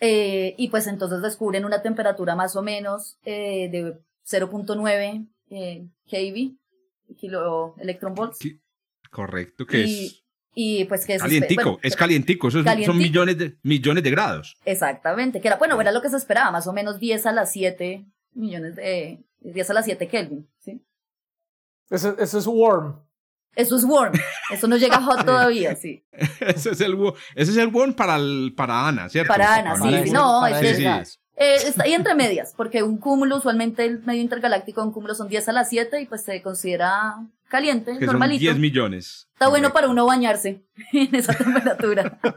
Eh, 0.00 0.54
y 0.58 0.68
pues 0.68 0.86
entonces 0.86 1.22
descubren 1.22 1.64
una 1.64 1.82
temperatura 1.82 2.34
más 2.34 2.54
o 2.56 2.62
menos 2.62 3.18
eh, 3.24 3.68
de 3.70 3.98
0.9 4.26 5.26
eh, 5.50 5.86
keV, 6.06 6.56
kilo 7.16 7.74
electron 7.78 8.14
volts. 8.14 8.38
Qui- 8.40 8.60
Correcto, 9.16 9.64
que 9.64 9.78
Y, 9.78 10.06
es 10.06 10.24
y 10.54 10.84
pues 10.84 11.06
que 11.06 11.14
es 11.14 11.22
calientico, 11.22 11.62
bueno, 11.62 11.78
es 11.82 11.96
calientico, 11.96 12.48
esos 12.48 12.58
son 12.58 12.64
calientico. 12.66 12.92
millones 12.92 13.38
de, 13.38 13.56
millones 13.62 14.04
de 14.04 14.10
grados. 14.10 14.58
Exactamente, 14.66 15.40
que 15.40 15.48
era, 15.48 15.56
bueno, 15.56 15.80
era 15.80 15.90
lo 15.90 16.02
que 16.02 16.10
se 16.10 16.18
esperaba, 16.18 16.50
más 16.50 16.66
o 16.66 16.74
menos 16.74 16.98
10 16.98 17.24
a 17.24 17.32
las 17.32 17.50
7 17.50 18.04
millones 18.34 18.76
de, 18.76 19.24
10 19.40 19.70
a 19.70 19.72
las 19.72 19.86
7 19.86 20.06
Kelvin, 20.06 20.46
¿sí? 20.58 20.84
Eso, 21.88 22.14
eso 22.18 22.38
es 22.38 22.46
warm. 22.46 23.00
Eso 23.54 23.76
es 23.76 23.84
warm, 23.84 24.12
eso 24.52 24.68
no 24.68 24.76
llega 24.76 24.96
a 24.96 25.02
hot 25.02 25.24
todavía, 25.24 25.74
sí. 25.76 26.04
ese 26.40 26.72
es 26.72 26.80
el 26.82 26.94
ese 27.34 27.52
es 27.52 27.56
el 27.56 27.74
one 27.74 27.94
para 27.94 28.16
el, 28.16 28.52
para 28.54 28.86
Ana, 28.86 29.08
¿cierto? 29.08 29.32
Para 29.32 29.54
Ana, 29.54 29.76
sí, 29.76 29.88
Ana. 29.88 30.02
sí, 30.04 30.10
no, 30.10 30.40
para 30.42 30.60
es 30.60 30.78
ese 30.78 31.04
sí. 31.06 31.18
Eh, 31.36 31.56
está 31.66 31.84
ahí 31.84 31.92
entre 31.92 32.14
medias, 32.14 32.54
porque 32.56 32.82
un 32.82 32.96
cúmulo, 32.96 33.36
usualmente 33.36 33.84
el 33.84 34.02
medio 34.04 34.22
intergaláctico 34.22 34.80
de 34.80 34.86
un 34.86 34.92
cúmulo 34.92 35.14
son 35.14 35.28
10 35.28 35.50
a 35.50 35.52
las 35.52 35.68
7 35.68 36.00
y 36.00 36.06
pues 36.06 36.24
se 36.24 36.40
considera 36.40 37.16
caliente, 37.48 37.92
que 37.92 37.98
son 37.98 38.06
normalito. 38.06 38.40
10 38.40 38.58
millones. 38.58 39.28
Está 39.34 39.48
bueno 39.48 39.72
para 39.72 39.88
uno 39.88 40.06
bañarse 40.06 40.64
en 40.92 41.14
esa 41.14 41.34
temperatura. 41.34 42.18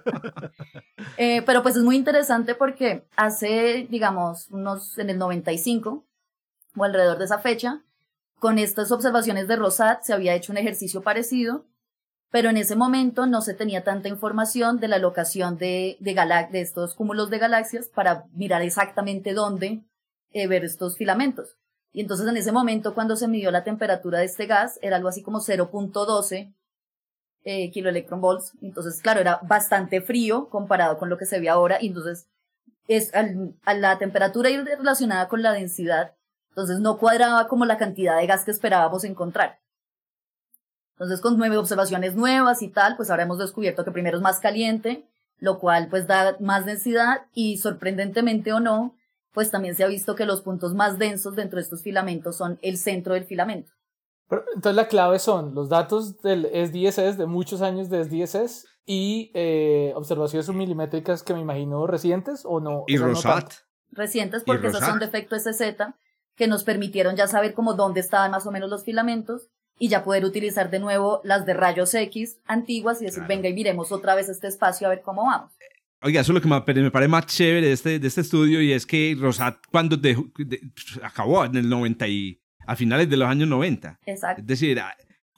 Eh, 1.18 1.42
pero 1.46 1.64
pues 1.64 1.76
es 1.76 1.84
muy 1.84 1.98
interesante 1.98 2.56
porque 2.56 3.06
hace, 3.18 3.88
digamos, 3.90 4.48
unos 4.52 4.98
en 4.98 5.10
el 5.10 5.18
95 5.18 6.06
o 6.78 6.84
alrededor 6.84 7.18
de 7.18 7.26
esa 7.26 7.40
fecha, 7.40 7.84
con 8.38 8.58
estas 8.58 8.92
observaciones 8.92 9.48
de 9.48 9.56
Rosat 9.58 10.04
se 10.04 10.14
había 10.14 10.36
hecho 10.36 10.52
un 10.52 10.58
ejercicio 10.58 11.02
parecido, 11.02 11.66
pero 12.32 12.50
en 12.50 12.58
ese 12.58 12.76
momento 12.76 13.26
no 13.26 13.42
se 13.42 13.54
tenía 13.54 13.84
tanta 13.84 14.08
información 14.08 14.80
de 14.80 14.88
la 14.88 15.00
locación 15.00 15.58
de, 15.58 15.98
estos 16.54 16.94
cúmulos 16.94 17.30
de 17.30 17.40
galaxias 17.40 17.88
para 17.88 18.26
mirar 18.34 18.62
exactamente 18.62 19.34
dónde 19.34 19.84
eh, 20.32 20.48
ver 20.48 20.64
estos 20.64 20.98
filamentos. 20.98 21.58
Y 21.92 22.02
entonces 22.02 22.28
en 22.28 22.38
ese 22.38 22.52
momento 22.52 22.94
cuando 22.94 23.16
se 23.16 23.28
midió 23.28 23.50
la 23.50 23.64
temperatura 23.64 24.20
de 24.20 24.26
este 24.26 24.46
gas 24.46 24.78
era 24.84 24.98
algo 24.98 25.10
así 25.10 25.24
como 25.24 25.40
0.12 25.40 26.54
eh, 27.46 27.72
kiloelectronvolts. 27.72 28.54
Entonces, 28.62 29.02
claro, 29.02 29.22
era 29.22 29.40
bastante 29.44 30.02
frío 30.02 30.50
comparado 30.50 30.98
con 30.98 31.10
lo 31.10 31.18
que 31.18 31.26
se 31.26 31.40
ve 31.40 31.50
ahora. 31.50 31.78
Y 31.82 31.88
entonces, 31.88 32.28
es 32.88 33.12
a 33.14 33.74
la 33.74 33.98
temperatura 33.98 34.50
relacionada 34.50 35.28
con 35.28 35.42
la 35.42 35.54
densidad. 35.54 36.16
Entonces, 36.50 36.80
no 36.80 36.98
cuadraba 36.98 37.48
como 37.48 37.66
la 37.66 37.78
cantidad 37.78 38.18
de 38.18 38.28
gas 38.28 38.44
que 38.44 38.52
esperábamos 38.52 39.04
encontrar. 39.04 39.60
Entonces, 41.00 41.22
con 41.22 41.38
nueve 41.38 41.56
observaciones 41.56 42.16
nuevas 42.16 42.62
y 42.62 42.68
tal, 42.68 42.98
pues 42.98 43.10
ahora 43.10 43.24
hemos 43.24 43.38
descubierto 43.38 43.86
que 43.86 43.92
primero 43.92 44.18
es 44.18 44.24
más 44.24 44.42
caliente, 44.42 45.06
lo 45.38 45.58
cual 45.58 45.88
pues 45.90 46.08
da 46.08 46.36
más 46.42 46.66
densidad 46.66 47.22
y 47.34 47.58
sorprendentemente 47.58 48.52
o 48.52 48.60
no, 48.60 48.96
pues 49.32 49.50
también 49.50 49.76
se 49.76 49.86
ha 49.86 49.88
visto 49.88 50.16
que 50.16 50.26
los 50.26 50.42
puntos 50.42 50.74
más 50.74 51.00
densos 51.00 51.38
dentro 51.38 51.56
de 51.56 51.64
estos 51.64 51.84
filamentos 51.84 52.36
son 52.36 52.60
el 52.62 52.78
centro 52.78 53.14
del 53.14 53.24
filamento. 53.24 53.72
Pero, 54.28 54.44
entonces 54.54 54.76
la 54.76 54.90
clave 54.90 55.20
son 55.20 55.56
los 55.56 55.70
datos 55.70 56.22
del 56.22 56.46
SDSS, 56.46 57.18
de 57.18 57.26
muchos 57.26 57.62
años 57.62 57.90
de 57.90 58.04
SDSS, 58.04 58.66
y 58.86 59.32
eh, 59.34 59.94
observaciones 59.96 60.48
submilimétricas 60.48 61.24
que 61.24 61.34
me 61.34 61.40
imagino 61.40 61.88
recientes 61.88 62.42
o 62.44 62.60
no. 62.60 62.84
Y 62.88 62.98
Rosat. 62.98 63.54
recientes 63.92 64.44
porque 64.44 64.68
esas 64.68 64.86
son 64.86 65.00
de 65.00 65.06
efecto 65.06 65.40
SZ 65.40 65.62
que 66.36 66.48
nos 66.48 66.66
permitieron 66.66 67.16
ya 67.16 67.28
saber 67.28 67.54
como 67.54 67.76
dónde 67.76 68.02
estaban 68.02 68.32
más 68.32 68.46
o 68.46 68.52
menos 68.52 68.70
los 68.70 68.84
filamentos 68.84 69.50
y 69.80 69.88
ya 69.90 70.04
poder 70.04 70.26
utilizar 70.26 70.70
de 70.70 70.80
nuevo 70.80 71.22
las 71.24 71.46
de 71.46 71.54
rayos 71.56 71.94
X 71.96 72.38
antiguas 72.46 73.02
y 73.02 73.06
decir, 73.06 73.20
Claro. 73.24 73.30
venga 73.30 73.50
y 73.50 73.54
miremos 73.54 73.92
otra 73.92 74.14
vez 74.14 74.30
este 74.30 74.48
espacio 74.48 74.86
a 74.86 74.90
ver 74.92 75.02
cómo 75.02 75.26
vamos. 75.26 75.52
Oiga, 76.02 76.22
eso 76.22 76.32
es 76.32 76.36
lo 76.36 76.42
que 76.42 76.48
me, 76.48 76.62
pare- 76.62 76.82
me 76.82 76.92
parece 76.92 77.08
más 77.10 77.26
chévere 77.26 77.68
de 77.68 77.74
este, 77.74 78.00
de 78.00 78.08
este 78.08 78.22
estudio 78.22 78.62
y 78.62 78.72
es 78.74 78.86
que 78.86 79.18
Rosat 79.20 79.58
cuando 79.72 79.98
dejó- 79.98 80.30
de- 80.38 80.62
acabó 81.04 81.44
en 81.46 81.56
el 81.58 81.68
90 81.68 82.08
y 82.08 82.40
a 82.68 82.76
finales 82.76 83.10
de 83.10 83.18
los 83.18 83.28
años 83.28 83.48
90. 83.50 83.98
Exacto. 84.06 84.42
Es 84.42 84.48
decir, 84.48 84.80
ah, 84.80 84.96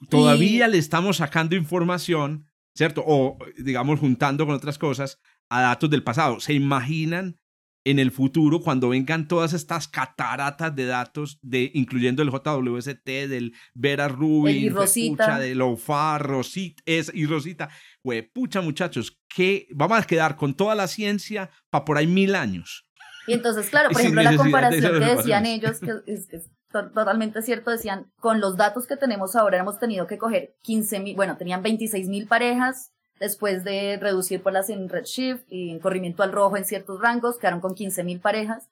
todavía 0.08 0.68
le 0.68 0.78
estamos 0.78 1.16
sacando 1.18 1.56
información, 1.56 2.46
¿cierto? 2.74 3.02
O, 3.06 3.38
digamos, 3.58 4.00
juntando 4.00 4.46
con 4.46 4.54
otras 4.54 4.78
cosas 4.78 5.18
a 5.48 5.62
datos 5.62 5.88
del 5.90 6.02
pasado. 6.02 6.40
¿Se 6.40 6.52
imaginan 6.52 7.38
en 7.84 7.98
el 7.98 8.10
futuro 8.12 8.60
cuando 8.60 8.88
vengan 8.90 9.26
todas 9.26 9.52
estas 9.52 9.88
cataratas 9.88 10.74
de 10.74 10.86
datos, 10.86 11.38
de, 11.42 11.70
incluyendo 11.74 12.22
el 12.22 12.30
JWST, 12.30 13.04
del 13.04 13.52
Vera 13.74 14.08
Rubin, 14.08 14.72
pucha, 14.72 15.38
del 15.38 15.60
OFAR, 15.60 16.22
Rosita, 16.22 16.82
es, 16.86 17.10
y 17.12 17.26
Rosita? 17.26 17.68
Güey, 18.04 18.22
pucha, 18.22 18.60
muchachos, 18.60 19.18
que 19.28 19.66
vamos 19.70 19.98
a 19.98 20.02
quedar 20.04 20.36
con 20.36 20.54
toda 20.54 20.74
la 20.74 20.86
ciencia 20.86 21.50
para 21.70 21.84
por 21.84 21.98
ahí 21.98 22.06
mil 22.06 22.34
años. 22.34 22.86
Y 23.26 23.32
entonces, 23.32 23.68
claro, 23.70 23.90
por 23.90 24.00
ejemplo, 24.00 24.22
la 24.22 24.30
de 24.30 24.36
comparación 24.36 24.84
esas 24.96 25.08
que 25.08 25.16
decían 25.16 25.46
ellos, 25.46 25.78
que 25.80 25.92
es, 26.06 26.28
es 26.32 26.50
to- 26.70 26.90
totalmente 26.90 27.42
cierto, 27.42 27.70
decían, 27.70 28.12
con 28.16 28.40
los 28.40 28.56
datos 28.56 28.86
que 28.86 28.96
tenemos 28.96 29.36
ahora 29.36 29.58
hemos 29.58 29.78
tenido 29.78 30.06
que 30.06 30.18
coger 30.18 30.56
15 30.62 31.00
mil, 31.00 31.16
bueno, 31.16 31.36
tenían 31.36 31.62
26 31.62 32.08
mil 32.08 32.26
parejas, 32.26 32.92
después 33.22 33.62
de 33.62 33.98
reducir 34.00 34.42
por 34.42 34.52
las 34.52 34.68
en 34.68 34.88
redshift 34.88 35.44
y 35.48 35.70
en 35.70 35.78
corrimiento 35.78 36.24
al 36.24 36.32
rojo 36.32 36.56
en 36.56 36.64
ciertos 36.64 37.00
rangos, 37.00 37.38
quedaron 37.38 37.60
con 37.60 37.76
15 37.76 38.02
mil 38.02 38.18
parejas 38.18 38.68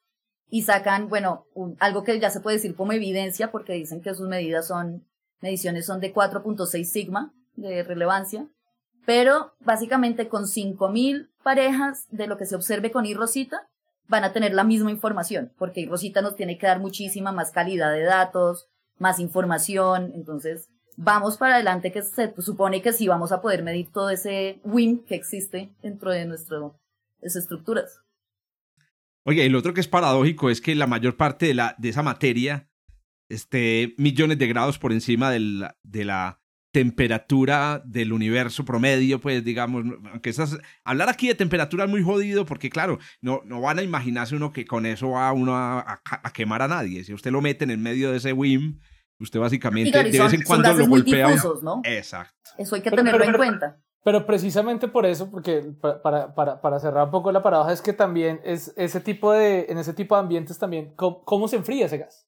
y 0.49 0.63
sacan, 0.63 1.07
bueno, 1.07 1.45
algo 1.79 2.03
que 2.03 2.19
ya 2.19 2.29
se 2.29 2.41
puede 2.41 2.57
decir 2.57 2.75
como 2.75 2.91
evidencia, 2.91 3.49
porque 3.49 3.71
dicen 3.71 4.01
que 4.01 4.13
sus 4.13 4.27
medidas 4.27 4.67
son, 4.67 5.07
mediciones 5.39 5.85
son 5.85 6.01
de 6.01 6.13
4.6 6.13 6.83
sigma 6.83 7.33
de 7.55 7.81
relevancia, 7.83 8.45
pero 9.05 9.53
básicamente 9.61 10.27
con 10.27 10.45
5000 10.45 11.31
parejas 11.43 12.07
de 12.11 12.27
lo 12.27 12.37
que 12.37 12.45
se 12.45 12.57
observe 12.57 12.91
con 12.91 13.05
iRosita 13.05 13.69
van 14.09 14.25
a 14.25 14.33
tener 14.33 14.53
la 14.53 14.65
misma 14.65 14.91
información, 14.91 15.53
porque 15.57 15.79
iRosita 15.79 16.21
nos 16.21 16.35
tiene 16.35 16.57
que 16.57 16.67
dar 16.67 16.81
muchísima 16.81 17.31
más 17.31 17.51
calidad 17.51 17.93
de 17.93 18.03
datos, 18.03 18.67
más 18.97 19.17
información, 19.19 20.11
entonces 20.13 20.67
vamos 21.03 21.37
para 21.37 21.55
adelante 21.55 21.91
que 21.91 22.01
se 22.03 22.33
supone 22.41 22.81
que 22.81 22.93
sí 22.93 23.07
vamos 23.07 23.31
a 23.31 23.41
poder 23.41 23.63
medir 23.63 23.91
todo 23.91 24.09
ese 24.09 24.59
WIM 24.63 25.03
que 25.05 25.15
existe 25.15 25.71
dentro 25.81 26.11
de 26.11 26.25
nuestras 26.25 26.71
estructuras. 27.21 28.01
Oye, 29.25 29.45
y 29.45 29.49
lo 29.49 29.59
otro 29.59 29.73
que 29.73 29.81
es 29.81 29.87
paradójico 29.87 30.49
es 30.49 30.61
que 30.61 30.75
la 30.75 30.87
mayor 30.87 31.15
parte 31.15 31.45
de, 31.47 31.53
la, 31.53 31.75
de 31.77 31.89
esa 31.89 32.03
materia 32.03 32.69
esté 33.29 33.93
millones 33.97 34.37
de 34.39 34.47
grados 34.47 34.77
por 34.79 34.91
encima 34.91 35.29
del- 35.31 35.67
de 35.83 36.05
la 36.05 36.39
temperatura 36.73 37.81
del 37.85 38.13
universo 38.13 38.63
promedio, 38.63 39.19
pues 39.19 39.43
digamos, 39.43 39.83
aunque 40.11 40.29
esas, 40.29 40.57
hablar 40.85 41.09
aquí 41.09 41.27
de 41.27 41.35
temperatura 41.35 41.83
es 41.83 41.89
muy 41.89 42.01
jodido 42.01 42.45
porque 42.45 42.69
claro, 42.69 42.97
no, 43.21 43.41
no 43.45 43.59
van 43.61 43.79
a 43.79 43.83
imaginarse 43.83 44.35
uno 44.35 44.53
que 44.53 44.65
con 44.65 44.85
eso 44.85 45.09
va 45.11 45.31
uno 45.33 45.55
a, 45.55 45.79
a- 45.81 46.01
a 46.05 46.31
quemar 46.33 46.61
a 46.61 46.67
nadie. 46.69 47.03
Si 47.03 47.13
usted 47.13 47.31
lo 47.31 47.41
mete 47.41 47.63
en 47.65 47.71
el 47.71 47.77
medio 47.77 48.11
de 48.11 48.17
ese 48.17 48.31
WIM, 48.33 48.79
usted 49.21 49.39
básicamente 49.39 49.89
Y 49.89 49.91
claro, 49.91 50.07
y 50.07 50.11
de 50.11 50.17
son- 50.17 50.25
vez 50.27 50.33
en 50.33 50.39
son 50.45 50.47
cuando 50.61 50.73
lo 50.79 50.87
golpea. 50.87 51.27
difusos, 51.27 51.63
¿no? 51.63 51.81
Exacto. 51.83 52.33
Eso 52.57 52.75
hay 52.75 52.81
que 52.81 52.89
Pero- 52.89 53.03
tenerlo 53.03 53.19
pero- 53.19 53.29
en 53.29 53.39
pero- 53.39 53.49
cuenta. 53.59 53.77
Pero 54.03 54.25
precisamente 54.25 54.87
por 54.87 55.05
eso, 55.05 55.29
porque 55.29 55.61
pa- 55.79 56.01
para, 56.01 56.33
para, 56.33 56.59
para 56.59 56.79
cerrar 56.79 57.05
un 57.05 57.11
poco 57.11 57.31
la 57.31 57.43
paradoja, 57.43 57.71
es 57.71 57.83
que 57.83 57.93
también 57.93 58.41
es 58.43 58.73
ese 58.75 58.99
tipo 58.99 59.31
de, 59.31 59.67
en 59.69 59.77
ese 59.77 59.93
tipo 59.93 60.15
de 60.15 60.21
ambientes 60.21 60.57
también, 60.57 60.93
¿cómo, 60.95 61.23
cómo 61.23 61.47
se 61.47 61.55
enfría 61.57 61.85
ese 61.85 61.99
gas? 61.99 62.25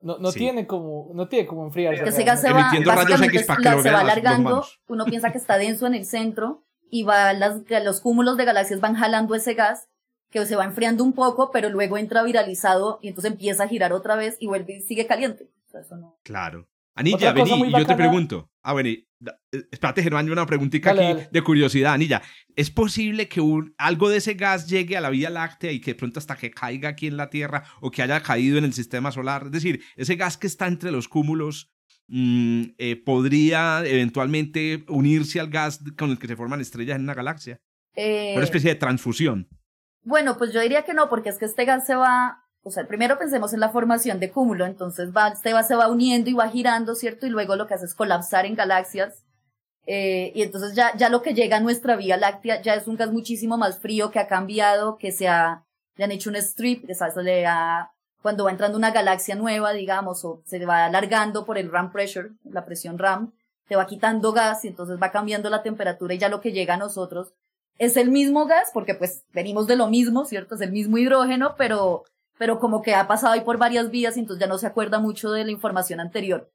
No, 0.00 0.16
no 0.18 0.30
Sí. 0.32 0.38
tiene 0.38 0.66
como, 0.66 1.10
no 1.12 1.28
tiene 1.28 1.46
como 1.46 1.64
enfriarse. 1.66 2.02
Que 2.04 2.08
ese 2.08 2.24
gas 2.24 2.40
se 2.40 2.52
va, 2.52 2.70
básicamente 2.86 3.38
se 3.44 3.90
va 3.90 4.00
alargando, 4.00 4.64
uno 4.88 5.04
piensa 5.04 5.30
que 5.32 5.38
está 5.38 5.58
denso 5.58 5.86
en 5.86 5.94
el 5.94 6.06
centro 6.06 6.64
y 6.88 7.02
va 7.02 7.34
las, 7.34 7.60
los 7.84 8.00
cúmulos 8.00 8.36
de 8.38 8.44
galaxias 8.46 8.80
van 8.80 8.94
jalando 8.94 9.34
ese 9.34 9.52
gas 9.54 9.88
que 10.30 10.46
se 10.46 10.56
va 10.56 10.64
enfriando 10.64 11.04
un 11.04 11.12
poco, 11.14 11.50
pero 11.50 11.68
luego 11.68 11.98
entra 11.98 12.22
viralizado 12.22 12.98
y 13.02 13.08
entonces 13.08 13.32
empieza 13.32 13.64
a 13.64 13.68
girar 13.68 13.92
otra 13.92 14.14
vez 14.16 14.36
y 14.40 14.46
vuelve 14.46 14.76
y 14.76 14.80
sigue 14.82 15.06
caliente. 15.06 15.50
Eso 15.80 15.96
no. 15.96 16.18
Claro. 16.24 16.68
Anilla, 16.94 17.32
vení, 17.32 17.68
y 17.68 17.72
yo 17.72 17.86
te 17.86 17.94
pregunto. 17.94 18.50
Ah, 18.62 18.72
bueno, 18.72 18.88
y 18.88 19.08
eh, 19.52 19.62
espérate, 19.70 20.02
Germán, 20.02 20.28
una 20.30 20.44
preguntita 20.46 20.88
Dale, 20.92 21.06
aquí 21.06 21.14
dale. 21.18 21.28
de 21.30 21.42
curiosidad, 21.42 21.92
Anilla. 21.92 22.22
¿Es 22.56 22.70
posible 22.72 23.28
que 23.28 23.40
un- 23.40 23.72
algo 23.78 24.08
de 24.08 24.16
ese 24.16 24.34
gas 24.34 24.68
llegue 24.68 24.96
a 24.96 25.00
la 25.00 25.10
Vía 25.10 25.30
Láctea 25.30 25.70
y 25.70 25.80
que 25.80 25.92
de 25.92 25.94
pronto 25.98 26.18
hasta 26.18 26.36
que 26.36 26.50
caiga 26.50 26.88
aquí 26.88 27.06
en 27.06 27.16
la 27.16 27.30
Tierra 27.30 27.62
o 27.80 27.90
que 27.92 28.02
haya 28.02 28.20
caído 28.20 28.58
en 28.58 28.64
el 28.64 28.72
sistema 28.72 29.12
solar? 29.12 29.44
Es 29.46 29.52
decir, 29.52 29.80
ese 29.96 30.16
gas 30.16 30.36
que 30.36 30.48
está 30.48 30.66
entre 30.66 30.90
los 30.90 31.06
cúmulos 31.08 31.70
mm, 32.08 32.62
eh, 32.78 32.96
podría 32.96 33.82
eventualmente 33.86 34.84
unirse 34.88 35.38
al 35.38 35.50
gas 35.50 35.80
con 35.96 36.10
el 36.10 36.18
que 36.18 36.26
se 36.26 36.36
forman 36.36 36.60
estrellas 36.60 36.96
en 36.96 37.02
una 37.02 37.14
galaxia. 37.14 37.60
Eh, 37.94 38.32
Una 38.34 38.44
especie 38.44 38.70
de 38.70 38.76
transfusión. 38.76 39.48
Bueno, 40.02 40.36
pues 40.36 40.52
yo 40.52 40.60
diría 40.60 40.84
que 40.84 40.94
no, 40.94 41.08
porque 41.08 41.28
es 41.28 41.38
que 41.38 41.44
este 41.44 41.64
gas 41.64 41.86
se 41.86 41.94
va, 41.94 42.44
o 42.68 42.70
sea, 42.70 42.86
primero 42.86 43.18
pensemos 43.18 43.52
en 43.52 43.60
la 43.60 43.70
formación 43.70 44.20
de 44.20 44.30
cúmulo, 44.30 44.66
entonces 44.66 45.10
va, 45.16 45.28
este 45.28 45.52
gas 45.52 45.66
se 45.68 45.74
va 45.74 45.88
uniendo 45.88 46.30
y 46.30 46.34
va 46.34 46.48
girando, 46.48 46.94
¿cierto? 46.94 47.26
Y 47.26 47.30
luego 47.30 47.56
lo 47.56 47.66
que 47.66 47.74
hace 47.74 47.86
es 47.86 47.94
colapsar 47.94 48.46
en 48.46 48.54
galaxias. 48.54 49.24
Eh, 49.86 50.32
y 50.34 50.42
entonces 50.42 50.74
ya, 50.74 50.94
ya 50.96 51.08
lo 51.08 51.22
que 51.22 51.34
llega 51.34 51.56
a 51.56 51.60
nuestra 51.60 51.96
Vía 51.96 52.16
Láctea 52.18 52.60
ya 52.62 52.74
es 52.74 52.86
un 52.86 52.96
gas 52.96 53.10
muchísimo 53.10 53.56
más 53.56 53.78
frío 53.78 54.10
que 54.10 54.18
ha 54.18 54.28
cambiado, 54.28 54.98
que 54.98 55.12
se 55.12 55.28
ha, 55.28 55.64
le 55.96 56.04
han 56.04 56.12
hecho 56.12 56.30
un 56.30 56.36
strip, 56.36 56.86
que 56.86 56.94
se 56.94 57.22
le 57.22 57.46
ha- 57.46 57.90
cuando 58.22 58.44
va 58.44 58.50
entrando 58.50 58.76
una 58.76 58.90
galaxia 58.90 59.34
nueva, 59.34 59.72
digamos, 59.72 60.24
o 60.24 60.42
se 60.44 60.64
va 60.66 60.84
alargando 60.84 61.46
por 61.46 61.56
el 61.56 61.70
RAM 61.72 61.90
pressure, 61.90 62.30
la 62.44 62.64
presión 62.64 62.98
RAM, 62.98 63.32
te 63.66 63.76
va 63.76 63.86
quitando 63.86 64.32
gas 64.32 64.64
y 64.64 64.68
entonces 64.68 64.98
va 65.00 65.10
cambiando 65.10 65.48
la 65.50 65.62
temperatura 65.62 66.14
y 66.14 66.18
ya 66.18 66.28
lo 66.28 66.40
que 66.40 66.52
llega 66.52 66.74
a 66.74 66.78
nosotros 66.78 67.32
es 67.78 67.96
el 67.96 68.10
mismo 68.10 68.46
gas, 68.46 68.70
porque 68.74 68.94
pues 68.94 69.24
venimos 69.32 69.66
de 69.68 69.76
lo 69.76 69.86
mismo, 69.86 70.24
¿cierto? 70.24 70.56
Es 70.56 70.60
el 70.60 70.72
mismo 70.72 70.98
hidrógeno, 70.98 71.54
pero, 71.56 72.04
pero 72.38 72.58
como 72.60 72.82
que 72.82 72.94
ha 72.94 73.06
pasado 73.08 73.32
ahí 73.34 73.42
por 73.42 73.58
varias 73.58 73.90
vías 73.90 74.16
y 74.16 74.20
entonces 74.20 74.40
ya 74.40 74.46
no 74.48 74.58
se 74.58 74.66
acuerda 74.66 74.98
mucho 75.00 75.30
de 75.32 75.44
la 75.44 75.50
información 75.50 76.00
anterior. 76.00 76.52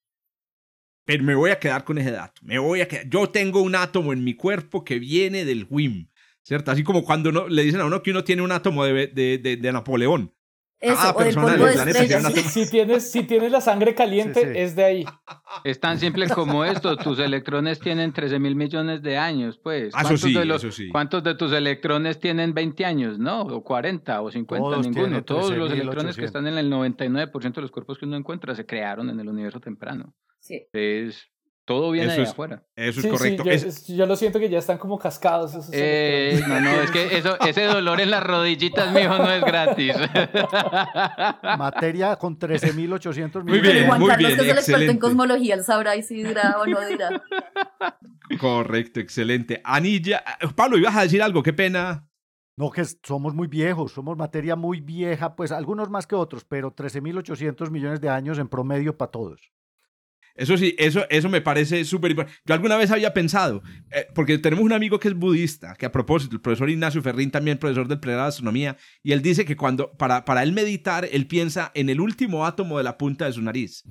pero 1.05 1.23
me 1.23 1.35
voy 1.35 1.51
a 1.51 1.59
quedar 1.59 1.83
con 1.83 1.97
ese 1.97 2.11
dato. 2.11 2.41
Me 2.43 2.59
voy 2.59 2.81
a 2.81 2.87
quedar. 2.87 3.07
Yo 3.09 3.29
tengo 3.29 3.61
un 3.61 3.75
átomo 3.75 4.13
en 4.13 4.23
mi 4.23 4.35
cuerpo 4.35 4.83
que 4.83 4.99
viene 4.99 5.43
del 5.45 5.67
WIM, 5.69 6.09
¿cierto? 6.43 6.71
Así 6.71 6.83
como 6.83 7.03
cuando 7.03 7.29
uno, 7.29 7.47
le 7.49 7.63
dicen 7.63 7.81
a 7.81 7.85
uno 7.85 8.01
que 8.03 8.11
uno 8.11 8.23
tiene 8.23 8.41
un 8.41 8.51
átomo 8.51 8.85
de, 8.85 9.07
de, 9.07 9.37
de, 9.37 9.57
de 9.57 9.71
Napoleón. 9.73 10.32
Eso, 10.83 10.95
Cada 10.95 11.13
o 11.15 11.23
del 11.23 11.33
polvo 11.35 11.65
de 11.65 11.73
estrellas. 11.73 12.23
Si 12.51 12.69
tienes, 12.69 13.09
si 13.11 13.23
tienes 13.23 13.51
la 13.51 13.61
sangre 13.61 13.95
caliente, 13.95 14.41
Sí, 14.41 14.47
sí. 14.53 14.59
es 14.59 14.75
de 14.75 14.83
ahí. 14.83 15.05
Es 15.63 15.79
tan 15.79 15.97
simple 15.97 16.27
como 16.27 16.65
esto, 16.65 16.97
tus 16.97 17.19
electrones 17.19 17.79
tienen 17.79 18.11
13 18.11 18.37
mil 18.39 18.55
millones 18.55 19.01
de 19.01 19.17
años, 19.17 19.57
pues. 19.63 19.93
Ah, 19.95 19.99
eso 20.01 20.09
¿Cuántos 20.09 20.21
sí, 20.21 20.33
de 20.33 20.45
los- 20.45 20.63
eso 20.63 20.71
sí. 20.75 20.89
¿Cuántos 20.89 21.23
de 21.23 21.35
tus 21.35 21.53
electrones 21.53 22.19
tienen 22.19 22.53
20 22.53 22.83
años? 22.85 23.17
No, 23.17 23.43
o 23.43 23.63
40 23.63 24.21
o 24.21 24.29
50, 24.29 24.61
Todos 24.63 24.85
ninguno. 24.85 25.23
Todos 25.23 25.51
los 25.55 25.69
13.800. 25.71 25.81
electrones 25.81 26.15
que 26.17 26.25
están 26.25 26.47
en 26.47 26.57
el 26.57 26.69
99% 26.69 27.55
de 27.55 27.61
los 27.61 27.71
cuerpos 27.71 27.97
que 27.97 28.05
uno 28.05 28.17
encuentra 28.17 28.53
se 28.53 28.65
crearon 28.65 29.09
en 29.09 29.19
el 29.19 29.29
universo 29.29 29.59
temprano. 29.61 30.13
Sí. 30.39 30.67
Es, 30.73 31.29
todo 31.65 31.91
viene 31.91 32.07
Eso 32.07 32.17
de 32.17 32.23
es- 32.23 32.29
afuera. 32.31 32.63
Eso 32.75 32.89
es 32.89 32.95
Sí, 32.95 33.01
sí, 33.03 33.09
correcto. 33.09 33.43
yo, 33.45 33.51
Es- 33.51 33.63
es- 33.63 33.87
yo 33.87 34.05
lo 34.05 34.15
siento 34.15 34.39
que 34.39 34.49
ya 34.49 34.59
están 34.59 34.77
como 34.77 34.97
cascados. 34.99 35.51
esos 35.51 35.69
Eh, 35.71 36.41
no, 36.47 36.59
no, 36.59 36.69
es 36.81 36.91
que 36.91 37.17
eso, 37.17 37.37
ese 37.47 37.63
dolor 37.63 38.01
en 38.01 38.11
las 38.11 38.23
rodillitas, 38.23 38.91
mijo, 38.93 39.17
no 39.17 39.31
es 39.31 39.43
gratis. 39.43 39.93
Materia 41.57 42.15
con 42.17 42.37
13.800 42.37 43.43
Muy 43.43 43.53
millones. 43.53 43.73
bien, 43.73 43.87
Juan 43.87 43.99
muy 43.99 44.09
Carlos, 44.09 44.27
bien, 44.27 44.39
que 44.39 44.45
es 44.45 44.51
el 44.51 44.57
experto 44.57 44.71
en 44.77 44.81
excelente. 44.81 44.99
cosmología, 44.99 45.55
él 45.55 45.63
sabrá 45.63 45.95
y 45.95 46.03
si 46.03 46.23
dirá 46.23 46.55
o 46.59 46.65
no 46.65 46.79
dirá. 46.87 47.21
Correcto, 48.39 48.99
excelente. 48.99 49.61
Anilla, 49.63 50.23
eh, 50.41 50.47
Pablo, 50.55 50.77
ibas 50.77 50.95
a 50.95 51.01
decir 51.03 51.21
algo, 51.21 51.43
qué 51.43 51.53
pena. 51.53 52.07
No, 52.55 52.69
que 52.69 52.83
somos 53.03 53.33
muy 53.33 53.47
viejos, 53.47 53.93
somos 53.93 54.15
materia 54.15 54.55
muy 54.55 54.79
vieja, 54.79 55.35
pues 55.35 55.51
algunos 55.51 55.89
más 55.89 56.05
que 56.05 56.15
otros, 56.15 56.45
pero 56.45 56.71
13.800 56.71 57.71
millones 57.71 57.99
de 57.99 58.09
años 58.09 58.37
en 58.37 58.47
promedio 58.47 58.95
para 58.95 59.09
todos. 59.11 59.51
Eso 60.35 60.57
sí, 60.57 60.75
eso, 60.79 61.05
eso 61.09 61.29
me 61.29 61.41
parece 61.41 61.85
súper. 61.85 62.15
Yo 62.15 62.53
alguna 62.53 62.75
vez 62.75 62.89
había 62.89 63.13
pensado, 63.13 63.61
eh, 63.91 64.07
porque 64.15 64.39
tenemos 64.39 64.65
un 64.65 64.73
amigo 64.73 64.99
que 64.99 65.07
es 65.07 65.13
budista, 65.13 65.75
que 65.75 65.85
a 65.85 65.91
propósito, 65.91 66.35
el 66.35 66.41
profesor 66.41 66.69
Ignacio 66.69 67.03
Ferrín, 67.03 67.29
también 67.29 67.59
profesor 67.59 67.87
del 67.87 67.99
pregrado 67.99 68.25
de 68.25 68.29
astronomía, 68.29 68.77
y 69.03 69.11
él 69.11 69.21
dice 69.21 69.45
que 69.45 69.55
cuando, 69.55 69.91
para, 69.91 70.25
para 70.25 70.41
él 70.41 70.51
meditar, 70.51 71.07
él 71.11 71.27
piensa 71.27 71.71
en 71.75 71.89
el 71.89 72.01
último 72.01 72.47
átomo 72.47 72.79
de 72.79 72.83
la 72.83 72.97
punta 72.97 73.25
de 73.25 73.33
su 73.33 73.43
nariz. 73.43 73.83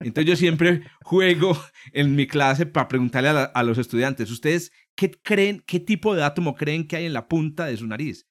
Entonces 0.00 0.28
yo 0.28 0.36
siempre 0.36 0.82
juego 1.02 1.56
en 1.92 2.16
mi 2.16 2.26
clase 2.26 2.66
para 2.66 2.88
preguntarle 2.88 3.28
a, 3.28 3.44
a 3.44 3.62
los 3.62 3.78
estudiantes, 3.78 4.30
¿ustedes 4.32 4.72
qué 4.96 5.12
creen, 5.12 5.62
qué 5.64 5.78
tipo 5.78 6.16
de 6.16 6.24
átomo 6.24 6.56
creen 6.56 6.88
que 6.88 6.96
hay 6.96 7.06
en 7.06 7.12
la 7.12 7.28
punta 7.28 7.66
de 7.66 7.76
su 7.76 7.86
nariz? 7.86 8.26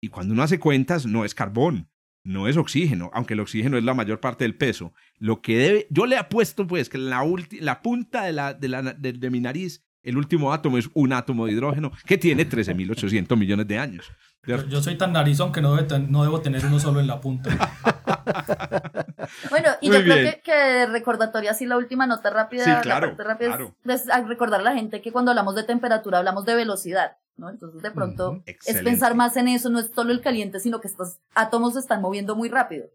Y 0.00 0.08
cuando 0.08 0.34
uno 0.34 0.42
hace 0.42 0.58
cuentas, 0.58 1.06
no 1.06 1.24
es 1.24 1.34
carbón, 1.34 1.88
no 2.24 2.48
es 2.48 2.56
oxígeno, 2.56 3.10
aunque 3.12 3.34
el 3.34 3.40
oxígeno 3.40 3.76
es 3.76 3.84
la 3.84 3.94
mayor 3.94 4.18
parte 4.18 4.44
del 4.44 4.56
peso. 4.56 4.94
Lo 5.18 5.42
que 5.42 5.56
debe, 5.56 5.86
yo 5.90 6.06
le 6.06 6.16
apuesto 6.16 6.66
pues 6.66 6.88
que 6.88 6.98
la, 6.98 7.22
la 7.60 7.82
punta 7.82 8.24
de, 8.24 8.32
la, 8.32 8.54
de 8.54 9.30
mi 9.30 9.40
nariz, 9.40 9.84
el 10.02 10.16
último 10.16 10.52
átomo 10.52 10.78
es 10.78 10.90
un 10.94 11.12
átomo 11.12 11.46
de 11.46 11.52
hidrógeno 11.52 11.92
que 12.06 12.18
tiene 12.18 12.48
13.800 12.48 13.36
millones 13.36 13.66
de 13.68 13.78
años. 13.78 14.10
Yo, 14.46 14.66
yo 14.66 14.82
soy 14.82 14.96
tan 14.98 15.12
narizón 15.12 15.52
que 15.52 15.60
no, 15.62 15.74
debe 15.74 15.88
ten- 15.88 16.10
no 16.12 16.22
debo 16.22 16.40
tener 16.40 16.64
uno 16.66 16.78
solo 16.78 17.00
en 17.00 17.06
la 17.06 17.20
punta. 17.20 17.50
Bueno, 19.50 19.70
y 19.80 19.88
Muy 19.88 19.96
yo 19.98 20.02
creo 20.04 20.16
que, 20.34 20.42
que 20.42 20.86
recordatoria, 20.86 21.52
así 21.52 21.64
la 21.66 21.76
última 21.78 22.06
nota 22.06 22.28
rápida, 22.30 22.64
Sí, 22.64 22.70
la 22.70 22.80
claro, 22.82 23.14
rápida 23.16 23.50
es- 23.50 23.56
claro. 23.56 23.74
es, 23.86 24.10
a 24.10 24.20
recordar 24.22 24.60
a 24.60 24.62
la 24.64 24.74
gente 24.74 25.00
que 25.00 25.12
cuando 25.12 25.30
hablamos 25.30 25.54
de 25.54 25.64
temperatura 25.64 26.18
hablamos 26.18 26.44
de 26.44 26.54
velocidad, 26.54 27.16
¿no? 27.36 27.48
Entonces 27.48 27.80
de 27.82 27.90
pronto 27.90 28.42
es 28.44 28.54
excelente. 28.56 28.90
pensar 28.90 29.14
más 29.14 29.36
en 29.36 29.48
eso, 29.48 29.70
no 29.70 29.78
es 29.78 29.90
solo 29.94 30.12
el 30.12 30.20
caliente, 30.20 30.60
sino 30.60 30.80
que 30.80 30.88
estos 30.88 31.18
átomos 31.34 31.72
se 31.74 31.80
están 31.80 32.02
moviendo 32.02 32.36
muy 32.36 32.48
rápido. 32.50 32.86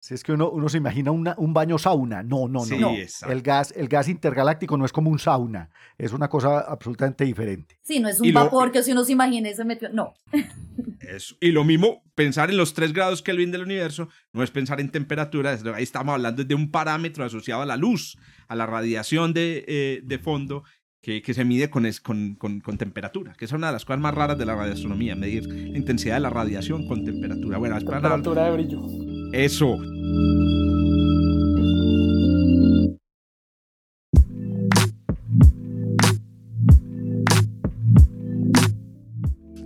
Si 0.00 0.14
es 0.14 0.22
que 0.22 0.32
uno, 0.32 0.50
uno 0.50 0.68
se 0.68 0.76
imagina 0.78 1.10
una- 1.10 1.34
un 1.38 1.52
baño 1.54 1.78
sauna. 1.78 2.22
No, 2.22 2.48
no, 2.48 2.60
no. 2.60 2.64
Sí, 2.64 2.78
no. 2.78 2.90
exacto. 2.92 3.32
El 3.32 3.42
gas, 3.42 3.72
el 3.76 3.88
gas 3.88 4.08
intergaláctico 4.08 4.76
no 4.76 4.84
es 4.84 4.92
como 4.92 5.10
un 5.10 5.18
sauna. 5.18 5.70
Es 5.96 6.12
una 6.12 6.28
cosa 6.28 6.60
absolutamente 6.60 7.24
diferente. 7.24 7.78
Sí, 7.82 7.98
no 7.98 8.08
es 8.08 8.20
Y 8.22 8.28
un 8.28 8.34
lo- 8.34 8.44
vapor 8.44 8.70
que 8.72 8.82
si 8.82 8.92
uno 8.92 9.04
se 9.04 9.12
imagina 9.12 9.48
y 9.48 9.54
se 9.54 9.64
metió, 9.64 9.88
no. 9.90 10.14
Eso. 11.00 11.36
Y 11.40 11.52
lo 11.52 11.64
mismo, 11.64 12.02
pensar 12.14 12.50
en 12.50 12.56
los 12.56 12.74
3 12.74 12.92
grados 12.92 13.22
Kelvin 13.22 13.50
del 13.52 13.62
universo 13.62 14.08
no 14.32 14.42
es 14.42 14.50
pensar 14.50 14.80
en 14.80 14.90
temperatura, 14.90 15.56
ahí 15.74 15.82
estamos 15.82 16.12
hablando 16.14 16.42
de 16.44 16.54
un 16.54 16.70
parámetro 16.70 17.24
asociado 17.24 17.62
a 17.62 17.66
la 17.66 17.76
luz, 17.76 18.16
a 18.48 18.56
la 18.56 18.66
radiación 18.66 19.32
de, 19.32 19.64
eh, 19.68 20.00
de 20.04 20.18
fondo 20.18 20.64
que, 21.00 21.22
que 21.22 21.34
se 21.34 21.44
mide 21.44 21.70
con, 21.70 21.86
es- 21.86 22.00
con, 22.00 22.34
con- 22.34 22.60
con 22.60 22.76
temperatura, 22.76 23.32
que 23.38 23.44
es 23.44 23.52
una 23.52 23.68
de 23.68 23.74
las 23.74 23.84
cosas 23.84 24.00
más 24.00 24.12
raras 24.14 24.36
de 24.38 24.44
la 24.46 24.56
radioastronomía, 24.56 25.14
medir 25.14 25.46
la 25.46 25.78
intensidad 25.78 26.14
de 26.14 26.20
la 26.20 26.30
radiación 26.30 26.88
con 26.88 27.04
temperatura. 27.04 27.58
Bueno, 27.58 27.76
es 27.78 27.84
para- 27.84 28.00
Temperatura 28.00 28.46
de 28.46 28.52
brillo. 28.52 28.82
eso. 29.32 29.76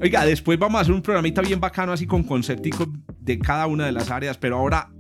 Oiga, 0.03 0.25
después 0.25 0.59
vamos 0.59 0.81
a 0.81 0.83
hacer 0.83 0.93
un 0.93 1.01
programita 1.01 1.43
bien 1.43 1.61
bacano, 1.61 1.93
así 1.93 2.09
con 2.09 2.25
concepticos 2.25 2.89
de 3.21 3.39
cada 3.39 3.69
una 3.69 3.87
de 3.87 3.93
las 3.93 4.11
áreas, 4.11 4.37
pero 4.37 4.59
ahora 4.59 4.91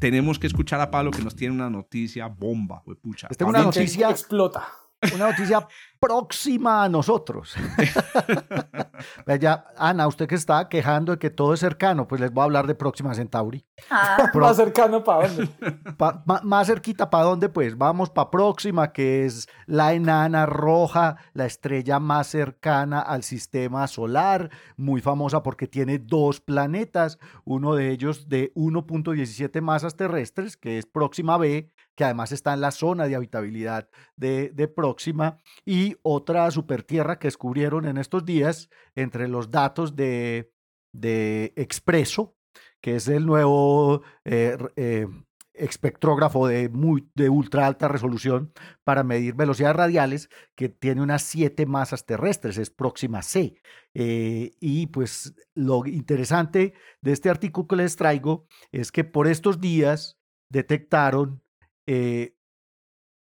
tenemos 0.00 0.38
que 0.38 0.46
escuchar 0.46 0.78
a 0.82 0.90
Pablo 0.90 1.10
que 1.12 1.22
nos 1.22 1.34
tiene 1.34 1.54
una 1.54 1.70
noticia 1.70 2.26
bomba, 2.26 2.82
pucha. 3.00 3.26
Les 3.30 3.38
tengo 3.38 3.48
una 3.48 3.62
noticia. 3.62 4.10
Explota. 4.10 4.68
Una 5.14 5.30
noticia 5.30 5.66
próxima 5.98 6.84
a 6.84 6.88
nosotros. 6.88 7.54
ya, 9.40 9.64
Ana, 9.76 10.06
usted 10.06 10.26
que 10.26 10.34
está 10.34 10.68
quejando 10.68 11.12
de 11.12 11.18
que 11.18 11.30
todo 11.30 11.54
es 11.54 11.60
cercano, 11.60 12.06
pues 12.06 12.20
les 12.20 12.32
voy 12.32 12.42
a 12.42 12.44
hablar 12.44 12.66
de 12.66 12.74
Próxima 12.74 13.14
Centauri. 13.14 13.64
Ah, 13.90 14.28
Pro- 14.32 14.46
Más 14.46 14.56
cercano 14.56 15.02
para 15.04 15.28
dónde. 15.28 15.48
Pa- 15.96 16.22
más 16.42 16.66
cerquita, 16.66 17.08
¿para 17.10 17.24
dónde? 17.24 17.48
Pues 17.48 17.76
vamos 17.76 18.10
para 18.10 18.30
Próxima, 18.30 18.92
que 18.92 19.24
es 19.26 19.48
la 19.66 19.92
enana 19.94 20.46
roja, 20.46 21.16
la 21.32 21.46
estrella 21.46 21.98
más 21.98 22.26
cercana 22.28 23.00
al 23.00 23.22
sistema 23.22 23.86
solar, 23.86 24.50
muy 24.76 25.00
famosa 25.00 25.42
porque 25.42 25.66
tiene 25.66 25.98
dos 25.98 26.40
planetas, 26.40 27.18
uno 27.44 27.74
de 27.74 27.90
ellos 27.90 28.28
de 28.28 28.52
1.17 28.54 29.60
masas 29.60 29.96
terrestres, 29.96 30.56
que 30.56 30.78
es 30.78 30.86
Próxima 30.86 31.36
B, 31.38 31.70
que 32.00 32.04
además 32.04 32.32
está 32.32 32.54
en 32.54 32.62
la 32.62 32.70
zona 32.70 33.06
de 33.08 33.14
habitabilidad 33.14 33.90
de, 34.16 34.48
de 34.54 34.68
Próxima, 34.68 35.36
y 35.66 35.96
otra 36.00 36.50
supertierra 36.50 37.18
que 37.18 37.26
descubrieron 37.26 37.84
en 37.84 37.98
estos 37.98 38.24
días 38.24 38.70
entre 38.94 39.28
los 39.28 39.50
datos 39.50 39.96
de, 39.96 40.50
de 40.94 41.52
Expreso, 41.56 42.38
que 42.80 42.96
es 42.96 43.06
el 43.06 43.26
nuevo 43.26 44.00
eh, 44.24 44.56
eh, 44.76 45.08
espectrógrafo 45.52 46.46
de, 46.46 46.70
muy, 46.70 47.06
de 47.14 47.28
ultra 47.28 47.66
alta 47.66 47.86
resolución 47.86 48.54
para 48.82 49.04
medir 49.04 49.34
velocidades 49.34 49.76
radiales, 49.76 50.30
que 50.54 50.70
tiene 50.70 51.02
unas 51.02 51.20
siete 51.20 51.66
masas 51.66 52.06
terrestres, 52.06 52.56
es 52.56 52.70
próxima 52.70 53.20
C. 53.20 53.60
Eh, 53.92 54.52
y 54.58 54.86
pues 54.86 55.34
lo 55.54 55.84
interesante 55.84 56.72
de 57.02 57.12
este 57.12 57.28
artículo 57.28 57.68
que 57.68 57.76
les 57.76 57.96
traigo 57.96 58.46
es 58.72 58.90
que 58.90 59.04
por 59.04 59.26
estos 59.26 59.60
días 59.60 60.18
detectaron 60.48 61.42
eh, 61.92 62.36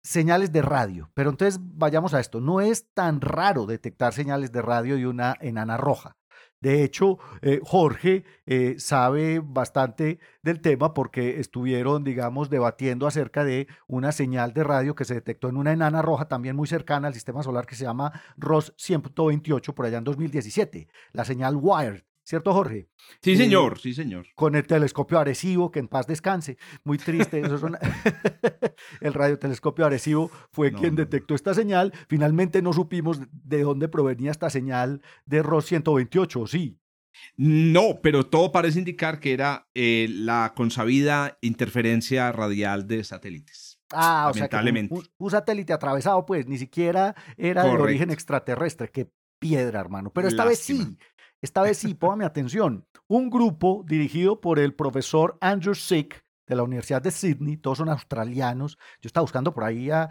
señales 0.04 0.52
de 0.52 0.62
radio. 0.62 1.10
Pero 1.16 1.32
entonces 1.32 1.60
vayamos 1.60 2.14
a 2.14 2.20
esto. 2.20 2.40
No 2.40 2.62
es 2.62 2.94
tan 2.94 3.20
raro 3.20 3.66
detectar 3.66 4.14
señales 4.14 4.52
de 4.52 4.62
radio 4.62 4.96
de 4.96 5.08
una 5.08 5.36
enana 5.42 5.76
roja. 5.76 6.18
De 6.62 6.84
hecho, 6.84 7.18
eh, 7.42 7.62
Jorge 7.64 8.26
eh, 8.46 8.76
sabe 8.78 9.40
bastante 9.44 10.20
del 10.44 10.62
tema 10.62 10.94
porque 10.94 11.40
estuvieron, 11.40 12.04
digamos, 12.04 12.52
debatiendo 12.52 13.08
acerca 13.08 13.44
de 13.44 13.68
una 13.88 14.12
señal 14.12 14.54
de 14.54 14.64
radio 14.64 14.94
que 14.94 15.06
se 15.06 15.16
detectó 15.16 15.50
en 15.50 15.58
una 15.58 15.72
enana 15.72 16.04
roja 16.04 16.28
también 16.28 16.56
muy 16.56 16.68
cercana 16.68 17.08
al 17.08 17.16
sistema 17.16 17.42
solar 17.42 17.66
que 17.66 17.76
se 17.76 17.86
llama 17.86 18.22
ROS 18.38 18.76
128 18.78 19.74
por 19.74 19.86
allá 19.88 19.98
en 19.98 20.04
2017, 20.04 20.90
la 21.14 21.26
señal 21.26 21.56
WIRED. 21.56 22.09
¿Cierto, 22.30 22.54
Jorge? 22.54 22.88
Sí, 23.24 23.36
señor, 23.36 23.80
sí, 23.80 23.92
señor. 23.96 24.28
con 24.36 24.54
el 24.54 24.68
telescopio 24.68 25.18
Arecibo, 25.18 25.72
que 25.72 25.80
en 25.80 25.88
paz 25.88 26.06
descanse. 26.06 26.60
Muy 26.84 27.00
triste. 27.00 27.40
eso 27.42 27.56
es 27.56 27.64
una- 27.64 27.80
el 29.02 29.14
radiotelescopio 29.16 29.84
Arecibo 29.84 30.30
fue 30.52 30.70
No, 30.70 30.80
quien 30.80 30.94
no. 30.94 30.98
detectó 31.00 31.34
esta 31.34 31.56
señal. 31.56 31.92
Finalmente 32.08 32.62
no 32.62 32.72
supimos 32.72 33.20
de 33.32 33.64
dónde 33.64 33.88
provenía 33.88 34.30
esta 34.30 34.52
señal 34.52 35.02
de 35.26 35.42
ROS 35.42 35.66
128, 35.66 36.42
¿o 36.42 36.46
sí. 36.46 36.80
No, 37.36 38.00
pero 38.04 38.28
todo 38.28 38.52
parece 38.52 38.78
indicar 38.78 39.20
que 39.20 39.34
era 39.34 39.68
eh, 39.74 40.08
la 40.12 40.54
consabida 40.56 41.40
interferencia 41.42 42.32
radial 42.32 42.86
de 42.88 43.04
satélites. 43.04 43.80
Ah, 43.92 44.28
o 44.30 44.36
sea, 44.36 44.48
que 44.48 44.56
un- 45.18 45.32
satélite 45.32 45.74
atravesado, 45.74 46.24
pues 46.28 46.46
ni 46.46 46.60
siquiera 46.60 47.16
era 47.38 47.64
de 47.64 47.70
Correcto. 47.70 47.84
origen 47.86 48.12
extraterrestre. 48.12 48.92
Qué 48.92 49.10
piedra, 49.40 49.80
hermano. 49.80 50.12
Pero 50.14 50.28
esta 50.28 50.46
vez 50.46 50.60
Lástima. 50.70 50.84
sí. 50.86 50.98
Esta 51.42 51.62
vez 51.62 51.78
sí, 51.78 51.94
póngame 51.94 52.26
atención. 52.26 52.86
Un 53.08 53.30
grupo 53.30 53.84
dirigido 53.88 54.42
por 54.42 54.60
el 54.60 54.74
profesor 54.74 55.38
Andrew 55.42 55.74
Sick 55.76 56.24
de 56.48 56.56
la 56.56 56.64
Universidad 56.64 57.02
de 57.02 57.12
Sydney, 57.12 57.58
todos 57.58 57.78
son 57.78 57.90
australianos. 57.90 58.78
Yo 59.02 59.08
estaba 59.08 59.24
buscando 59.24 59.54
por 59.54 59.64
ahí 59.64 59.90
a, 59.92 60.04
a- 60.04 60.10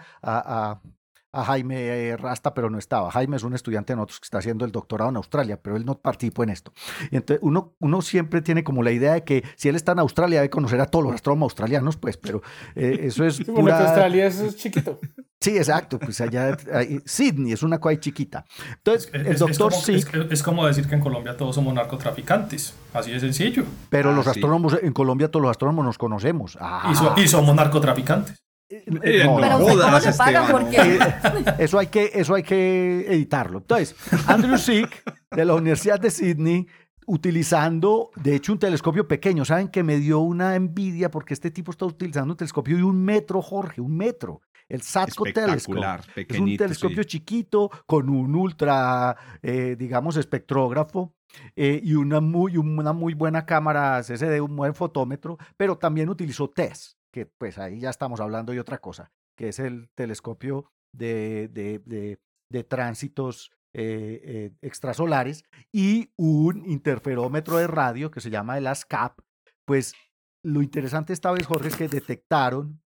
a- 0.73 0.83
a 1.31 1.45
Jaime 1.45 2.17
Rasta, 2.17 2.55
pero 2.55 2.71
no 2.71 2.79
estaba. 2.79 3.11
Jaime 3.11 3.37
es 3.37 3.43
un 3.43 3.53
estudiante 3.55 3.93
de 3.93 3.97
nosotros 3.97 4.21
que 4.21 4.25
está 4.25 4.39
haciendo 4.39 4.65
el 4.65 4.73
doctorado 4.73 5.11
en 5.11 5.17
Australia, 5.17 5.61
pero 5.61 5.77
él 5.77 5.85
no 5.85 5.99
participó 6.01 6.43
en 6.43 6.49
esto. 6.49 6.73
Y 7.11 7.17
entonces 7.17 7.41
uno, 7.43 7.75
uno 7.81 8.01
siempre 8.01 8.41
tiene 8.41 8.65
como 8.65 8.83
la 8.83 8.93
idea 8.93 9.13
de 9.13 9.25
que 9.25 9.45
si 9.57 9.69
él 9.69 9.77
está 9.77 9.93
en 9.93 9.99
Australia 9.99 10.39
debe 10.41 10.49
conocer 10.49 10.81
a 10.81 10.87
todos 10.87 11.05
los 11.05 11.15
astrónomos 11.15 11.49
australianos, 11.53 11.99
pues, 11.99 12.17
pero 12.17 12.41
eh, 12.75 13.01
eso 13.03 13.25
es 13.27 13.37
Sí, 13.37 13.45
Bueno, 13.45 13.61
pura... 13.61 13.85
Australia 13.85 14.27
es 14.29 14.57
chiquito. 14.57 15.01
Sí, 15.41 15.57
exacto, 15.57 15.99
pues 16.01 16.21
allá, 16.21 16.57
ahí- 16.73 17.01
Sydney 17.07 17.53
es 17.53 17.63
una 17.63 17.79
cuay 17.79 17.99
chiquita. 17.99 18.45
Entonces, 18.79 19.07
Es, 19.07 19.15
el 19.15 19.21
es- 19.23 19.33
es 19.35 19.39
doctor 19.39 19.71
como, 19.73 19.83
Sick, 19.85 20.15
es- 20.15 20.33
es 20.33 20.43
como 20.43 20.67
decir 20.67 20.89
que 20.89 20.97
en 20.97 21.01
Colombia 21.01 21.37
todos 21.37 21.55
somos 21.55 21.73
narcotraficantes. 21.75 22.75
Así 22.93 23.13
de 23.13 23.21
sencillo. 23.21 23.65
pero 23.89 24.11
Ah, 24.11 24.15
los 24.15 24.25
sí. 24.25 24.31
astrónomos, 24.33 24.77
en 24.83 24.93
Colombia 24.93 25.31
todos 25.31 25.43
los 25.43 25.51
astrónomos 25.51 25.85
nos 25.85 25.97
conocemos. 25.99 26.59
Ah, 26.61 26.89
Y, 26.91 26.95
so- 26.97 27.15
y 27.17 27.29
somos 27.29 27.55
narcotraficantes. 27.55 28.37
eh, 28.69 28.83
Eh, 29.03 29.23
no, 29.25 29.35
no 29.37 29.41
Pero 29.41 29.59
no, 29.59 29.65
¿usted 29.65 29.79
¿cómo 29.79 29.83
jodas, 29.83 30.07
le 30.07 30.13
pagan? 30.13 30.43
Esteban, 30.45 30.51
Porque 30.51 31.51
Eh, 31.51 31.55
eso 31.65 31.79
hay 31.79 31.87
que 31.87 32.11
eso 32.15 32.35
hay 32.35 32.43
que 32.43 33.07
editarlo. 33.09 33.59
Entonces, 33.59 33.95
Andrew 34.27 34.59
Sick 34.59 35.03
de 35.31 35.45
la 35.45 35.55
Universidad 35.55 36.01
de 36.01 36.11
Sydney 36.11 36.67
utilizando 37.07 38.11
de 38.17 38.35
hecho 38.35 38.53
un 38.53 38.59
telescopio 38.59 39.07
pequeño, 39.09 39.45
saben 39.45 39.69
que 39.69 39.83
me 39.83 39.97
dio 39.99 40.19
una 40.21 40.55
envidia 40.57 41.11
porque 41.11 41.35
este 41.35 41.51
tipo 41.51 41.71
está 41.71 41.85
utilizando 41.87 42.33
un 42.33 42.37
telescopio 42.37 42.77
de 42.77 42.83
un 42.85 43.03
metro, 43.03 43.41
Jorge, 43.43 43.81
un 43.81 43.97
metro, 43.97 44.41
el 44.69 44.83
Satco 44.83 45.25
Telescope. 45.35 45.79
Es 46.17 46.39
un 46.39 46.57
telescopio 46.57 47.03
sí. 47.03 47.09
chiquito 47.09 47.71
con 47.87 48.09
un 48.11 48.35
ultra, 48.35 49.17
eh, 49.43 49.77
digamos, 49.79 50.17
espectrógrafo 50.17 51.15
eh, 51.57 51.81
y 51.83 51.95
una 51.95 52.21
muy, 52.21 52.57
una 52.57 52.93
muy 52.93 53.15
buena 53.15 53.47
cámara 53.47 54.01
CCD, 54.03 54.41
un 54.41 54.57
buen 54.57 54.75
fotómetro, 54.75 55.39
pero 55.57 55.79
también 55.79 56.09
utilizó 56.09 56.49
TESS, 56.51 56.99
que 57.13 57.27
pues 57.27 57.59
ahí 57.59 57.81
ya 57.81 57.91
estamos 57.91 58.21
hablando 58.21 58.53
de 58.53 58.61
otra 58.61 58.79
cosa, 58.79 59.11
que 59.37 59.49
es 59.49 59.59
el 59.59 59.89
telescopio 59.95 60.71
de, 60.95 61.49
de, 61.53 61.79
de- 61.85 62.19
de 62.51 62.65
tránsitos 62.65 63.51
eh, 63.75 64.21
eh, 64.25 64.51
extrasolares 64.63 65.45
y 65.71 66.11
un 66.17 66.65
interferómetro 66.65 67.59
de 67.59 67.67
radio 67.67 68.11
que 68.11 68.23
se 68.23 68.31
llama 68.31 68.57
el 68.57 68.67
ASCAP. 68.67 69.19
Pues 69.67 69.93
lo 70.43 70.63
interesante 70.63 71.13
esta 71.13 71.31
vez, 71.31 71.47
Jorge, 71.47 71.69
es 71.69 71.77
que 71.77 71.89
detectaron 71.89 72.81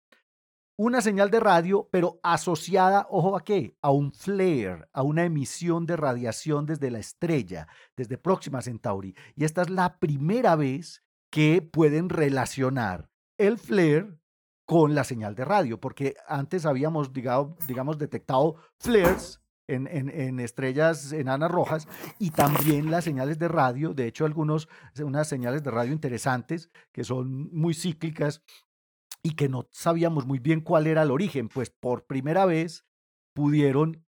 una 0.84 1.02
señal 1.02 1.30
de 1.30 1.40
radio, 1.40 1.88
pero 1.92 2.20
asociada, 2.24 3.06
ojo 3.12 3.36
a 3.38 3.44
qué, 3.44 3.78
a 3.82 3.92
un 3.92 4.12
flare, 4.12 4.88
a 4.94 5.04
una 5.04 5.24
emisión 5.26 5.86
de 5.86 5.96
radiación 5.96 6.66
desde 6.66 6.90
la 6.90 6.98
estrella, 6.98 7.68
desde 7.96 8.18
Próxima 8.18 8.62
Centauri. 8.64 9.16
Y 9.36 9.44
esta 9.44 9.62
es 9.62 9.70
la 9.70 10.00
primera 10.00 10.56
vez 10.56 11.04
que 11.30 11.62
pueden 11.62 12.10
relacionar 12.10 13.10
el 13.38 13.60
flare 13.60 14.18
con 14.66 14.96
la 14.96 15.04
señal 15.04 15.36
de 15.36 15.46
radio, 15.46 15.80
porque 15.80 16.16
antes 16.28 16.66
habíamos, 16.66 17.14
digamos, 17.14 17.56
digamos 17.68 17.98
detectado 18.00 18.56
flares 18.80 19.40
en, 19.68 19.86
en- 19.88 20.10
en 20.10 20.40
estrellas 20.40 21.12
enanas 21.14 21.52
rojas 21.52 21.88
y 22.18 22.32
también 22.32 22.90
las 22.90 23.04
señales 23.04 23.38
de 23.38 23.48
radio, 23.48 23.94
de 23.94 24.08
hecho 24.08 24.26
algunos, 24.26 24.68
unas 25.00 25.28
señales 25.28 25.62
de 25.64 25.70
radio 25.72 25.94
interesantes 25.94 26.70
que 26.92 27.04
son 27.04 27.50
muy 27.54 27.74
cíclicas 27.76 28.42
y 29.24 29.36
que 29.36 29.50
no 29.50 29.68
sabíamos 29.72 30.26
muy 30.26 30.40
bien 30.40 30.62
cuál 30.62 30.88
era 30.88 31.04
el 31.04 31.12
origen, 31.12 31.48
pues 31.50 31.70
por 31.70 32.06
primera 32.06 32.46
vez 32.46 32.86
pudieron, 33.34 34.06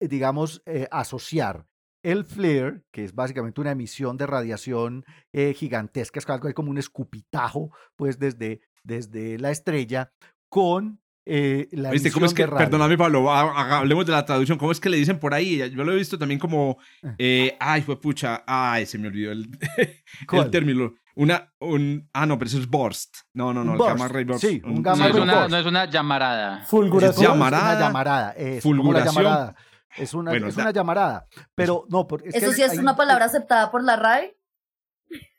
eh, 0.00 0.08
digamos, 0.08 0.62
eh, 0.66 0.88
asociar 0.90 1.66
el 2.02 2.24
flare, 2.24 2.82
que 2.92 3.04
es 3.04 3.14
básicamente 3.14 3.60
una 3.60 3.72
emisión 3.72 4.16
de 4.16 4.26
radiación 4.26 5.04
eh, 5.32 5.52
gigantesca, 5.54 6.20
es 6.20 6.54
como 6.54 6.70
un 6.70 6.78
escupitajo, 6.78 7.72
pues 7.96 8.18
desde, 8.18 8.60
desde 8.82 9.38
la 9.38 9.50
estrella, 9.50 10.12
con 10.48 11.00
eh, 11.30 11.68
la 11.72 11.90
¿Viste 11.90 12.10
cómo 12.10 12.26
es 12.26 12.32
que, 12.34 12.42
de 12.42 12.46
radio. 12.46 12.58
perdóname 12.58 12.96
Pablo, 12.96 13.30
ha- 13.30 13.78
hablemos 13.78 14.06
de 14.06 14.12
la 14.12 14.24
traducción, 14.24 14.56
¿cómo 14.58 14.72
es 14.72 14.80
que 14.80 14.88
le 14.88 14.96
dicen 14.96 15.18
por 15.20 15.34
ahí? 15.34 15.58
Yo 15.70 15.84
lo 15.84 15.92
he 15.92 15.96
visto 15.96 16.18
también 16.18 16.40
como, 16.40 16.78
Eh. 17.02 17.14
eh, 17.18 17.56
ay, 17.60 17.82
fue 17.82 18.00
pucha, 18.00 18.42
ay, 18.46 18.86
se 18.86 18.96
me 18.98 19.08
olvidó 19.08 19.32
el, 19.32 19.48
el 20.32 20.50
término. 20.50 20.94
Una, 21.14 21.52
un, 21.58 22.08
ah, 22.12 22.26
no, 22.26 22.38
pero 22.38 22.48
eso 22.48 22.58
es 22.58 22.68
burst. 22.68 23.16
No, 23.34 23.52
no, 23.52 23.64
no, 23.64 23.72
el 23.72 23.78
Burst, 23.78 23.90
gamma 23.92 24.08
ray 24.08 24.24
burst. 24.24 24.40
sí, 24.44 24.62
un 24.64 24.76
No 24.76 24.82
gamma 24.82 25.06
es, 25.08 25.12
ray 25.12 25.22
una, 25.22 25.34
burst. 25.34 25.50
no 25.50 25.56
es 25.58 25.66
una 25.66 25.84
llamarada. 25.90 26.64
Fulguración. 26.66 27.24
Es 27.24 27.28
llamarada, 27.28 27.70
Es 27.72 27.76
una 27.76 27.86
llamarada, 27.86 28.30
es 28.36 28.62
como 28.62 28.74
la 28.74 28.82
fulguración. 28.82 29.14
llamarada. 29.24 29.56
Es 29.96 30.14
una, 30.14 30.30
Bueno, 30.30 30.46
es 30.46 30.56
una 30.56 30.70
llamarada, 30.70 31.26
pero 31.56 31.84
no, 31.88 32.06
porque 32.06 32.28
es 32.28 32.34
que 32.34 32.38
eso 32.38 32.48
hay- 32.50 32.54
sí 32.54 32.62
es 32.62 32.70
hay 32.70 32.78
una 32.78 32.92
un- 32.92 32.96
palabra 32.96 33.24
aceptada 33.24 33.70
por 33.72 33.82
la 33.82 33.96
RAE. 33.96 34.36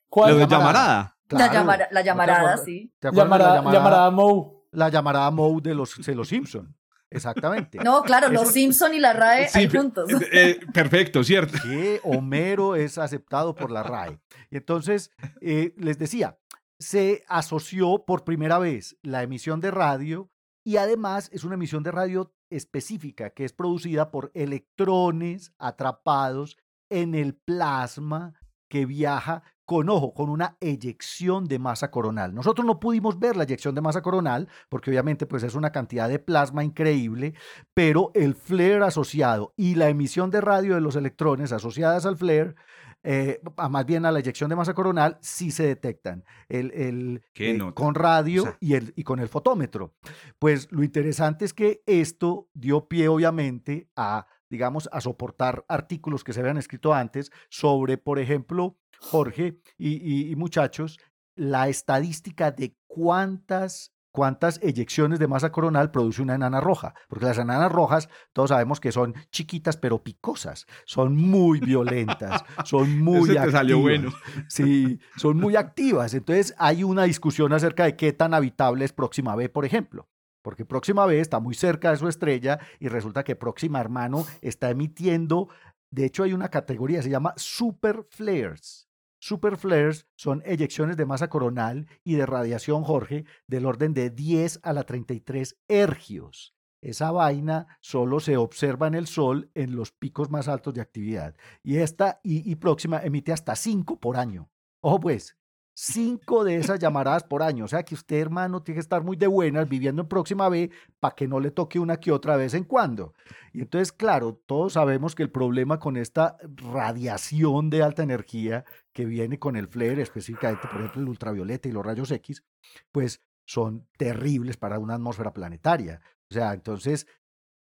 ¿Cuál? 0.10 0.32
Lo 0.34 0.38
de 0.40 0.48
llamarada. 0.48 0.76
llamarada. 0.82 1.16
la, 1.30 1.38
Claro, 1.38 1.54
llamara- 1.54 1.88
la 1.92 2.00
¿no 2.00 2.04
te 2.04 2.06
llamarada, 2.06 2.40
acuerdas? 2.40 2.66
sí. 2.66 2.92
¿Te 3.00 3.08
acuerdas 3.08 3.14
de 3.14 3.24
Llamarada, 3.24 3.50
la 3.50 3.56
llamarada, 3.58 3.78
llamarada 3.80 4.12
Moe. 4.12 4.59
La 4.72 4.90
llamarada 4.90 5.32
Moe 5.32 5.62
de 5.62 5.74
los, 5.76 5.96
de 5.98 6.16
los 6.16 6.28
Simpson? 6.28 6.76
Exactamente. 7.12 7.80
No, 7.84 8.04
claro, 8.04 8.30
los 8.30 8.44
Eso- 8.44 8.52
Simpson 8.52 8.94
y 8.94 9.00
la 9.00 9.14
RAE 9.14 9.48
Sí, 9.50 9.68
pe- 9.68 9.78
juntos. 9.80 10.12
eh, 10.12 10.28
eh, 10.32 10.60
perfecto, 10.74 11.24
cierto. 11.24 11.58
que 11.64 12.00
Homero 12.04 12.76
es 12.76 12.98
aceptado 13.00 13.56
por 13.56 13.72
la 13.72 13.82
RAE. 13.84 14.20
Y 14.52 14.58
entonces, 14.58 15.10
eh, 15.42 15.74
les 15.78 15.98
decía, 15.98 16.38
se 16.78 17.24
asoció 17.28 18.04
por 18.06 18.24
primera 18.24 18.60
vez 18.60 18.96
la 19.02 19.24
emisión 19.24 19.60
de 19.60 19.72
radio 19.72 20.30
y 20.64 20.78
además 20.78 21.30
es 21.34 21.44
una 21.44 21.56
emisión 21.56 21.82
de 21.84 21.92
radio 21.92 22.32
específica 22.52 23.32
que 23.32 23.44
es 23.44 23.54
producida 23.54 24.12
por 24.12 24.32
electrones 24.36 25.52
atrapados 25.58 26.58
en 26.90 27.16
el 27.16 27.36
plasma 27.36 28.34
que 28.70 28.86
viaja 28.86 29.42
con 29.70 29.88
ojo, 29.88 30.16
con 30.16 30.32
una 30.32 30.58
eyección 30.62 31.46
de 31.46 31.60
masa 31.60 31.92
coronal. 31.92 32.34
Nosotros 32.34 32.66
no 32.66 32.80
pudimos 32.80 33.20
ver 33.20 33.38
la 33.38 33.44
eyección 33.44 33.76
de 33.76 33.82
masa 33.82 34.02
coronal 34.02 34.48
porque 34.68 34.90
obviamente 34.90 35.28
pues 35.28 35.44
es 35.44 35.54
una 35.54 35.72
cantidad 35.72 36.10
de 36.10 36.18
plasma 36.18 36.64
increíble, 36.64 37.36
pero 37.76 38.10
el 38.16 38.34
flare 38.34 38.84
asociado 38.84 39.54
y 39.56 39.76
la 39.76 39.88
emisión 39.90 40.32
de 40.32 40.42
radio 40.42 40.74
de 40.74 40.82
los 40.82 40.96
electrones 40.96 41.52
asociadas 41.52 42.08
al 42.08 42.18
flare, 42.18 42.56
eh, 43.04 43.42
más 43.70 43.86
bien 43.86 44.08
a 44.08 44.12
la 44.12 44.18
eyección 44.22 44.50
de 44.50 44.56
masa 44.56 44.74
coronal, 44.74 45.20
sí 45.22 45.52
se 45.52 45.68
detectan 45.68 46.24
el, 46.48 46.72
el, 46.72 47.22
Qué 47.32 47.52
eh, 47.52 47.74
con 47.76 47.94
radio 47.94 48.42
O 48.42 48.46
sea- 48.46 48.58
y, 48.60 48.74
el, 48.74 48.92
y 48.96 49.04
con 49.04 49.20
el 49.20 49.28
fotómetro. 49.30 49.94
Pues 50.40 50.68
lo 50.72 50.82
interesante 50.82 51.46
es 51.46 51.54
que 51.54 51.84
esto 51.86 52.50
dio 52.56 52.88
pie 52.88 53.08
obviamente 53.08 53.88
a, 53.96 54.26
digamos, 54.50 54.90
a 54.92 55.00
soportar 55.00 55.64
artículos 55.68 56.24
que 56.24 56.34
se 56.34 56.40
habían 56.40 56.58
escrito 56.58 56.92
antes 56.92 57.32
sobre, 57.50 58.00
por 58.00 58.18
ejemplo, 58.18 58.80
Jorge 59.02 59.60
y, 59.78 59.90
y- 59.94 60.32
y 60.32 60.36
muchachos, 60.36 61.00
la 61.36 61.68
estadística 61.70 62.52
de 62.52 62.76
cuántas, 62.88 63.94
cuántas 64.12 64.60
eyecciones 64.62 65.20
de 65.20 65.28
masa 65.28 65.52
coronal 65.52 65.92
produce 65.92 66.22
una 66.22 66.36
enana 66.36 66.60
roja. 66.60 66.94
Porque 67.08 67.26
las 67.26 67.38
enanas 67.38 67.72
rojas, 67.72 68.10
todos 68.34 68.50
sabemos 68.50 68.80
que 68.80 68.92
son 68.92 69.14
chiquitas 69.32 69.78
pero 69.78 70.04
picosas, 70.04 70.66
son 70.86 71.16
muy 71.16 71.60
violentas, 71.60 72.44
son 72.66 73.00
muy 73.00 73.20
activas. 73.38 73.52
salió 73.52 73.80
bueno. 73.80 74.12
Sí, 74.48 75.00
son 75.16 75.38
muy 75.38 75.56
activas. 75.56 76.14
Entonces 76.14 76.54
hay 76.58 76.84
una 76.84 77.04
discusión 77.04 77.54
acerca 77.54 77.86
de 77.86 77.96
qué 77.96 78.12
tan 78.14 78.34
habitable 78.34 78.84
es 78.86 78.92
Próxima 78.94 79.36
B, 79.36 79.48
por 79.50 79.64
ejemplo. 79.66 80.10
Porque 80.42 80.66
Próxima 80.66 81.06
B 81.06 81.20
está 81.20 81.40
muy 81.40 81.54
cerca 81.54 81.92
de 81.92 81.98
su 81.98 82.08
estrella 82.08 82.60
y 82.80 82.88
resulta 82.88 83.24
que 83.24 83.36
Próxima 83.36 83.80
Hermano 83.82 84.26
está 84.42 84.70
emitiendo, 84.70 85.50
de 85.92 86.06
hecho 86.06 86.24
hay 86.24 86.34
una 86.34 86.50
categoría, 86.50 87.02
se 87.04 87.10
llama 87.10 87.34
super 87.36 88.06
flares. 88.10 88.89
Super 89.20 89.58
flares 89.58 90.08
son 90.16 90.42
eyecciones 90.46 90.96
de 90.96 91.06
masa 91.06 91.30
coronal 91.30 91.88
y 92.04 92.16
de 92.16 92.26
radiación, 92.26 92.84
Jorge, 92.84 93.26
del 93.48 93.66
orden 93.66 93.94
de 93.94 94.10
10 94.10 94.62
a 94.64 94.74
la 94.74 94.84
33 94.84 95.58
ergios. 95.68 96.56
Esa 96.82 97.12
vaina 97.12 97.78
solo 97.82 98.22
se 98.22 98.38
observa 98.38 98.88
en 98.88 98.96
el 98.96 99.08
Sol 99.08 99.52
en 99.54 99.76
los 99.76 99.92
picos 99.92 100.30
más 100.30 100.48
altos 100.48 100.74
de 100.74 100.82
actividad. 100.82 101.36
Y 101.62 101.78
esta 101.78 102.22
y, 102.24 102.50
y 102.50 102.56
próxima 102.56 103.02
emite 103.04 103.34
hasta 103.34 103.56
5 103.56 104.00
por 104.00 104.16
año. 104.16 104.50
Ojo 104.82 105.02
pues, 105.02 105.38
5 105.82 106.44
de 106.44 106.58
esas 106.58 106.78
llamaradas 106.78 107.24
por 107.24 107.42
año. 107.42 107.64
O 107.64 107.68
sea 107.70 107.84
que 107.84 107.96
usted, 107.96 108.18
hermano, 108.18 108.62
tiene 108.62 108.76
que 108.76 108.82
estar 108.82 109.02
muy 109.02 109.16
de 109.16 109.28
buenas 109.28 109.70
viviendo 109.70 110.02
en 110.02 110.10
próxima 110.10 110.50
B 110.50 110.72
para 111.00 111.16
que 111.16 111.26
no 111.26 111.40
le 111.40 111.52
toque 111.52 111.80
una 111.80 112.02
que 112.02 112.12
otra 112.12 112.36
vez 112.36 112.54
en 112.54 112.66
cuando. 112.66 113.14
Y 113.54 113.62
entonces, 113.62 113.94
claro, 113.94 114.42
todos 114.46 114.74
sabemos 114.74 115.16
que 115.16 115.24
el 115.24 115.32
problema 115.32 115.80
con 115.80 115.96
esta 115.96 116.36
radiación 116.42 117.70
de 117.70 117.82
alta 117.82 118.04
energía 118.04 118.66
que 118.92 119.06
viene 119.06 119.40
con 119.40 119.56
el 119.56 119.70
flare, 119.70 120.02
específicamente, 120.02 120.68
por 120.68 120.82
ejemplo, 120.82 121.02
el 121.02 121.08
ultravioleta 121.08 121.70
y 121.70 121.72
los 121.72 121.86
rayos 121.86 122.12
X, 122.12 122.44
pues 122.92 123.22
son 123.46 123.88
terribles 123.98 124.58
para 124.58 124.80
una 124.80 124.96
atmósfera 124.96 125.32
planetaria. 125.32 126.02
O 126.30 126.34
sea, 126.34 126.52
entonces 126.52 127.08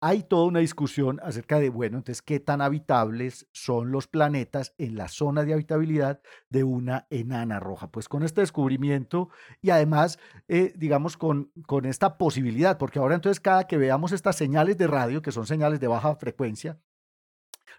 hay 0.03 0.23
toda 0.23 0.45
una 0.47 0.59
discusión 0.59 1.19
acerca 1.23 1.59
de, 1.59 1.69
bueno, 1.69 1.97
entonces, 1.97 2.23
qué 2.23 2.39
tan 2.39 2.59
habitables 2.61 3.47
son 3.53 3.91
los 3.91 4.07
planetas 4.07 4.73
en 4.79 4.95
la 4.95 5.07
zona 5.07 5.43
de 5.43 5.53
habitabilidad 5.53 6.21
de 6.49 6.63
una 6.63 7.05
enana 7.11 7.59
roja. 7.59 7.91
Pues 7.91 8.09
con 8.09 8.23
este 8.23 8.41
descubrimiento 8.41 9.29
y 9.61 9.69
además, 9.69 10.17
eh, 10.47 10.73
digamos, 10.75 11.17
con, 11.17 11.51
con 11.67 11.85
esta 11.85 12.17
posibilidad, 12.17 12.79
porque 12.79 12.97
ahora 12.97 13.13
entonces 13.13 13.39
cada 13.39 13.67
que 13.67 13.77
veamos 13.77 14.11
estas 14.11 14.35
señales 14.35 14.75
de 14.77 14.87
radio, 14.87 15.21
que 15.21 15.31
son 15.31 15.45
señales 15.45 15.79
de 15.79 15.87
baja 15.87 16.15
frecuencia, 16.15 16.79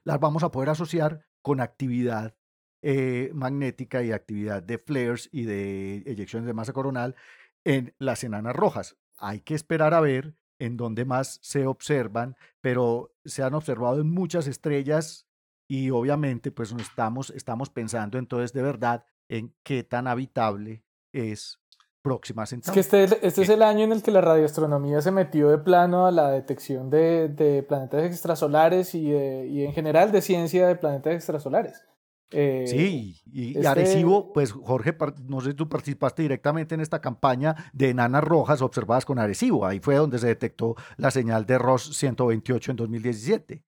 las 0.04 0.20
vamos 0.20 0.44
a 0.44 0.52
poder 0.52 0.70
asociar 0.70 1.26
con 1.42 1.60
actividad 1.60 2.36
eh, 2.82 3.30
magnética 3.34 4.02
y 4.04 4.12
actividad 4.12 4.62
de 4.62 4.78
flares 4.78 5.28
y 5.32 5.44
de 5.44 6.04
eyecciones 6.06 6.46
de 6.46 6.54
masa 6.54 6.72
coronal 6.72 7.16
en 7.64 7.94
las 7.98 8.22
enanas 8.22 8.54
rojas. 8.54 8.96
Hay 9.18 9.40
que 9.40 9.54
esperar 9.56 9.92
a 9.92 10.00
ver 10.00 10.36
en 10.64 10.76
dónde 10.76 11.04
más 11.04 11.38
se 11.42 11.66
observan, 11.66 12.36
pero 12.60 13.12
se 13.24 13.42
han 13.42 13.54
observado 13.54 14.00
en 14.00 14.10
muchas 14.10 14.46
estrellas 14.46 15.26
y 15.68 15.90
obviamente 15.90 16.50
pues 16.52 16.72
no 16.72 16.80
estamos, 16.80 17.30
estamos 17.30 17.70
pensando 17.70 18.18
entonces 18.18 18.52
de 18.52 18.62
verdad 18.62 19.04
en 19.28 19.54
qué 19.62 19.82
tan 19.84 20.06
habitable 20.06 20.84
es 21.12 21.58
próximas 22.02 22.50
Es 22.50 22.54
entonces. 22.54 22.88
que 22.88 23.02
este, 23.04 23.26
este 23.26 23.42
es 23.42 23.48
el 23.48 23.62
año 23.62 23.84
en 23.84 23.92
el 23.92 24.02
que 24.02 24.10
la 24.10 24.20
radioastronomía 24.20 25.00
se 25.00 25.10
metió 25.12 25.48
de 25.50 25.58
plano 25.58 26.06
a 26.06 26.10
la 26.10 26.30
detección 26.30 26.90
de, 26.90 27.28
de 27.28 27.62
planetas 27.62 28.02
extrasolares 28.04 28.94
y, 28.94 29.10
de- 29.10 29.46
y 29.46 29.64
en 29.64 29.72
general 29.72 30.10
de 30.12 30.20
ciencia 30.20 30.66
de 30.66 30.74
planetas 30.76 31.14
extrasolares. 31.14 31.84
Eh, 32.32 32.64
Sí, 32.66 33.20
y, 33.32 33.56
este- 33.56 33.68
Arecibo, 33.68 34.32
pues 34.32 34.52
Jorge, 34.52 34.96
no 35.28 35.40
sé 35.40 35.50
si 35.50 35.54
tú 35.54 35.68
participaste 35.68 36.22
directamente 36.22 36.74
en 36.74 36.80
esta 36.80 37.00
campaña 37.00 37.54
de 37.72 37.90
enanas 37.90 38.24
rojas 38.24 38.62
observadas 38.62 39.04
con 39.04 39.18
Arecibo. 39.18 39.66
Ahí 39.66 39.80
fue 39.80 39.96
donde 39.96 40.18
se 40.18 40.26
detectó 40.28 40.74
la 40.96 41.10
señal 41.10 41.46
de 41.46 41.58
Ross 41.58 41.94
128 41.96 42.70
en 42.70 42.76
2017. 42.76 43.62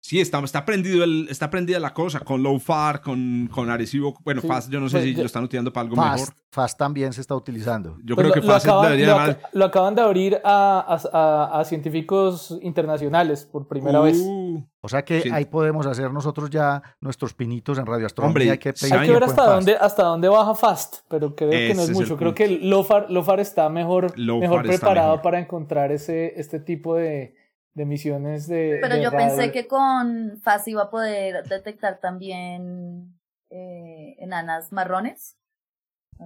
Sí, 0.00 0.20
está, 0.20 0.38
está, 0.38 0.64
prendido 0.64 1.02
el, 1.04 1.26
está 1.28 1.50
prendida 1.50 1.78
la 1.80 1.92
cosa 1.92 2.20
con 2.20 2.42
Low 2.42 2.58
Far, 2.60 3.00
con, 3.02 3.48
con 3.52 3.68
Arecibo. 3.68 4.14
Bueno, 4.24 4.40
Sí, 4.40 4.46
Fast, 4.48 4.70
yo 4.70 4.78
no 4.80 4.88
sé 4.88 4.98
pues 4.98 5.04
si 5.04 5.14
lo 5.14 5.24
están 5.26 5.44
utilizando 5.44 5.72
para 5.72 5.82
algo 5.82 5.96
Fast, 5.96 6.18
mejor. 6.20 6.34
Fast 6.50 6.78
también 6.78 7.12
se 7.12 7.20
está 7.20 7.34
utilizando. 7.34 7.96
Yo 8.04 8.14
Pues 8.14 8.24
creo 8.24 8.28
lo- 8.28 8.34
que 8.34 8.40
lo 8.46 8.52
Fast 8.52 8.66
acaban, 8.66 8.84
debería 8.84 9.06
lo 9.08 9.12
llamar- 9.18 9.40
lo 9.52 9.64
acaban 9.64 9.94
de 9.96 10.00
abrir 10.02 10.40
a, 10.44 10.78
a- 11.12 11.18
a- 11.58 11.60
a 11.60 11.64
científicos 11.64 12.56
internacionales 12.62 13.44
por 13.44 13.66
primera 13.66 14.00
vez. 14.00 14.16
Uh, 14.18 14.64
O 14.80 14.88
sea 14.88 15.04
que 15.04 15.20
Sí. 15.22 15.30
ahí 15.32 15.44
podemos 15.44 15.84
hacer 15.86 16.12
nosotros 16.12 16.48
ya 16.50 16.80
nuestros 17.00 17.34
pinitos 17.34 17.78
en 17.78 17.84
radioastronomía. 17.86 18.30
Hombre, 18.30 18.50
hay 18.52 18.58
que 18.58 18.68
Hay 18.68 19.06
que 19.06 19.12
ver 19.12 19.24
hasta 19.24 19.34
Fast. 19.42 19.50
dónde, 19.50 19.76
hasta 19.76 20.02
dónde 20.04 20.28
baja 20.28 20.54
Fast, 20.54 20.98
pero 21.08 21.34
creo 21.34 21.50
que 21.50 21.74
no 21.74 21.82
es 21.82 21.88
es 21.90 21.94
mucho. 21.96 22.16
Creo 22.16 22.30
punto. 22.30 22.34
que 22.34 22.48
Lofar, 22.62 23.10
Lofar 23.10 23.40
está 23.40 23.68
mejor, 23.68 24.16
Lofar 24.16 24.40
mejor 24.40 24.66
está 24.66 24.86
preparado 24.86 25.08
mejor. 25.10 25.22
para 25.22 25.40
encontrar 25.40 25.90
ese, 25.92 26.34
este 26.40 26.60
tipo 26.60 26.94
de, 26.94 27.34
de 27.78 27.86
misiones 27.86 28.46
de. 28.46 28.78
Pero 28.82 28.96
de 28.96 29.02
yo 29.02 29.10
pensé 29.10 29.50
que 29.50 29.66
con 29.66 30.38
FAS 30.42 30.68
iba 30.68 30.82
a 30.82 30.90
poder 30.90 31.44
detectar 31.48 31.98
también 32.00 33.18
eh, 33.48 34.16
enanas 34.18 34.72
marrones, 34.72 35.38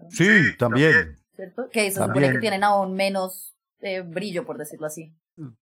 Sí, 0.09 0.57
también. 0.59 1.19
¿cierto? 1.37 1.69
Que 1.71 1.91
se 1.91 2.01
supone 2.01 2.33
que 2.33 2.39
tienen 2.39 2.65
aún 2.65 2.95
menos 2.95 3.55
eh, 3.81 4.01
brillo, 4.01 4.45
por 4.45 4.59
decirlo 4.59 4.87
así. 4.87 5.15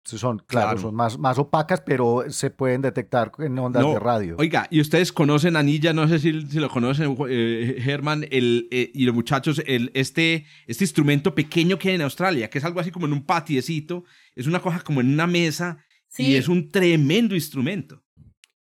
Sí, 0.04 0.18
Son, 0.18 0.38
claro, 0.38 0.68
Claro. 0.70 0.80
son 0.80 0.94
más, 0.96 1.16
más 1.18 1.38
opacas, 1.38 1.80
pero 1.80 2.24
se 2.28 2.50
pueden 2.50 2.82
detectar 2.82 3.30
en 3.38 3.56
ondas 3.58 3.82
No, 3.82 3.92
de 3.92 4.00
radio. 4.00 4.36
Oiga, 4.38 4.66
y 4.70 4.80
ustedes 4.80 5.12
conocen 5.12 5.54
Anilla, 5.56 5.92
no 5.92 6.08
sé 6.08 6.18
si, 6.18 6.42
si 6.48 6.58
lo 6.58 6.68
conocen, 6.68 7.16
eh, 7.28 7.76
Germán, 7.80 8.26
el, 8.30 8.66
eh, 8.72 8.90
y 8.92 9.04
los 9.04 9.14
muchachos, 9.14 9.62
el, 9.66 9.92
este, 9.94 10.44
este 10.66 10.84
instrumento 10.84 11.34
pequeño 11.34 11.78
que 11.78 11.90
hay 11.90 11.94
en 11.94 12.02
Australia, 12.02 12.50
que 12.50 12.58
es 12.58 12.64
algo 12.64 12.80
así 12.80 12.90
como 12.90 13.06
en 13.06 13.12
un 13.12 13.24
patiecito, 13.24 14.04
es 14.34 14.46
una 14.48 14.60
cosa 14.60 14.80
como 14.80 15.00
en 15.00 15.12
una 15.12 15.26
mesa, 15.28 15.84
y 16.18 16.34
es 16.34 16.48
un 16.48 16.68
tremendo 16.70 17.36
instrumento. 17.36 18.02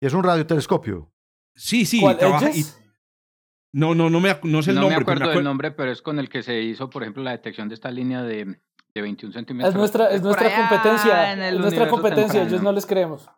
Es 0.00 0.14
un 0.14 0.24
radiotelescopio. 0.24 1.12
Sí, 1.54 1.84
sí, 1.84 2.00
¿Cuál, 2.00 2.16
trabaja 2.18 2.46
y- 2.48 2.60
Edges? 2.60 2.80
no, 3.72 3.94
no, 3.94 4.08
no 4.08 4.20
me, 4.20 4.34
no 4.44 4.62
sé 4.62 4.70
el 4.70 4.76
no 4.76 4.82
nombre, 4.82 4.98
me 5.00 5.04
pero 5.04 5.16
acuerdo 5.16 5.26
me 5.30 5.34
del 5.34 5.44
nombre, 5.44 5.70
pero 5.72 5.92
es 5.92 6.00
con 6.00 6.18
el 6.18 6.30
que 6.30 6.42
se 6.42 6.62
hizo, 6.62 6.88
por 6.88 7.02
ejemplo, 7.02 7.22
la 7.22 7.32
detección 7.32 7.68
de 7.68 7.74
esta 7.74 7.90
línea 7.90 8.22
de, 8.22 8.60
de 8.94 9.02
21 9.02 9.32
centímetros. 9.32 9.74
Es 9.74 9.78
nuestra, 9.78 10.10
es 10.10 10.22
nuestra 10.22 10.54
competencia. 10.54 11.32
en 11.32 11.40
Es 11.42 11.58
nuestra 11.58 11.88
competencia. 11.88 12.40
Ellos 12.40 12.52
temprano. 12.52 12.62
no 12.62 12.72
les 12.72 12.86
creemos. 12.86 13.28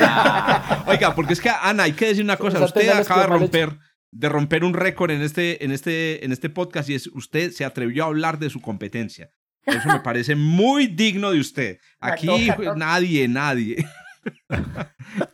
Ah, 0.00 0.84
Oiga, 0.88 1.14
porque 1.14 1.34
es 1.34 1.40
que 1.40 1.50
Ana, 1.50 1.84
hay 1.84 1.92
que 1.92 2.06
decir 2.06 2.24
una 2.24 2.36
cosa, 2.36 2.56
Esa 2.56 2.66
usted 2.66 2.88
acaba 2.88 3.22
de 3.22 3.26
romper, 3.26 3.78
de 4.10 4.28
romper 4.28 4.64
un 4.64 4.74
récord 4.74 5.10
en 5.10 5.22
este, 5.22 5.64
en 5.64 5.72
este, 5.72 6.24
en 6.24 6.32
este 6.32 6.48
podcast 6.48 6.88
y 6.88 6.94
es 6.94 7.06
usted 7.08 7.50
se 7.50 7.64
atrevió 7.64 8.04
a 8.04 8.06
hablar 8.06 8.38
de 8.38 8.50
su 8.50 8.60
competencia. 8.60 9.30
Eso 9.66 9.88
me 9.88 10.00
parece 10.00 10.34
muy 10.34 10.86
digno 10.86 11.30
de 11.30 11.40
usted. 11.40 11.78
Aquí 12.00 12.48
nadie, 12.76 13.28
nadie. 13.28 13.86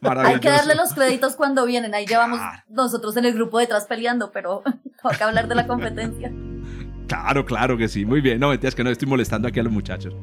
Hay 0.02 0.40
que 0.40 0.50
darle 0.50 0.74
los 0.74 0.92
créditos 0.92 1.36
cuando 1.36 1.64
vienen. 1.66 1.94
Ahí 1.94 2.06
llevamos 2.06 2.40
nosotros 2.68 3.16
en 3.16 3.26
el 3.26 3.34
grupo 3.34 3.58
detrás 3.58 3.86
peleando, 3.86 4.32
pero 4.32 4.62
toca 5.02 5.26
hablar 5.26 5.46
de 5.46 5.54
la 5.54 5.66
competencia. 5.68 6.32
Claro, 7.06 7.44
claro 7.44 7.76
que 7.76 7.88
sí. 7.88 8.04
Muy 8.04 8.20
bien. 8.20 8.40
No, 8.40 8.48
mentiras 8.50 8.74
que 8.74 8.84
no 8.84 8.90
estoy 8.90 9.08
molestando 9.08 9.48
aquí 9.48 9.60
a 9.60 9.62
los 9.62 9.72
muchachos. 9.72 10.14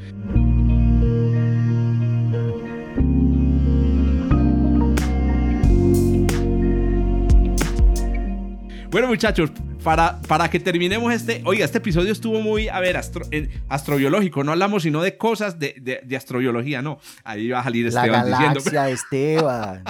Bueno, 8.90 9.08
muchachos, 9.08 9.52
para, 9.86 10.20
para 10.28 10.50
que 10.50 10.60
terminemos 10.60 11.14
este. 11.14 11.42
Oiga, 11.46 11.64
este 11.64 11.78
episodio 11.78 12.12
estuvo 12.12 12.42
muy, 12.42 12.68
a 12.68 12.80
ver, 12.82 12.98
astro- 12.98 13.26
eh, 13.32 13.50
astrobiológico. 13.70 14.44
No 14.44 14.52
hablamos 14.52 14.84
sino 14.84 15.02
de 15.02 15.16
cosas 15.18 15.60
de, 15.60 15.76
de, 15.80 16.02
de 16.04 16.16
astrobiología, 16.18 16.82
no. 16.82 17.00
Ahí 17.24 17.50
va 17.50 17.60
a 17.60 17.64
salir 17.64 17.92
La 17.94 18.02
Esteban 18.02 18.26
diciendo. 18.26 18.60
galaxia, 18.60 18.90
Esteban. 18.94 19.84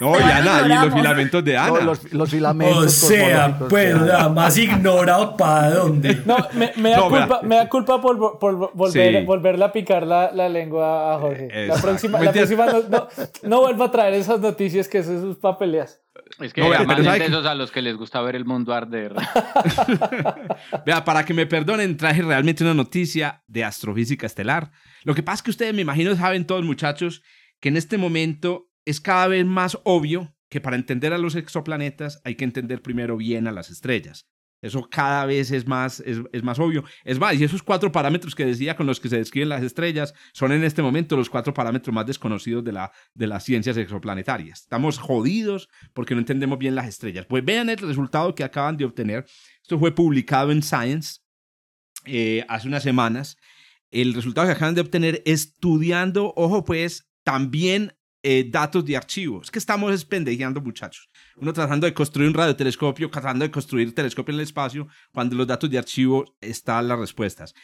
No, 0.00 0.12
y 0.12 0.22
Esteban, 0.22 0.48
Ana, 0.64 0.82
y 0.82 0.86
los 0.86 0.94
filamentos 0.94 1.44
de 1.44 1.56
Ana. 1.58 1.68
No, 1.68 1.80
los, 1.82 2.12
los 2.12 2.30
filamentos. 2.30 2.84
O 2.86 2.88
sea, 3.06 3.58
pues, 3.68 3.90
claro. 3.94 4.06
nada 4.06 4.28
más 4.30 4.56
ignorado 4.58 5.36
para 5.36 5.70
dónde. 5.70 6.22
No, 6.26 6.36
me, 6.54 6.72
me 6.76 6.90
da, 6.90 6.96
No, 6.96 7.08
culpa, 7.10 7.40
me 7.42 7.56
da 7.56 7.68
culpa 7.68 8.00
por, 8.00 8.38
por 8.38 8.74
volver, 8.74 9.20
Sí. 9.20 9.24
volverle 9.26 9.64
a 9.64 9.72
picar 9.72 10.06
la, 10.06 10.32
la 10.32 10.48
lengua 10.48 11.14
a 11.14 11.18
Jorge. 11.18 11.66
La 11.66 11.74
próxima, 11.76 12.20
la 12.20 12.32
próxima 12.32 12.66
no, 12.66 12.82
no, 12.88 13.08
no 13.42 13.60
vuelva 13.60 13.84
a 13.86 13.90
traer 13.90 14.14
esas 14.14 14.40
noticias 14.40 14.88
que 14.88 14.98
es 14.98 15.06
sus 15.06 15.36
papeleas. 15.36 16.00
es 16.40 16.52
que 16.54 16.60
No, 16.62 16.70
vea, 16.70 16.80
es 16.82 17.18
que- 17.18 17.26
esos 17.26 17.44
a 17.46 17.54
los 17.54 17.70
que 17.70 17.82
les 17.82 17.96
gusta 17.96 18.20
ver 18.22 18.36
el 18.36 18.44
mundo 18.46 18.72
arder. 18.72 19.14
Vea, 20.86 21.04
para 21.04 21.24
que 21.24 21.34
me 21.34 21.46
perdonen, 21.46 21.96
traje 21.96 22.22
realmente 22.22 22.64
una 22.64 22.74
noticia 22.74 23.42
de 23.46 23.64
astrofísica 23.64 24.26
estelar. 24.26 24.70
Lo 25.04 25.14
que 25.14 25.22
pasa 25.22 25.36
es 25.36 25.42
que 25.42 25.50
ustedes, 25.50 25.74
me 25.74 25.82
imagino, 25.82 26.14
saben 26.16 26.46
todos, 26.46 26.64
muchachos, 26.64 27.22
que 27.60 27.68
en 27.68 27.76
este 27.76 27.98
momento 27.98 28.66
es 28.90 29.00
cada 29.00 29.28
vez 29.28 29.46
más 29.46 29.78
obvio 29.84 30.34
que 30.48 30.60
para 30.60 30.76
entender 30.76 31.12
a 31.12 31.18
los 31.18 31.36
exoplanetas 31.36 32.20
hay 32.24 32.34
que 32.34 32.44
entender 32.44 32.82
primero 32.82 33.16
bien 33.16 33.46
a 33.46 33.52
las 33.52 33.70
estrellas. 33.70 34.26
Eso 34.62 34.88
cada 34.90 35.24
vez 35.24 35.50
es 35.52 35.66
más, 35.66 36.00
es, 36.00 36.18
es 36.32 36.42
más 36.42 36.58
obvio. 36.58 36.84
Es 37.04 37.18
más, 37.18 37.34
y 37.34 37.44
esos 37.44 37.62
cuatro 37.62 37.92
parámetros 37.92 38.34
que 38.34 38.44
decía 38.44 38.76
con 38.76 38.86
los 38.86 39.00
que 39.00 39.08
se 39.08 39.16
describen 39.16 39.48
las 39.48 39.62
estrellas 39.62 40.12
son 40.34 40.52
en 40.52 40.64
este 40.64 40.82
momento 40.82 41.16
los 41.16 41.30
cuatro 41.30 41.54
parámetros 41.54 41.94
más 41.94 42.06
desconocidos 42.06 42.62
de, 42.62 42.72
la, 42.72 42.92
de 43.14 43.26
las 43.26 43.44
ciencias 43.44 43.76
exoplanetarias. 43.78 44.60
Estamos 44.60 44.98
jodidos 44.98 45.70
porque 45.94 46.14
no 46.14 46.20
entendemos 46.20 46.58
bien 46.58 46.74
las 46.74 46.88
estrellas. 46.88 47.24
Pues 47.26 47.44
vean 47.44 47.70
el 47.70 47.78
resultado 47.78 48.34
que 48.34 48.44
acaban 48.44 48.76
de 48.76 48.84
obtener. 48.84 49.24
Esto 49.62 49.78
fue 49.78 49.94
publicado 49.94 50.52
en 50.52 50.62
Science 50.62 51.20
eh, 52.04 52.44
hace 52.48 52.68
unas 52.68 52.82
semanas. 52.82 53.38
El 53.90 54.12
resultado 54.12 54.46
que 54.46 54.52
acaban 54.52 54.74
de 54.74 54.82
obtener 54.82 55.22
estudiando, 55.24 56.34
ojo 56.36 56.64
pues, 56.64 57.10
también 57.24 57.94
eh, 58.22 58.46
datos 58.50 58.84
de 58.84 58.96
archivos. 58.96 59.46
Es 59.46 59.50
que 59.50 59.58
estamos 59.58 59.94
espendejeando, 59.94 60.60
muchachos. 60.60 61.08
Uno 61.36 61.52
tratando 61.52 61.86
de 61.86 61.94
construir 61.94 62.28
un 62.28 62.34
radiotelescopio, 62.34 63.10
tratando 63.10 63.44
de 63.44 63.50
construir 63.50 63.94
telescopio 63.94 64.32
en 64.32 64.40
el 64.40 64.44
espacio, 64.44 64.88
cuando 65.12 65.36
los 65.36 65.46
datos 65.46 65.70
de 65.70 65.78
archivo 65.78 66.36
están 66.40 66.88
las 66.88 66.98
respuestas. 66.98 67.54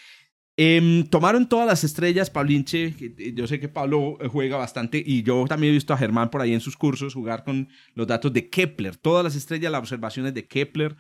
Em, 0.59 1.05
tomaron 1.05 1.47
todas 1.47 1.67
las 1.67 1.85
estrellas, 1.85 2.31
Pablinche, 2.31 2.95
eh, 2.99 3.35
yo 3.35 3.47
sé 3.47 3.61
que 3.61 3.69
Pablo 3.69 4.17
eh, 4.21 4.29
juega 4.29 4.57
bastante 4.57 5.03
y 5.05 5.23
yo 5.23 5.45
también 5.47 5.73
he 5.73 5.75
visto 5.75 5.93
a 5.93 5.99
Germán 5.99 6.31
por 6.31 6.41
ahí 6.41 6.55
en 6.55 6.63
sus 6.63 6.79
cursos 6.79 7.13
jugar 7.13 7.45
con 7.45 7.69
los 7.93 8.07
datos 8.07 8.33
de 8.33 8.49
Kepler, 8.49 8.97
todas 8.97 9.23
las 9.23 9.37
estrellas, 9.37 9.71
las 9.71 9.81
observaciones 9.81 10.33
de 10.33 10.47
Kepler. 10.47 10.97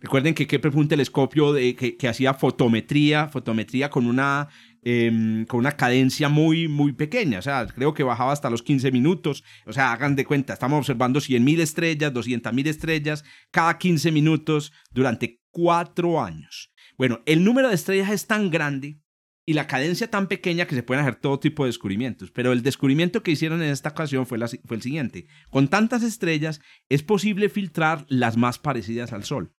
Recuerden 0.00 0.34
que 0.34 0.48
Kepler 0.48 0.72
fue 0.72 0.82
un 0.82 0.88
telescopio 0.88 1.52
de, 1.52 1.76
que, 1.76 1.96
que 1.96 2.08
hacía 2.08 2.34
fotometría, 2.34 3.28
fotometría 3.28 3.90
con 3.90 4.06
una, 4.06 4.48
em, 4.88 5.46
con 5.46 5.58
una 5.58 5.72
cadencia 5.72 6.28
muy, 6.28 6.68
muy 6.68 6.92
pequeña. 6.92 7.40
O 7.40 7.42
sea, 7.42 7.66
creo 7.66 7.92
que 7.92 8.04
bajaba 8.04 8.32
hasta 8.32 8.50
los 8.50 8.62
15 8.62 8.92
minutos. 8.92 9.42
O 9.66 9.72
sea, 9.72 9.92
hagan 9.92 10.14
de 10.14 10.24
cuenta, 10.24 10.52
estamos 10.52 10.78
observando 10.78 11.18
100.000 11.20 11.60
estrellas, 11.60 12.12
200.000 12.12 12.68
estrellas 12.68 13.24
cada 13.50 13.78
15 13.78 14.12
minutos 14.12 14.72
durante 14.92 15.40
cuatro 15.50 16.22
años. 16.22 16.72
Bueno, 16.96 17.20
el 17.26 17.42
número 17.42 17.68
de 17.68 17.74
estrellas 17.74 18.10
es 18.10 18.28
tan 18.28 18.48
grande 18.48 19.00
y 19.44 19.54
la 19.54 19.66
cadencia 19.66 20.08
tan 20.08 20.28
pequeña 20.28 20.66
que 20.66 20.76
se 20.76 20.84
pueden 20.84 21.02
hacer 21.02 21.16
todo 21.16 21.40
tipo 21.40 21.64
de 21.64 21.70
descubrimientos. 21.70 22.30
Pero 22.30 22.52
el 22.52 22.62
descubrimiento 22.62 23.24
que 23.24 23.32
hicieron 23.32 23.62
en 23.62 23.70
esta 23.70 23.88
ocasión 23.88 24.26
fue, 24.26 24.38
el 24.38 24.82
siguiente. 24.82 25.26
Con 25.50 25.66
tantas 25.66 26.04
estrellas 26.04 26.60
es 26.88 27.02
posible 27.02 27.48
filtrar 27.48 28.06
las 28.08 28.36
más 28.36 28.60
parecidas 28.60 29.12
al 29.12 29.24
Sol. 29.24 29.52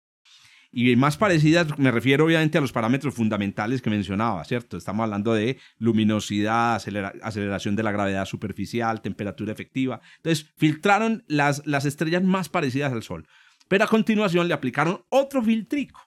Y 0.79 0.95
más 0.95 1.17
parecidas 1.17 1.79
me 1.79 1.91
refiero 1.91 2.27
obviamente 2.27 2.59
a 2.59 2.61
los 2.61 2.71
parámetros 2.71 3.15
fundamentales 3.15 3.81
que 3.81 3.89
mencionaba, 3.89 4.45
¿cierto? 4.45 4.77
Estamos 4.77 5.05
hablando 5.05 5.33
de 5.33 5.57
luminosidad, 5.79 6.75
acelera- 6.77 7.15
aceleración 7.23 7.77
de 7.77 7.83
la 7.83 7.93
gravedad 7.93 8.27
superficial, 8.27 9.01
temperatura 9.01 9.53
efectiva. 9.53 10.03
Entonces, 10.19 10.53
filtraron 10.59 11.25
las, 11.29 11.67
las 11.67 11.87
estrellas 11.87 12.23
más 12.23 12.51
parecidas 12.51 12.93
al 12.93 13.03
Sol. 13.03 13.27
Pero 13.69 13.85
a 13.85 13.89
continuación 13.89 14.49
le 14.49 14.55
aplicaron 14.55 15.03
otro 15.09 15.43
filtrico. 15.43 15.99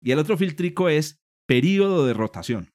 Y 0.00 0.10
el 0.10 0.18
otro 0.18 0.36
filtrico 0.36 0.88
es 0.88 1.22
periodo 1.46 2.04
de 2.04 2.12
rotación. 2.14 2.72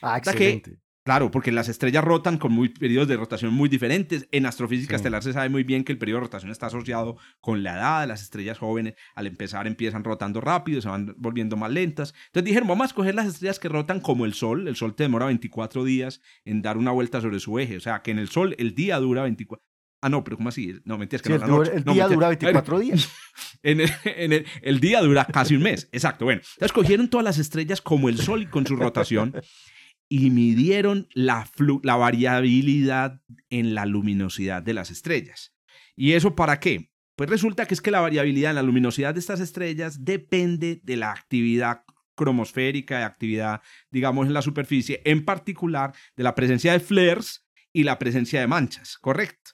Ah, 0.00 0.20
que- 0.20 0.30
excelente. 0.30 0.78
Claro, 1.04 1.30
porque 1.30 1.52
las 1.52 1.68
estrellas 1.68 2.02
rotan 2.02 2.38
con 2.38 2.52
muy, 2.52 2.70
periodos 2.70 3.08
de 3.08 3.16
rotación 3.18 3.52
muy 3.52 3.68
diferentes. 3.68 4.26
En 4.32 4.46
astrofísica 4.46 4.94
Sí. 4.96 5.02
estelar 5.02 5.22
se 5.22 5.34
sabe 5.34 5.50
muy 5.50 5.62
bien 5.62 5.84
que 5.84 5.92
el 5.92 5.98
periodo 5.98 6.20
de 6.20 6.24
rotación 6.24 6.50
está 6.50 6.66
asociado 6.68 7.18
con 7.40 7.62
la 7.62 7.74
edad 7.74 8.08
las 8.08 8.22
estrellas 8.22 8.56
jóvenes. 8.58 8.94
Al 9.14 9.26
empezar 9.26 9.66
empiezan 9.66 10.02
rotando 10.02 10.40
rápido, 10.40 10.80
se 10.80 10.88
van 10.88 11.14
volviendo 11.18 11.58
más 11.58 11.70
lentas. 11.70 12.14
Entonces 12.28 12.46
dijeron, 12.46 12.68
vamos 12.68 12.84
a 12.84 12.86
escoger 12.88 13.14
las 13.14 13.26
estrellas 13.26 13.58
que 13.58 13.68
rotan 13.68 14.00
como 14.00 14.24
el 14.24 14.32
Sol. 14.32 14.66
El 14.66 14.76
Sol 14.76 14.94
te 14.94 15.02
demora 15.02 15.26
24 15.26 15.84
días 15.84 16.22
en 16.46 16.62
dar 16.62 16.78
una 16.78 16.90
vuelta 16.90 17.20
sobre 17.20 17.38
su 17.38 17.58
eje. 17.58 17.76
O 17.76 17.80
sea, 17.80 18.00
que 18.00 18.10
en 18.10 18.18
el 18.18 18.30
Sol 18.30 18.54
el 18.58 18.74
día 18.74 18.98
dura 18.98 19.22
24, 19.24 19.62
Ah, 20.00 20.08
no, 20.10 20.22
pero 20.24 20.36
¿cómo 20.38 20.48
así? 20.50 20.74
No, 20.84 20.96
mentiras 20.98 21.20
que 21.22 21.32
Sí, 21.32 21.38
no, 21.38 21.44
el, 21.44 21.50
noche. 21.50 21.70
el 21.76 21.84
No, 21.84 21.92
día 21.94 22.02
mentira. 22.08 22.14
dura 22.14 22.28
24 22.28 22.78
días. 22.78 23.08
En 23.62 23.80
el, 23.80 23.90
en 24.04 24.32
el- 24.34 24.46
el 24.62 24.80
día 24.80 25.00
dura 25.00 25.24
casi 25.26 25.54
un 25.56 25.62
mes. 25.62 25.88
Exacto. 25.92 26.24
Bueno, 26.26 26.40
entonces 26.54 26.72
cogieron 26.72 27.08
todas 27.08 27.24
las 27.24 27.38
estrellas 27.38 27.80
como 27.82 28.08
el 28.10 28.18
Sol 28.18 28.42
y 28.42 28.46
con 28.46 28.66
su 28.66 28.76
rotación 28.76 29.34
y 30.08 30.30
midieron 30.30 31.08
la, 31.14 31.48
la 31.82 31.96
variabilidad 31.96 33.20
en 33.50 33.74
la 33.74 33.86
luminosidad 33.86 34.62
de 34.62 34.74
las 34.74 34.90
estrellas. 34.90 35.54
¿Y 35.96 36.12
eso 36.12 36.34
para 36.34 36.60
qué? 36.60 36.90
Pues 37.16 37.30
resulta 37.30 37.66
que 37.66 37.74
es 37.74 37.80
que 37.80 37.90
la 37.90 38.00
variabilidad 38.00 38.50
en 38.50 38.56
la 38.56 38.62
luminosidad 38.62 39.14
de 39.14 39.20
estas 39.20 39.40
estrellas 39.40 40.04
depende 40.04 40.80
de 40.82 40.96
la 40.96 41.12
actividad 41.12 41.82
cromosférica, 42.16 42.98
de 42.98 43.04
actividad, 43.04 43.62
digamos, 43.90 44.26
en 44.26 44.34
la 44.34 44.42
superficie, 44.42 45.00
en 45.04 45.24
particular 45.24 45.94
de 46.16 46.24
la 46.24 46.34
presencia 46.34 46.72
de 46.72 46.80
flares 46.80 47.46
y 47.72 47.84
la 47.84 47.98
presencia 47.98 48.40
de 48.40 48.46
manchas, 48.46 48.98
¿correcto? 48.98 49.50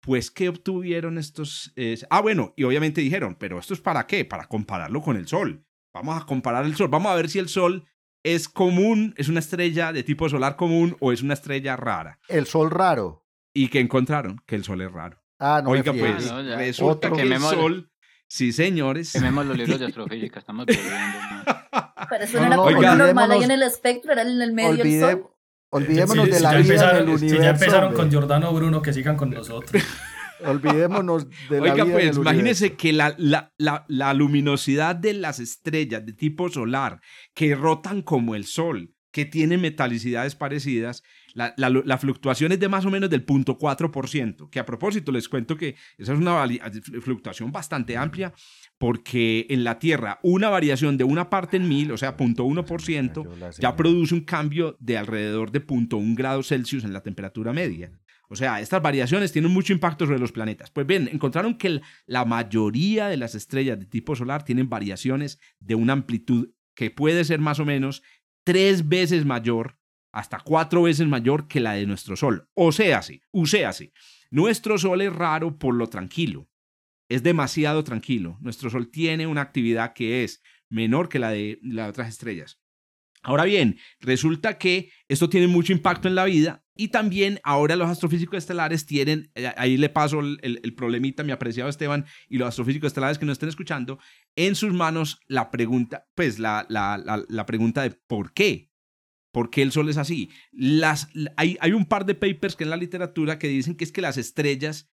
Pues, 0.00 0.30
¿qué 0.30 0.48
obtuvieron 0.48 1.18
estos? 1.18 1.72
eh, 1.76 1.98
ah, 2.08 2.20
bueno, 2.20 2.54
y 2.56 2.64
obviamente 2.64 3.00
dijeron, 3.00 3.36
pero 3.38 3.58
¿esto 3.58 3.74
es 3.74 3.80
para 3.80 4.06
qué? 4.06 4.24
Para 4.24 4.46
compararlo 4.46 5.02
con 5.02 5.16
el 5.16 5.28
Sol. 5.28 5.64
Vamos 5.92 6.20
a 6.20 6.26
comparar 6.26 6.64
el 6.64 6.74
Sol. 6.74 6.88
Vamos 6.88 7.12
a 7.12 7.16
ver 7.16 7.28
si 7.28 7.38
el 7.38 7.48
Sol 7.48 7.84
es 8.22 8.48
común, 8.48 9.14
es 9.16 9.28
una 9.28 9.40
estrella 9.40 9.92
de 9.92 10.02
tipo 10.02 10.28
solar 10.28 10.56
común 10.56 10.96
o 11.00 11.12
es 11.12 11.22
una 11.22 11.34
estrella 11.34 11.76
rara. 11.76 12.18
El 12.28 12.46
sol 12.46 12.70
raro. 12.70 13.24
¿Y 13.52 13.68
qué 13.68 13.80
encontraron? 13.80 14.40
Que 14.46 14.54
el 14.56 14.62
Sol 14.64 14.80
es 14.82 14.92
raro. 14.92 15.20
Ah, 15.40 15.60
no 15.64 15.70
Oiga, 15.70 15.92
me 15.92 15.98
pues. 16.00 16.30
Ah, 16.30 16.34
no, 16.42 16.48
ya. 16.50 16.56
resulta 16.56 17.08
Otro. 17.08 17.16
que 17.16 17.22
el 17.22 17.40
Sol, 17.40 17.90
sí, 18.28 18.52
señores. 18.52 19.12
Quememos 19.12 19.44
los 19.46 19.56
libros 19.56 19.80
de 19.80 19.86
astrofísica, 19.86 20.38
estamos 20.38 20.66
perdiendo. 20.66 20.90
¿no? 20.92 21.94
Pero 22.08 22.24
eso 22.24 22.38
No, 22.38 22.46
era 22.46 22.56
no, 22.56 22.62
como 22.64 22.78
oiga. 22.78 22.94
normal 22.94 23.30
ahí 23.32 23.38
olvidémonos- 23.40 23.44
en 23.44 23.50
el 23.50 23.62
espectro, 23.64 24.12
era 24.12 24.22
en 24.22 24.40
el 24.40 24.52
medio 24.52 24.70
Olvide- 24.84 25.00
sol. 25.12 25.30
olvidémonos 25.70 26.24
Si- 26.26 26.30
de 26.30 26.36
si 26.36 26.42
la 26.44 26.52
ya 26.52 26.58
vida 26.58 26.74
empezaron- 26.74 27.02
en 27.02 27.08
el 27.10 27.18
si 27.18 27.24
universo. 27.24 27.42
ya 27.44 27.50
empezaron 27.50 27.84
hombre. 27.88 27.96
con 27.96 28.10
Giordano 28.10 28.52
Bruno, 28.52 28.82
que 28.82 28.92
sigan 28.92 29.16
con 29.16 29.30
nosotros. 29.30 29.82
Olvidémonos 30.44 31.28
de 31.48 31.60
la 31.60 31.72
Oiga, 31.72 31.84
vida 31.84 31.92
pues, 31.92 32.16
imagínese 32.16 32.74
que 32.74 32.92
la, 32.92 33.14
la, 33.18 33.52
la, 33.58 33.84
la 33.88 34.14
luminosidad 34.14 34.96
de 34.96 35.14
las 35.14 35.40
estrellas 35.40 36.04
de 36.04 36.12
tipo 36.12 36.48
solar 36.48 37.00
que 37.34 37.54
rotan 37.54 38.02
como 38.02 38.34
el 38.34 38.44
Sol, 38.44 38.94
que 39.12 39.24
tienen 39.24 39.60
metalicidades 39.60 40.36
parecidas, 40.36 41.02
la, 41.34 41.54
la, 41.56 41.68
la 41.70 41.98
fluctuación 41.98 42.52
es 42.52 42.60
de 42.60 42.68
más 42.68 42.84
o 42.86 42.90
menos 42.90 43.10
del 43.10 43.26
0.4%, 43.26 44.50
que 44.50 44.58
a 44.58 44.66
propósito 44.66 45.12
les 45.12 45.28
cuento 45.28 45.56
que 45.56 45.76
esa 45.98 46.12
es 46.12 46.18
una 46.18 46.46
fluctuación 47.00 47.52
bastante 47.52 47.96
amplia, 47.96 48.32
porque 48.78 49.46
en 49.50 49.64
la 49.64 49.78
Tierra 49.78 50.18
una 50.22 50.48
variación 50.48 50.96
de 50.96 51.04
una 51.04 51.28
parte 51.28 51.56
en 51.56 51.68
mil, 51.68 51.92
o 51.92 51.96
sea, 51.96 52.16
0.1%, 52.16 53.24
Yo 53.24 53.36
la 53.36 53.50
ya 53.50 53.76
produce 53.76 54.14
un 54.14 54.22
cambio 54.22 54.76
de 54.80 54.98
alrededor 54.98 55.50
de 55.50 55.64
0.1 55.64 56.16
grados 56.16 56.48
Celsius 56.48 56.84
en 56.84 56.92
la 56.92 57.02
temperatura 57.02 57.52
media. 57.52 57.92
O 58.32 58.36
sea, 58.36 58.60
estas 58.60 58.80
variaciones 58.80 59.32
tienen 59.32 59.50
mucho 59.50 59.72
impacto 59.72 60.06
sobre 60.06 60.20
los 60.20 60.30
planetas. 60.30 60.70
Pues 60.70 60.86
bien, 60.86 61.08
encontraron 61.12 61.58
que 61.58 61.80
la 62.06 62.24
mayoría 62.24 63.08
de 63.08 63.16
las 63.16 63.34
estrellas 63.34 63.80
de 63.80 63.86
tipo 63.86 64.14
solar 64.14 64.44
tienen 64.44 64.68
variaciones 64.68 65.40
de 65.58 65.74
una 65.74 65.94
amplitud 65.94 66.50
que 66.76 66.92
puede 66.92 67.24
ser 67.24 67.40
más 67.40 67.58
o 67.58 67.64
menos 67.64 68.04
tres 68.44 68.88
veces 68.88 69.26
mayor, 69.26 69.80
hasta 70.12 70.38
cuatro 70.38 70.84
veces 70.84 71.08
mayor 71.08 71.48
que 71.48 71.58
la 71.58 71.72
de 71.72 71.86
nuestro 71.86 72.14
Sol. 72.14 72.48
O 72.54 72.70
sea, 72.70 73.02
sí, 73.02 73.20
o 73.32 73.46
sea, 73.46 73.72
sí. 73.72 73.92
Nuestro 74.30 74.78
Sol 74.78 75.00
es 75.00 75.12
raro 75.12 75.58
por 75.58 75.74
lo 75.74 75.88
tranquilo. 75.88 76.48
Es 77.08 77.24
demasiado 77.24 77.82
tranquilo. 77.82 78.38
Nuestro 78.40 78.70
Sol 78.70 78.92
tiene 78.92 79.26
una 79.26 79.40
actividad 79.40 79.92
que 79.92 80.22
es 80.22 80.40
menor 80.68 81.08
que 81.08 81.18
la 81.18 81.30
de 81.30 81.58
las 81.62 81.90
otras 81.90 82.08
estrellas. 82.08 82.59
Ahora 83.22 83.44
bien, 83.44 83.78
resulta 84.00 84.56
que 84.56 84.90
esto 85.08 85.28
tiene 85.28 85.46
mucho 85.46 85.72
impacto 85.72 86.08
en 86.08 86.14
la 86.14 86.24
vida 86.24 86.64
y 86.74 86.88
también 86.88 87.38
ahora 87.44 87.76
los 87.76 87.90
astrofísicos 87.90 88.38
estelares 88.38 88.86
tienen, 88.86 89.30
eh, 89.34 89.52
ahí 89.58 89.76
le 89.76 89.90
paso 89.90 90.20
el, 90.20 90.38
el- 90.42 90.74
problemita, 90.74 91.22
mi 91.22 91.32
apreciado 91.32 91.68
Esteban, 91.68 92.06
y 92.28 92.38
los 92.38 92.48
astrofísicos 92.48 92.88
estelares 92.88 93.18
que 93.18 93.26
nos 93.26 93.34
estén 93.34 93.50
escuchando, 93.50 93.98
en 94.36 94.54
sus 94.54 94.72
manos 94.72 95.20
la 95.26 95.50
pregunta, 95.50 96.06
pues 96.14 96.38
la, 96.38 96.64
la, 96.70 96.96
la, 96.96 97.22
la 97.28 97.44
pregunta 97.46 97.82
de 97.82 97.90
por 97.90 98.32
qué. 98.32 98.70
¿Por 99.32 99.50
qué 99.50 99.62
el 99.62 99.70
Sol 99.70 99.88
es 99.88 99.96
así? 99.96 100.30
Las, 100.50 101.08
hay, 101.36 101.56
hay 101.60 101.72
un 101.72 101.84
par 101.86 102.04
de 102.04 102.16
papers 102.16 102.56
que 102.56 102.64
en 102.64 102.70
la 102.70 102.76
literatura 102.76 103.38
que 103.38 103.46
dicen 103.46 103.76
que 103.76 103.84
es 103.84 103.92
que 103.92 104.00
las 104.00 104.16
estrellas 104.16 104.90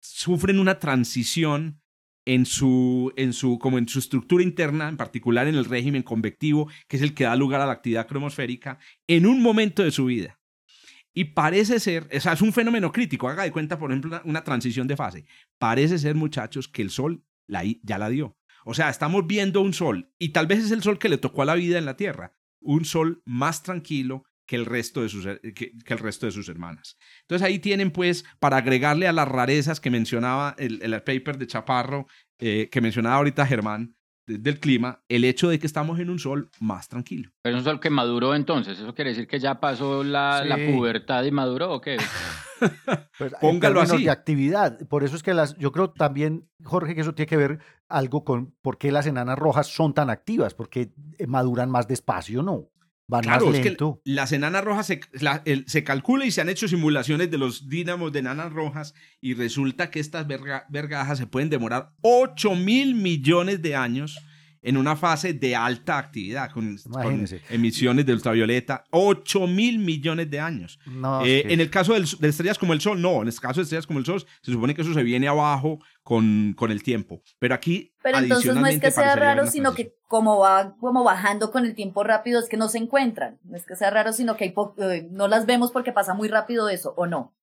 sufren 0.00 0.58
una 0.58 0.80
transición 0.80 1.80
en 2.26 2.44
su, 2.44 3.12
en 3.16 3.32
su, 3.32 3.58
como 3.58 3.78
en 3.78 3.88
su 3.88 4.00
estructura 4.00 4.42
interna, 4.42 4.88
en 4.88 4.96
particular 4.96 5.46
en 5.46 5.54
el 5.54 5.64
régimen 5.64 6.02
convectivo, 6.02 6.68
que 6.88 6.96
es 6.96 7.02
el 7.02 7.14
que 7.14 7.24
da 7.24 7.36
lugar 7.36 7.60
a 7.60 7.66
la 7.66 7.72
actividad 7.72 8.06
cromosférica, 8.06 8.78
en 9.06 9.26
un 9.26 9.40
momento 9.40 9.82
de 9.82 9.92
su 9.92 10.06
vida. 10.06 10.38
Y 11.14 11.24
parece 11.24 11.80
ser, 11.80 12.08
o 12.14 12.20
sea, 12.20 12.34
es 12.34 12.42
un 12.42 12.52
fenómeno 12.52 12.92
crítico, 12.92 13.28
haga 13.28 13.44
de 13.44 13.52
cuenta, 13.52 13.78
por 13.78 13.90
ejemplo, 13.90 14.20
una, 14.24 14.44
transición 14.44 14.86
de 14.86 14.96
fase. 14.96 15.24
Parece 15.58 15.98
ser, 15.98 16.14
muchachos, 16.14 16.68
que 16.68 16.82
el 16.82 16.90
Sol 16.90 17.24
la, 17.46 17.62
ya 17.82 17.96
la 17.96 18.10
dio. 18.10 18.36
O 18.66 18.74
sea, 18.74 18.90
estamos 18.90 19.26
viendo 19.26 19.62
un 19.62 19.72
Sol, 19.72 20.12
y 20.18 20.30
tal 20.30 20.48
vez 20.48 20.58
es 20.58 20.72
el 20.72 20.82
Sol 20.82 20.98
que 20.98 21.08
le 21.08 21.18
tocó 21.18 21.42
a 21.42 21.46
la 21.46 21.54
vida 21.54 21.78
en 21.78 21.86
la 21.86 21.96
Tierra, 21.96 22.32
un 22.60 22.84
Sol 22.84 23.22
más 23.24 23.62
tranquilo 23.62 24.24
que 24.46 24.56
el 24.56 24.64
resto 24.64 25.02
de 25.02 25.08
sus, 25.08 25.26
que, 25.26 25.52
que 25.52 25.92
el 25.94 25.98
resto 25.98 26.26
de 26.26 26.32
sus 26.32 26.48
hermanas. 26.48 26.96
Entonces 27.22 27.46
ahí 27.46 27.58
tienen 27.58 27.90
pues, 27.90 28.24
para 28.38 28.58
agregarle 28.58 29.08
a 29.08 29.12
las 29.12 29.26
rarezas 29.28 29.80
que 29.80 29.90
mencionaba 29.90 30.54
el, 30.58 30.80
el 30.82 30.92
paper 31.02 31.36
de 31.38 31.46
Chaparro, 31.46 32.06
eh, 32.38 32.68
que 32.70 32.80
mencionaba 32.80 33.16
ahorita 33.16 33.46
Germán, 33.46 33.96
de- 34.26 34.38
del 34.38 34.58
clima, 34.60 35.02
el 35.08 35.24
hecho 35.24 35.48
de 35.48 35.58
que 35.58 35.66
estamos 35.66 35.98
en 36.00 36.10
un 36.10 36.18
sol 36.18 36.50
más 36.60 36.88
tranquilo. 36.88 37.30
Pero 37.42 37.56
es 37.56 37.60
un 37.62 37.64
sol 37.64 37.80
que 37.80 37.90
maduró 37.90 38.34
entonces. 38.34 38.78
¿Eso 38.78 38.94
quiere 38.94 39.10
decir 39.10 39.26
que 39.26 39.38
ya 39.40 39.58
pasó 39.60 40.02
la, 40.04 40.44
la 40.44 40.56
pubertad 40.56 41.24
y 41.24 41.30
maduró 41.30 41.72
o 41.72 41.80
qué? 41.80 41.96
Pues, 43.18 43.34
Póngalo 43.40 43.82
así. 43.82 44.04
de 44.04 44.10
actividad. 44.10 44.78
Por 44.88 45.04
eso 45.04 45.14
es 45.14 45.22
que 45.22 45.34
las, 45.34 45.56
yo 45.58 45.72
creo 45.72 45.90
también, 45.90 46.48
Jorge, 46.64 46.94
que 46.94 47.02
eso 47.02 47.14
tiene 47.14 47.28
que 47.28 47.36
ver 47.36 47.58
algo 47.88 48.24
con 48.24 48.54
por 48.62 48.78
qué 48.78 48.90
las 48.90 49.06
enanas 49.06 49.38
rojas 49.38 49.66
son 49.66 49.92
tan 49.92 50.08
activas, 50.08 50.54
porque 50.54 50.92
eh, 51.18 51.26
maduran 51.26 51.70
más 51.70 51.86
despacio, 51.86 52.42
¿no? 52.42 52.70
Van 53.08 53.22
Claro, 53.22 53.46
más 53.46 53.54
es 53.56 53.60
que 53.62 53.68
las 54.04 54.32
enanas 54.32 54.64
rojas 54.64 54.86
se, 54.88 55.00
la- 55.20 55.42
el- 55.44 55.64
se 55.68 55.84
calcula 55.84 56.24
y 56.26 56.30
se 56.32 56.40
han 56.40 56.48
hecho 56.48 56.66
simulaciones 56.66 57.30
de 57.30 57.38
los 57.38 57.68
dínamos 57.68 58.12
de 58.12 58.18
enanas 58.18 58.52
rojas 58.52 58.94
y 59.20 59.34
resulta 59.34 59.90
que 59.90 60.00
estas 60.00 60.26
verga- 60.26 60.66
vergajas 60.70 61.18
se 61.18 61.26
pueden 61.28 61.48
demorar 61.48 61.92
8 62.00 62.56
mil 62.56 62.94
millones 62.96 63.62
de 63.62 63.76
años 63.76 64.18
en 64.66 64.76
una 64.76 64.96
fase 64.96 65.32
de 65.32 65.54
alta 65.54 65.96
actividad, 65.96 66.50
con, 66.50 66.76
con 66.92 67.24
emisiones 67.50 68.04
de 68.04 68.12
ultravioleta, 68.12 68.84
8 68.90 69.46
mil 69.46 69.78
millones 69.78 70.28
de 70.30 70.40
años. 70.40 70.78
No, 70.86 71.20
es 71.22 71.28
Eh, 71.28 71.42
que- 71.46 71.54
En 71.54 71.60
el 71.60 71.70
caso 71.70 71.94
del- 71.94 72.04
de 72.18 72.28
estrellas 72.28 72.58
como 72.58 72.72
el 72.72 72.80
Sol, 72.80 73.00
no. 73.00 73.22
En 73.22 73.28
el 73.28 73.40
caso 73.40 73.60
de 73.60 73.62
estrellas 73.62 73.86
como 73.86 73.98
el 74.00 74.04
Sol, 74.04 74.24
se 74.42 74.52
supone 74.52 74.74
que 74.74 74.82
eso 74.82 74.92
se 74.92 75.02
viene 75.02 75.28
abajo 75.28 75.78
con, 76.02 76.52
con 76.56 76.70
el 76.70 76.82
tiempo. 76.82 77.22
Pero 77.38 77.54
aquí. 77.54 77.92
Pero 78.02 78.18
entonces 78.18 78.54
no 78.54 78.66
es 78.66 78.80
que 78.80 78.90
sea 78.90 79.14
raro, 79.16 79.46
sino 79.46 79.74
que 79.74 79.94
como 80.08 80.38
va 80.38 80.76
como 80.78 81.02
bajando 81.04 81.50
con 81.50 81.64
el 81.64 81.74
tiempo 81.74 82.04
rápido 82.04 82.38
es 82.40 82.48
que 82.48 82.56
no 82.56 82.68
se 82.68 82.78
encuentran. 82.78 83.38
No 83.44 83.56
es 83.56 83.66
que 83.66 83.76
sea 83.76 83.90
raro, 83.90 84.12
sino 84.12 84.36
que 84.36 84.44
hay 84.44 84.50
po- 84.50 84.74
eh, 84.78 85.08
no 85.10 85.26
las 85.28 85.46
vemos 85.46 85.70
porque 85.72 85.92
pasa 85.92 86.12
muy 86.14 86.28
rápido 86.28 86.68
eso, 86.68 86.92
¿o 86.96 87.06
no? 87.06 87.34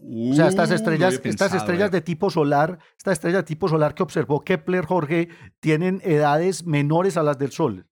O 0.00 0.34
sea, 0.34 0.48
estas 0.48 0.68
Uh, 0.68 0.72
no 0.72 0.76
estrellas, 0.76 1.06
había 1.06 1.16
estas 1.16 1.22
pensado, 1.22 1.56
estrellas 1.56 1.88
eh. 1.88 1.92
de 1.92 2.00
tipo 2.00 2.30
solar, 2.30 2.78
estas 2.96 3.12
estrellas 3.14 3.40
de 3.40 3.46
tipo 3.46 3.68
solar 3.68 3.94
que 3.94 4.02
observó 4.02 4.42
Kepler, 4.44 4.84
Jorge, 4.84 5.28
tienen 5.60 6.00
edades 6.04 6.64
menores 6.66 7.16
a 7.16 7.22
las 7.22 7.38
del 7.38 7.50
Sol. 7.52 7.86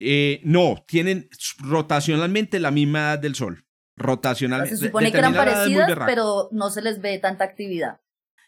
Eh, 0.00 0.40
no, 0.44 0.76
tienen 0.86 1.28
rotacionalmente 1.58 2.60
la 2.60 2.70
misma 2.70 3.00
edad 3.00 3.18
del 3.18 3.34
Sol. 3.34 3.64
Rotacionalmente. 3.96 4.76
se 4.76 4.86
supone 4.86 5.10
que 5.10 5.18
eran 5.18 5.34
parecidas, 5.34 5.90
pero 6.06 6.48
no 6.52 6.70
se 6.70 6.82
les 6.82 7.00
ve 7.00 7.18
tanta 7.18 7.44
actividad. 7.44 8.00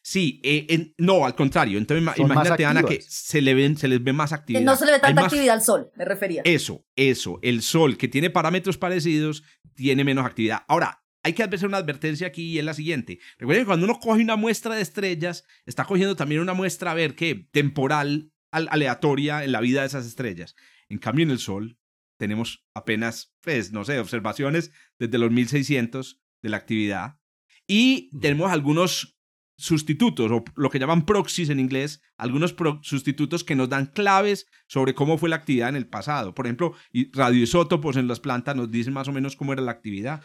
Sí, 0.03 0.41
eh, 0.45 0.65
en- 0.71 0.95
no, 0.97 1.27
al 1.27 1.35
contrario. 1.35 1.77
Entonces, 1.77 2.05
Son 2.17 2.27
imagínate, 2.31 2.65
Ana, 2.65 2.83
que 2.85 3.01
se, 3.03 3.43
le 3.43 3.53
ven, 3.53 3.77
se 3.77 3.87
les 3.89 4.03
ve 4.03 4.13
más 4.15 4.31
Que 4.31 4.37
actividad. 4.37 4.63
no 4.63 4.77
se 4.77 4.87
le 4.87 4.93
ve 4.93 4.99
tanta 5.01 5.23
más- 5.23 5.25
actividad 5.33 5.55
al 5.57 5.63
sol, 5.63 5.91
me 5.97 6.05
refería. 6.07 6.41
Eso, 6.45 6.87
eso. 6.97 7.39
El 7.43 7.61
Sol, 7.63 7.99
que 7.99 8.09
tiene 8.09 8.31
parámetros 8.31 8.79
parecidos, 8.79 9.43
tiene 9.75 10.05
menos 10.05 10.25
actividad. 10.25 10.63
Ahora, 10.69 11.00
hay 11.23 11.33
que 11.35 11.43
hacer 11.43 11.67
una 11.69 11.79
advertencia 11.79 12.27
aquí 12.27 12.45
y 12.45 12.59
es 12.59 12.65
la 12.65 12.75
siguiente. 12.75 13.19
Recuerden 13.39 13.65
que 13.65 13.67
cuando 13.67 13.85
uno 13.87 13.99
coge 14.01 14.23
una 14.23 14.37
muestra 14.37 14.75
de 14.75 14.83
estrellas, 14.83 15.45
está 15.67 15.85
cogiendo 15.85 16.17
también 16.17 16.41
una 16.41 16.55
muestra, 16.55 16.91
a 16.91 16.95
ver, 16.95 17.15
qué, 17.15 17.49
temporal, 17.53 18.33
al- 18.51 18.69
aleatoria 18.71 19.45
en 19.45 19.53
la 19.53 19.61
vida 19.61 19.81
de 19.83 19.87
esas 19.87 20.07
estrellas. 20.07 20.55
En 20.89 20.99
cambio, 20.99 21.25
en 21.25 21.31
el 21.31 21.39
Sol 21.39 21.79
tenemos 22.19 22.67
apenas, 22.75 23.35
pues, 23.43 23.73
no 23.73 23.85
sé, 23.85 23.99
observaciones 23.99 24.73
desde 24.99 25.19
los 25.19 25.31
1600 25.31 26.21
de 26.43 26.49
la 26.49 26.57
actividad. 26.57 27.19
Y 27.67 28.11
tenemos 28.19 28.51
algunos 28.51 29.17
sustitutos, 29.57 30.31
o 30.31 30.43
lo 30.57 30.71
que 30.71 30.79
llaman 30.79 31.05
proxies 31.05 31.51
en 31.51 31.61
inglés, 31.61 32.01
algunos 32.17 32.55
sustitutos 32.83 33.45
que 33.45 33.55
nos 33.55 33.69
dan 33.69 33.87
claves 33.87 34.47
sobre 34.67 34.95
cómo 34.95 35.19
fue 35.19 35.29
la 35.29 35.37
actividad 35.37 35.69
en 35.69 35.77
el 35.77 35.87
pasado. 35.87 36.35
Por 36.35 36.47
ejemplo, 36.47 36.75
radioisótopos 37.13 37.97
en 37.97 38.09
las 38.09 38.21
plantas 38.21 38.57
nos 38.57 38.71
dicen 38.71 38.95
más 38.95 39.09
o 39.09 39.13
menos 39.13 39.37
cómo 39.37 39.53
era 39.53 39.61
la 39.63 39.73
actividad. 39.73 40.23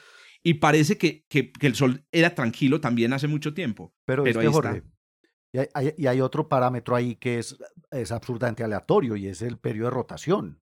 Y 0.47 0.55
parece 0.55 0.97
que, 0.97 1.25
que- 1.27 1.51
que 1.51 1.65
el 1.67 1.73
Sol 1.75 2.05
era 2.11 2.35
tranquilo 2.35 2.79
también 2.79 3.11
hace 3.13 3.27
mucho 3.27 3.53
tiempo. 3.55 3.93
Pero, 4.05 4.23
Pero 4.23 4.31
es 4.31 4.37
ahí 4.37 4.51
que, 4.51 4.55
está. 4.57 4.69
Jorge, 4.69 4.83
y 5.53 5.57
hay, 5.57 5.67
hay- 5.73 5.93
y 5.97 6.07
hay 6.07 6.21
otro 6.21 6.47
parámetro 6.47 6.95
ahí 6.95 7.15
que 7.15 7.39
es, 7.39 7.57
es 7.91 8.11
absurdamente 8.11 8.63
aleatorio 8.63 9.15
y 9.15 9.27
es 9.27 9.41
el 9.41 9.57
periodo 9.57 9.89
de 9.89 9.95
rotación. 9.95 10.61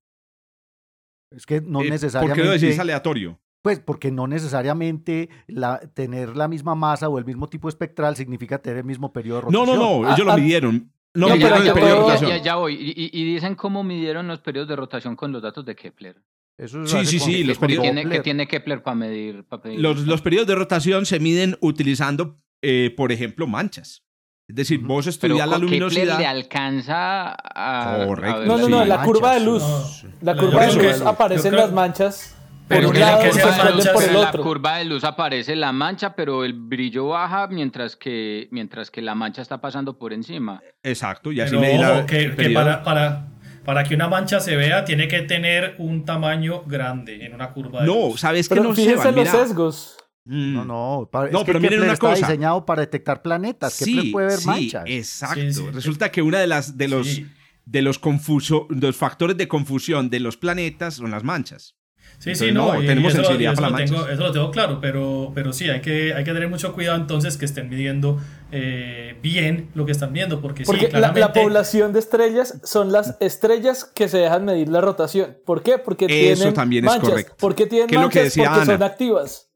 Es 1.31 1.45
que 1.45 1.61
no 1.61 1.81
Eh, 1.81 1.89
necesariamente. 1.89 2.41
¿Por 2.41 2.49
qué 2.51 2.55
lo 2.57 2.61
decís 2.61 2.79
aleatorio? 2.79 3.39
Pues 3.61 3.79
porque 3.79 4.11
no 4.11 4.27
necesariamente 4.27 5.29
la, 5.47 5.79
tener 5.93 6.35
la 6.37 6.47
misma 6.47 6.75
masa 6.75 7.09
o 7.09 7.17
el 7.17 7.25
mismo 7.25 7.49
tipo 7.49 7.67
espectral 7.69 8.15
significa 8.15 8.59
tener 8.61 8.79
el 8.79 8.83
mismo 8.85 9.11
periodo 9.11 9.41
de 9.41 9.51
No, 9.51 9.59
rotación. 9.65 9.79
no, 9.79 10.01
no, 10.03 10.13
ellos 10.13 10.25
lo 10.25 10.31
Ah, 10.31 10.35
ah, 10.35 10.37
midieron. 10.37 10.91
No 11.15 11.27
Ya, 11.27 11.33
midieron 11.35 11.57
ya, 11.57 11.61
el 11.61 11.67
ya, 11.67 11.73
periodo 11.73 11.95
de 11.95 12.01
rotación. 12.01 12.29
ya, 12.29 12.37
ya 12.37 12.55
voy. 12.55 12.75
Y 12.79 13.33
dicen 13.33 13.55
cómo 13.55 13.83
midieron 13.83 14.27
los 14.27 14.39
periodos 14.41 14.69
de 14.69 14.75
rotación 14.75 15.15
con 15.15 15.31
los 15.31 15.41
datos 15.41 15.65
de 15.65 15.75
Kepler. 15.75 16.21
Eso 16.57 16.85
Sí, 16.85 16.97
hace 16.97 17.05
sí, 17.07 17.19
sí, 17.19 17.37
con 17.39 17.47
los 17.47 17.57
¿Qué 17.57 17.61
periodos- 17.65 17.83
tiene, 17.83 18.09
qué 18.09 18.19
tiene 18.19 18.47
Kepler 18.47 18.83
para 18.83 18.95
medir? 18.95 19.43
para 19.45 19.63
medir 19.63 19.79
Los, 19.79 20.01
los 20.05 20.21
periodos 20.21 20.47
de 20.47 20.55
rotación 20.55 21.05
se 21.05 21.19
miden 21.19 21.57
utilizando, 21.61 22.37
eh, 22.61 22.93
por 22.95 23.11
ejemplo, 23.11 23.47
manchas. 23.47 24.03
Es 24.47 24.55
decir, 24.55 24.79
Ujú. 24.79 24.87
vos 24.89 25.05
Pero 25.05 25.09
estudias 25.35 25.47
la 25.47 25.55
con 25.55 25.61
Kepler 25.65 25.79
luminosidad. 25.81 26.19
le 26.19 26.25
alcanza 26.27 27.31
a... 27.55 28.05
Correcto, 28.05 28.41
a 28.41 28.45
No, 28.45 28.57
no, 28.57 28.65
Sí, 28.65 28.71
no, 28.71 28.81
en 28.83 28.89
la 28.89 28.97
manchas. 28.97 29.13
curva 29.13 29.33
de 29.33 29.39
luz. 29.39 29.63
No, 29.63 30.09
La 30.21 30.35
curva 30.37 30.65
de 30.67 30.73
luz 30.75 31.01
aparecen 31.01 31.51
creo- 31.51 31.61
las 31.63 31.71
manchas 31.73 32.35
por 32.67 32.77
Pero 32.77 32.87
un 32.89 32.93
que- 32.93 32.99
lado 32.99 33.23
que 33.23 33.31
se 33.31 33.45
manchas 33.45 33.87
por 33.89 34.03
el 34.03 34.09
en 34.09 34.13
la 34.21 34.29
otro. 34.29 34.43
curva 34.43 34.77
de 34.77 34.85
luz 34.85 35.03
aparece 35.03 35.55
la 35.55 35.71
mancha, 35.71 36.15
pero 36.15 36.43
el 36.45 36.53
brillo 36.53 37.07
baja 37.07 37.47
mientras 37.47 37.95
que, 37.95 38.47
mientras 38.51 38.91
que 38.91 39.01
la 39.01 39.15
mancha 39.15 39.41
está 39.41 39.59
pasando 39.59 39.97
por 39.97 40.13
encima. 40.13 40.61
Exacto, 40.83 41.31
y 41.31 41.41
así 41.41 41.55
Pero 41.59 41.81
la- 41.81 41.97
ojo, 41.99 42.05
que, 42.05 42.35
que 42.35 42.49
para, 42.51 42.83
para, 42.83 43.27
para 43.65 43.83
que 43.83 43.95
una 43.95 44.07
mancha 44.07 44.39
se 44.39 44.55
vea 44.55 44.85
tiene 44.85 45.07
que 45.07 45.21
tener 45.21 45.75
un 45.79 46.05
tamaño 46.05 46.63
grande 46.65 47.25
en 47.25 47.33
una 47.33 47.51
curva 47.53 47.81
de 47.81 47.87
No, 47.87 48.09
luz. 48.09 48.19
¿sabes 48.19 48.47
qué 48.49 48.55
Pero 48.55 48.69
no, 48.69 48.75
fíjense 48.75 49.07
en 49.09 49.15
los 49.15 49.25
Mira. 49.27 49.31
sesgos. 49.45 49.97
Mm. 50.25 50.53
No, 50.53 50.65
no, 50.65 51.09
pa- 51.11 51.27
No, 51.29 51.39
es 51.39 51.45
que 51.45 51.45
pero 51.47 51.59
miren 51.59 51.69
Kepler 51.79 51.83
una 51.83 51.93
está 51.93 52.09
cosa. 52.11 52.27
diseñado 52.27 52.65
para 52.65 52.81
detectar 52.81 53.21
planetas. 53.21 53.77
Kepler 53.77 54.11
puede 54.11 54.27
ver 54.27 54.37
sí, 54.39 54.47
manchas. 54.47 54.83
exacto. 54.87 55.41
Sí, 55.41 55.53
sí. 55.53 55.65
Resulta 55.73 56.11
que 56.11 56.21
una 56.21 56.39
de 56.39 56.47
las 56.47 56.77
de 56.77 56.87
los 56.87 57.07
Sí. 57.07 57.27
de 57.65 57.81
los 57.81 57.99
confuso, 57.99 58.67
de 58.69 58.87
los 58.87 58.95
factores 58.95 59.37
de 59.37 59.47
confusión 59.47 60.09
de 60.09 60.19
los 60.19 60.37
planetas 60.37 60.95
son 60.95 61.11
las 61.11 61.23
manchas. 61.23 61.75
Sí, 62.19 62.35
sí, 62.35 62.51
no, 62.53 62.73
no, 62.73 62.81
y- 62.81 62.87
tenemos 62.87 63.11
eso, 63.11 63.21
lo- 63.21 63.27
sensibilidad 63.27 63.51
y 63.51 63.53
eso 63.53 63.61
para 63.61 63.71
lo 63.73 63.77
las 63.79 63.85
tengo, 63.89 63.97
manchas. 64.01 64.13
eso 64.15 64.23
lo 64.27 64.31
tengo 64.31 64.51
claro, 64.51 64.79
pero, 64.81 65.31
pero 65.35 65.51
sí, 65.51 65.69
hay 65.69 65.81
que, 65.81 66.13
hay 66.13 66.23
que 66.23 66.31
tener 66.33 66.47
mucho 66.49 66.73
cuidado 66.73 66.97
entonces 66.97 67.35
que 67.37 67.43
estén 67.45 67.69
midiendo 67.69 68.21
eh, 68.51 69.15
bien 69.21 69.69
lo 69.73 69.85
que 69.85 69.91
están 69.91 70.13
viendo, 70.13 70.39
porque, 70.39 70.63
Porque 70.63 70.85
sí, 70.87 70.91
la, 70.93 70.99
la 70.99 71.07
claramente... 71.13 71.41
población 71.41 71.91
de 71.91 71.99
estrellas 71.99 72.59
son 72.63 72.91
las 72.91 73.17
estrellas 73.19 73.83
que 73.93 74.07
se 74.07 74.19
dejan 74.19 74.45
medir 74.45 74.69
la 74.69 74.79
rotación. 74.81 75.37
¿Por 75.45 75.63
qué? 75.63 75.77
Porque 75.79 76.05
Eso 76.05 76.13
tienen 76.39 76.53
también 76.53 76.85
es 76.85 76.91
manchas. 76.91 77.09
correcto. 77.09 77.35
¿Por 77.39 77.55
qué 77.55 77.65
tienen 77.65 77.89
es 77.89 77.95
lo 77.95 77.99
que 78.09 78.19
manchas? 78.19 78.23
decía 78.23 78.51
Porque 78.53 78.65
son 78.67 78.83
activas. 78.83 79.49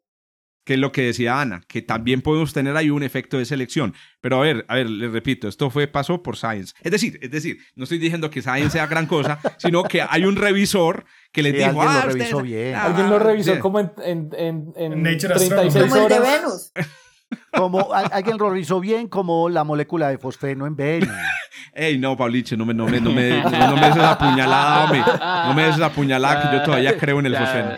Que 0.68 0.74
es 0.74 0.80
lo 0.82 0.92
que 0.92 1.02
decía 1.04 1.40
Ana, 1.40 1.62
que 1.66 1.82
también 1.82 2.22
podemos 2.22 2.52
tener 2.52 2.76
ahí 2.76 2.90
un 2.90 3.02
efecto 3.02 3.38
de 3.38 3.46
selección. 3.46 3.94
Pero 4.20 4.36
a 4.40 4.42
ver, 4.42 4.66
a 4.68 4.76
ver, 4.76 4.90
les 4.90 5.10
repito, 5.14 5.48
esto 5.48 5.70
fue 5.70 5.88
pasó 5.88 6.22
por 6.22 6.36
Science. 6.36 6.74
Es 6.84 6.92
decir, 6.92 7.18
es 7.22 7.32
decir, 7.32 7.60
no 7.76 7.84
estoy 7.86 8.00
diciendo 8.00 8.30
que 8.30 8.42
Science 8.42 8.72
sea 8.72 8.86
gran 8.86 9.06
cosa, 9.08 9.40
sino 9.60 9.84
que 9.86 10.02
hay 10.02 10.26
un 10.26 10.36
revisor 10.36 11.06
que 11.32 11.42
les 11.42 11.54
Sí, 11.54 11.60
dijo, 11.60 11.70
alguien 11.82 11.86
lo 11.94 12.00
ah, 12.00 12.02
revisó 12.06 12.38
ustedes- 12.40 12.44
bien. 12.44 12.76
ah, 12.76 12.84
Alguien 12.88 13.10
lo 13.10 13.18
revisó 13.20 13.54
sí. 13.54 13.60
como 13.62 13.80
en, 13.80 13.92
en, 14.04 14.30
en, 14.38 14.74
en 14.76 15.02
Nature 15.04 15.36
36 15.36 15.86
Como 15.86 15.96
el 16.04 16.10
de 16.10 16.20
horas. 16.20 16.42
Venus. 16.42 16.72
Como 17.56 17.94
a- 17.94 18.00
alguien 18.02 18.38
lo 18.38 18.50
revisó 18.50 18.80
bien 18.80 19.08
como 19.08 19.50
la 19.50 19.64
molécula 19.64 20.10
de 20.10 20.18
fosfeno 20.18 20.66
en 20.66 20.76
Venus. 20.76 21.10
Ey, 21.74 21.98
no, 22.00 22.16
Pauliche, 22.18 22.56
no 22.58 22.66
me, 22.66 22.74
no 22.74 22.86
me, 22.88 23.00
no 23.00 23.12
me, 23.12 23.42
no, 23.44 23.50
no 23.68 23.76
me 23.76 23.88
des 23.88 23.96
esa 23.98 24.18
puñalada, 24.18 24.84
hombre. 24.86 25.04
No 25.48 25.54
me 25.54 25.64
des 25.64 25.76
esa 25.76 25.90
puñalada 25.92 26.50
que 26.50 26.58
yo 26.58 26.64
todavía 26.64 26.98
creo 26.98 27.20
en 27.20 27.26
el 27.28 27.34
Ya- 27.34 27.40
fosfeno. 27.40 27.70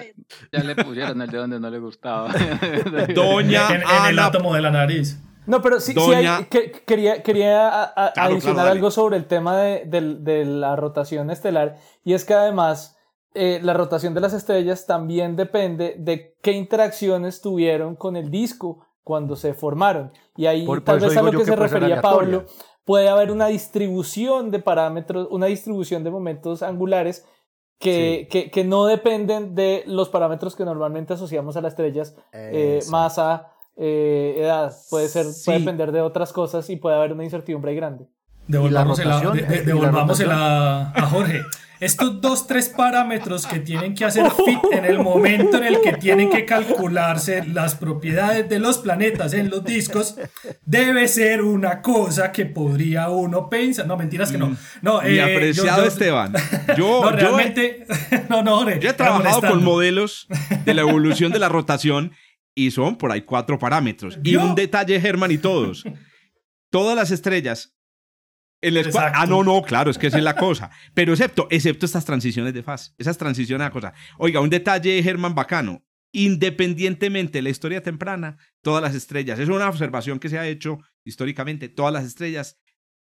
Ya 0.51 0.63
le 0.63 0.75
pusieron 0.75 1.21
el 1.21 1.29
de 1.29 1.37
donde 1.37 1.59
no 1.59 1.69
le 1.69 1.79
gustaba. 1.79 2.29
Doña 3.15 3.67
en, 3.69 3.75
en 3.75 3.81
el 3.81 4.19
Ana 4.19 4.25
átomo 4.27 4.53
de 4.53 4.61
la 4.61 4.71
nariz. 4.71 5.19
No, 5.47 5.61
pero 5.61 5.79
sí, 5.79 5.93
sí 5.93 5.99
Doña- 5.99 6.37
hay- 6.37 6.45
que- 6.45 6.71
quería, 6.85 7.23
quería 7.23 7.67
a- 7.69 7.83
a- 8.07 8.11
Claro, 8.13 8.33
adicionar 8.33 8.55
claro, 8.65 8.71
algo 8.71 8.91
sobre 8.91 9.17
el 9.17 9.25
tema 9.25 9.57
de 9.57 10.45
la 10.45 10.75
rotación 10.75 11.31
estelar 11.31 11.77
y 12.03 12.13
es 12.13 12.23
que 12.25 12.35
además 12.35 12.97
eh, 13.33 13.59
la 13.63 13.73
rotación 13.73 14.13
de 14.13 14.21
las 14.21 14.33
estrellas 14.33 14.85
también 14.85 15.35
depende 15.35 15.95
de 15.97 16.35
qué 16.41 16.51
interacciones 16.51 17.41
tuvieron 17.41 17.95
con 17.95 18.15
el 18.15 18.29
disco 18.31 18.85
cuando 19.03 19.35
se 19.35 19.53
formaron. 19.53 20.11
Y 20.35 20.45
ahí 20.45 20.65
Por- 20.65 20.81
tal 20.83 20.99
vez 20.99 21.15
a 21.17 21.21
lo 21.21 21.31
que 21.31 21.37
que 21.37 21.45
se 21.45 21.55
puede 21.55 21.69
ser 21.69 21.79
refería. 21.81 22.01
Pablo, 22.01 22.45
puede 22.85 23.09
haber 23.09 23.31
una 23.31 23.47
distribución 23.47 24.51
de 24.51 24.59
parámetros, 24.59 25.27
una 25.31 25.45
distribución 25.47 26.03
de 26.03 26.11
momentos 26.11 26.63
angulares 26.63 27.25
que, 27.79 28.27
que, 28.29 28.51
que 28.51 28.63
no 28.63 28.85
dependen 28.85 29.55
de 29.55 29.83
los 29.85 30.09
parámetros 30.09 30.55
que 30.55 30.65
normalmente 30.65 31.13
asociamos 31.13 31.55
a 31.55 31.61
las 31.61 31.73
estrellas, 31.73 32.15
eh, 32.33 32.81
masa, 32.89 33.53
eh, 33.77 34.35
edad, 34.37 34.73
puede 34.89 35.07
ser, 35.07 35.25
puede 35.45 35.59
depender 35.59 35.91
de 35.93 36.01
otras 36.01 36.33
cosas 36.33 36.69
y 36.69 36.75
puede 36.75 36.97
haber 36.97 37.13
una 37.13 37.23
incertidumbre 37.23 37.71
ahí 37.71 37.77
grande. 37.77 38.07
¿Y 38.49 38.51
Devolvámosela, 38.51 39.23
la 39.23 39.31
de- 39.31 39.43
de- 39.63 40.25
la 40.25 40.91
a 40.95 41.01
Jorge. 41.05 41.43
Estos 41.79 42.19
dos, 42.19 42.45
tres 42.45 42.67
parámetros 42.67 43.47
que 43.47 43.59
tienen 43.59 43.95
que 43.95 44.03
hacer 44.03 44.29
fit 44.45 44.59
en 44.73 44.83
el 44.83 44.99
momento 44.99 45.55
en 45.57 45.63
el 45.63 45.79
que 45.79 45.93
tienen 45.93 46.29
que 46.29 46.43
calcularse 46.43 47.45
las 47.45 47.75
propiedades 47.75 48.49
de 48.49 48.59
los 48.59 48.79
planetas 48.79 49.33
en 49.33 49.49
los 49.49 49.63
discos, 49.63 50.15
debe 50.65 51.07
ser 51.07 51.41
una 51.41 51.81
cosa 51.81 52.33
que 52.33 52.45
podría 52.45 53.09
uno 53.09 53.49
pensar. 53.49 53.87
No, 53.87 53.95
mentiras 53.95 54.29
que 54.29 54.37
no. 54.37 54.57
No, 54.81 55.01
Mi 55.03 55.19
eh, 55.19 55.21
apreciado 55.21 55.77
yo- 55.77 55.83
yo- 55.83 55.87
Esteban. 55.87 56.33
Yo, 56.77 57.01
No, 57.01 57.11
yo- 57.11 57.15
realmente. 57.15 57.85
No, 58.29 58.43
no, 58.43 58.57
Jorge. 58.57 58.79
Yo 58.81 58.89
he 58.89 58.93
trabajado 58.93 59.39
con 59.41 59.63
modelos 59.63 60.27
de 60.65 60.73
la 60.73 60.81
evolución 60.81 61.31
de 61.31 61.39
la 61.39 61.47
rotación 61.49 62.11
y 62.55 62.71
son 62.71 62.97
por 62.97 63.11
ahí 63.13 63.21
cuatro 63.21 63.57
parámetros. 63.57 64.19
Y 64.23 64.35
un 64.35 64.53
detalle, 64.53 64.99
Germán, 64.99 65.31
y 65.31 65.37
todos. 65.37 65.85
Todas 66.71 66.95
las 66.97 67.11
estrellas. 67.11 67.73
El 68.61 68.75
escua- 68.77 68.87
Exacto. 68.87 69.19
ah, 69.21 69.25
no, 69.25 69.43
no, 69.43 69.61
claro, 69.61 69.89
es 69.89 69.97
que 69.97 70.07
esa 70.07 70.17
es 70.17 70.23
la 70.23 70.35
cosa. 70.35 70.69
Pero 70.93 71.13
excepto, 71.13 71.47
excepto 71.49 71.85
estas 71.85 72.03
transiciones 72.05 72.53
de 72.53 72.63
fase. 72.63 72.91
Esas 72.97 73.17
transiciones 73.17 73.65
a 73.65 73.71
cosa. 73.71 73.93
Oiga, 74.17 74.41
un 74.41 74.49
detalle, 74.49 75.01
Germán, 75.01 75.33
bacano. 75.35 75.83
Independientemente 76.11 77.37
de 77.37 77.41
la 77.43 77.49
historia 77.49 77.83
temprana, 77.83 78.37
todas 78.61 78.81
las 78.81 78.95
estrellas, 78.95 79.39
es 79.39 79.49
una 79.49 79.69
observación 79.69 80.19
que 80.19 80.29
se 80.29 80.39
ha 80.39 80.47
hecho 80.47 80.79
históricamente, 81.05 81.69
todas 81.69 81.93
las 81.93 82.05
estrellas 82.05 82.57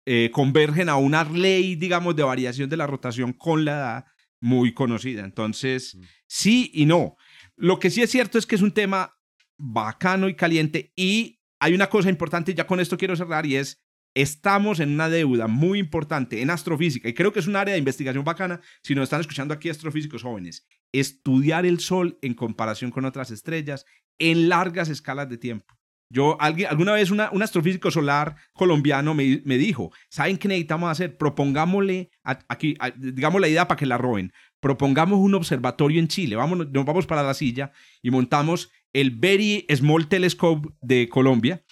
eh, 0.06 0.30
convergen 0.32 0.88
a 0.88 0.96
una 0.96 1.24
ley, 1.24 1.76
digamos, 1.76 2.14
de 2.16 2.22
variación 2.22 2.68
de 2.70 2.76
la 2.76 2.86
rotación 2.86 3.32
con 3.32 3.64
la 3.64 3.72
edad 3.72 4.04
muy 4.40 4.72
conocida. 4.74 5.24
Entonces, 5.24 5.96
sí 6.26 6.70
y 6.74 6.86
no. 6.86 7.16
Lo 7.56 7.78
que 7.78 7.90
sí 7.90 8.02
es 8.02 8.10
cierto 8.10 8.38
es 8.38 8.46
que 8.46 8.54
es 8.56 8.62
un 8.62 8.72
tema 8.72 9.16
bacano 9.58 10.28
y 10.28 10.34
caliente 10.34 10.92
y 10.96 11.40
hay 11.60 11.72
una 11.74 11.88
cosa 11.88 12.10
importante, 12.10 12.52
y 12.52 12.54
ya 12.54 12.66
con 12.66 12.80
esto 12.80 12.98
quiero 12.98 13.16
cerrar, 13.16 13.46
y 13.46 13.56
es, 13.56 13.82
estamos 14.14 14.80
en 14.80 14.94
una 14.94 15.08
deuda 15.08 15.48
muy 15.48 15.78
importante 15.78 16.40
en 16.40 16.50
astrofísica, 16.50 17.08
y 17.08 17.14
creo 17.14 17.32
que 17.32 17.40
es 17.40 17.46
un 17.46 17.56
área 17.56 17.72
de 17.72 17.78
investigación 17.78 18.24
bacana, 18.24 18.60
si 18.82 18.94
nos 18.94 19.04
están 19.04 19.20
escuchando 19.20 19.52
aquí 19.52 19.68
astrofísicos 19.68 20.22
jóvenes, 20.22 20.66
estudiar 20.92 21.66
el 21.66 21.80
Sol 21.80 22.18
en 22.22 22.34
comparación 22.34 22.90
con 22.90 23.04
otras 23.04 23.30
estrellas 23.30 23.84
en 24.18 24.48
largas 24.48 24.88
escalas 24.88 25.28
de 25.28 25.38
tiempo. 25.38 25.74
Yo, 26.10 26.36
alguna 26.40 26.92
vez 26.92 27.10
un 27.10 27.20
astrofísico 27.20 27.90
solar 27.90 28.36
colombiano 28.52 29.14
me, 29.14 29.58
dijo, 29.58 29.90
¿saben 30.08 30.36
qué 30.36 30.46
necesitamos 30.46 30.88
hacer? 30.88 31.16
Propongámosle, 31.16 32.10
aquí, 32.22 32.76
digamos 32.96 33.40
la 33.40 33.48
idea 33.48 33.66
para 33.66 33.78
que 33.78 33.86
la 33.86 33.98
roben, 33.98 34.32
propongamos 34.60 35.18
un 35.18 35.34
observatorio 35.34 35.98
en 35.98 36.06
Chile, 36.06 36.36
Vámonos, 36.36 36.70
nos 36.70 36.84
vamos 36.84 37.06
para 37.06 37.24
la 37.24 37.34
silla 37.34 37.72
y 38.00 38.10
montamos 38.10 38.70
el 38.92 39.10
Very 39.10 39.66
Small 39.74 40.06
Telescope 40.06 40.68
de 40.80 41.08
Colombia 41.08 41.63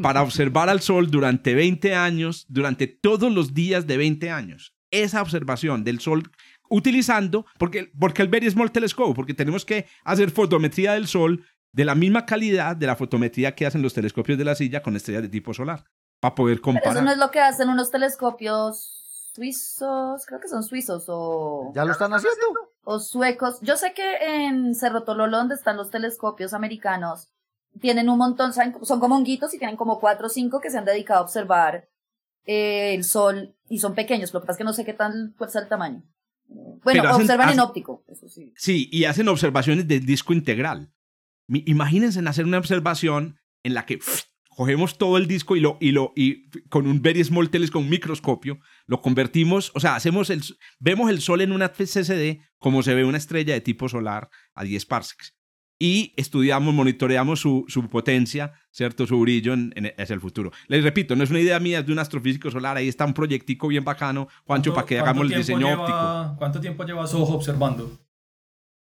para 0.00 0.22
observar 0.22 0.68
al 0.68 0.80
Sol 0.80 1.10
durante 1.10 1.54
20 1.54 1.94
años, 1.94 2.46
durante 2.48 2.86
todos 2.86 3.32
los 3.32 3.54
días 3.54 3.86
de 3.86 3.96
20 3.96 4.30
años. 4.30 4.74
Esa 4.90 5.22
observación 5.22 5.84
del 5.84 6.00
Sol 6.00 6.30
utilizando, 6.70 7.46
porque, 7.58 7.90
porque 7.98 8.22
el 8.22 8.28
Very 8.28 8.50
Small 8.50 8.72
Telescope, 8.72 9.14
porque 9.14 9.34
tenemos 9.34 9.64
que 9.64 9.86
hacer 10.04 10.30
fotometría 10.30 10.92
del 10.92 11.06
Sol 11.06 11.44
de 11.72 11.84
la 11.84 11.94
misma 11.94 12.24
calidad 12.24 12.76
de 12.76 12.86
la 12.86 12.96
fotometría 12.96 13.54
que 13.54 13.66
hacen 13.66 13.82
los 13.82 13.92
telescopios 13.94 14.38
de 14.38 14.44
la 14.44 14.54
silla 14.54 14.82
con 14.82 14.94
estrellas 14.96 15.22
de 15.22 15.28
tipo 15.28 15.52
solar, 15.52 15.84
para 16.20 16.34
poder 16.34 16.60
Pero 16.60 16.72
eso 16.72 16.80
comparar. 16.80 17.04
no 17.04 17.10
es 17.12 17.18
lo 17.18 17.30
que 17.30 17.40
hacen 17.40 17.68
unos 17.68 17.90
telescopios 17.90 19.30
suizos, 19.34 20.24
creo 20.26 20.40
que 20.40 20.48
son 20.48 20.62
suizos 20.62 21.04
o, 21.08 21.72
¿Ya 21.74 21.84
lo 21.84 21.92
están 21.92 22.12
haciendo? 22.12 22.38
o 22.84 23.00
suecos. 23.00 23.58
Yo 23.62 23.76
sé 23.76 23.92
que 23.94 24.16
en 24.46 24.74
Cerro 24.74 25.02
Tololo, 25.02 25.36
donde 25.38 25.54
están 25.56 25.76
los 25.76 25.90
telescopios 25.90 26.54
americanos, 26.54 27.28
tienen 27.80 28.08
un 28.08 28.18
montón, 28.18 28.52
¿saben? 28.52 28.74
son 28.82 29.00
como 29.00 29.16
honguitos 29.16 29.52
y 29.54 29.58
tienen 29.58 29.76
como 29.76 29.98
cuatro 30.00 30.26
o 30.26 30.30
cinco 30.30 30.60
que 30.60 30.70
se 30.70 30.78
han 30.78 30.84
dedicado 30.84 31.20
a 31.20 31.22
observar 31.24 31.88
eh, 32.46 32.94
el 32.94 33.04
sol 33.04 33.56
y 33.68 33.78
son 33.78 33.94
pequeños. 33.94 34.32
Lo 34.32 34.40
que 34.40 34.46
pasa 34.46 34.52
es 34.56 34.58
que 34.58 34.64
no 34.64 34.72
sé 34.72 34.84
qué 34.84 34.92
tan 34.94 35.34
fuerza 35.36 35.60
el 35.60 35.68
tamaño. 35.68 36.02
Bueno, 36.46 37.02
hacen- 37.04 37.22
observan 37.22 37.50
en 37.50 37.60
óptico, 37.60 38.04
eso 38.08 38.28
sí. 38.28 38.52
Sí, 38.56 38.88
y 38.92 39.04
hacen 39.04 39.28
observaciones 39.28 39.88
del 39.88 40.04
disco 40.04 40.32
integral. 40.32 40.92
Imagínense 41.48 42.18
en 42.20 42.28
hacer 42.28 42.44
una 42.44 42.58
observación 42.58 43.38
en 43.62 43.74
la 43.74 43.84
que 43.86 43.98
pff, 43.98 44.22
cogemos 44.48 44.96
todo 44.98 45.18
el 45.18 45.26
disco 45.26 45.56
y 45.56 45.60
lo 45.60 45.76
y 45.80 45.90
lo 45.92 46.12
y 46.16 46.48
con 46.68 46.86
un 46.86 47.02
very 47.02 47.22
small 47.24 47.50
telescope, 47.50 47.82
un 47.84 47.90
microscopio, 47.90 48.60
lo 48.86 49.02
convertimos, 49.02 49.70
o 49.74 49.80
sea, 49.80 49.94
hacemos 49.96 50.30
el 50.30 50.42
vemos 50.78 51.10
el 51.10 51.20
sol 51.20 51.40
en 51.42 51.52
una 51.52 51.68
CCD 51.70 52.40
como 52.58 52.82
se 52.82 52.94
ve 52.94 53.04
una 53.04 53.18
estrella 53.18 53.52
de 53.54 53.60
tipo 53.60 53.88
solar 53.88 54.30
a 54.54 54.64
10 54.64 54.86
parsecs. 54.86 55.34
Y 55.84 56.14
estudiamos, 56.16 56.72
monitoreamos 56.72 57.40
su, 57.40 57.66
su 57.68 57.86
potencia, 57.90 58.54
¿cierto? 58.70 59.06
Su 59.06 59.20
brillo 59.20 59.52
en, 59.52 59.70
en- 59.76 59.92
hacia 59.98 60.14
el 60.14 60.20
futuro. 60.20 60.50
Les 60.66 60.82
repito, 60.82 61.14
no 61.14 61.24
es 61.24 61.28
una 61.30 61.40
idea 61.40 61.60
mía, 61.60 61.80
es 61.80 61.86
de 61.86 61.92
un 61.92 61.98
astrofísico 61.98 62.50
solar. 62.50 62.78
Ahí 62.78 62.88
está 62.88 63.04
un 63.04 63.12
proyectico 63.12 63.68
bien 63.68 63.84
bacano, 63.84 64.28
Juancho, 64.46 64.72
¿Cuánto- 64.72 64.74
para 64.76 64.86
que 64.86 64.98
hagamos 64.98 65.22
el 65.24 65.28
tiempo 65.28 65.40
diseño 65.46 65.66
lleva- 65.68 65.82
óptico. 66.22 66.38
¿Cuánto 66.38 66.60
tiempo 66.62 66.84
lleva 66.84 67.06
Soho 67.06 67.34
observando? 67.34 67.98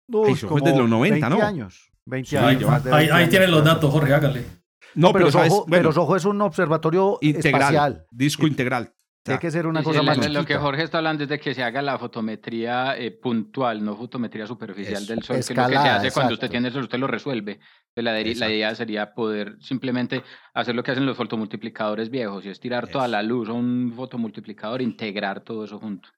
Uy, 0.09 0.33
eso 0.33 0.47
fue 0.47 0.61
desde 0.61 0.77
los 0.77 0.87
90, 0.89 1.27
20 1.27 1.39
¿no? 1.41 1.47
años. 1.47 1.91
20 2.05 2.29
Sí, 2.29 2.37
años. 2.37 2.69
más 2.69 2.83
de 2.83 2.91
ahí 2.91 2.97
20 2.97 3.13
ahí 3.13 3.19
años. 3.19 3.29
tienen 3.31 3.51
los 3.51 3.63
datos, 3.63 3.91
Jorge, 3.91 4.13
hágale. 4.13 4.45
No, 4.93 5.07
pero, 5.11 5.25
pero, 5.25 5.31
sabes, 5.31 5.51
Soho, 5.53 5.65
bueno, 5.67 5.81
pero 5.81 5.91
Soho 5.91 6.15
es 6.15 6.25
un 6.25 6.39
observatorio 6.41 7.17
integral, 7.21 7.61
espacial. 7.73 8.05
disco 8.11 8.45
integral. 8.45 8.93
Tiene 9.25 9.39
que 9.39 9.49
ser 9.49 9.65
una 9.65 9.79
Sí, 9.79 9.85
sí, 9.85 9.89
cosa 9.89 9.99
lo- 9.99 10.05
más 10.05 10.33
lo, 10.33 10.45
que. 10.45 10.55
Jorge 10.55 10.83
está 10.83 10.99
hablando 10.99 11.23
es 11.23 11.29
de 11.29 11.39
que 11.39 11.55
se 11.55 11.63
haga 11.63 11.81
la 11.81 11.97
fotometría 11.97 12.95
eh, 12.95 13.09
puntual, 13.09 13.83
no 13.83 13.95
fotometría 13.95 14.45
superficial 14.45 15.07
del 15.07 15.23
sol, 15.23 15.37
que 15.37 15.39
es 15.39 15.49
lo 15.49 15.55
que 15.55 15.61
se 15.61 15.63
Escalada, 15.73 15.95
hace 15.95 16.11
cuando 16.11 16.33
usted 16.35 16.47
tiene 16.49 16.67
el 16.67 16.73
sol, 16.73 16.83
usted 16.83 16.99
lo 16.99 17.07
resuelve. 17.07 17.53
Entonces, 17.53 18.03
la, 18.03 18.13
de- 18.13 18.23
la 18.23 18.29
Exacto. 18.29 18.53
idea 18.53 18.75
sería 18.75 19.13
poder 19.15 19.55
simplemente 19.59 20.21
hacer 20.53 20.75
lo 20.75 20.83
que 20.83 20.91
hacen 20.91 21.07
los 21.07 21.17
fotomultiplicadores 21.17 22.11
viejos, 22.11 22.45
y 22.45 22.49
es 22.49 22.59
tirar 22.59 22.87
toda 22.87 23.07
la 23.07 23.23
luz 23.23 23.49
a 23.49 23.53
un 23.53 23.91
fotomultiplicador 23.95 24.81
e 24.81 24.83
integrar 24.83 25.39
todo 25.41 25.65
eso 25.65 25.79
junto. 25.79 26.09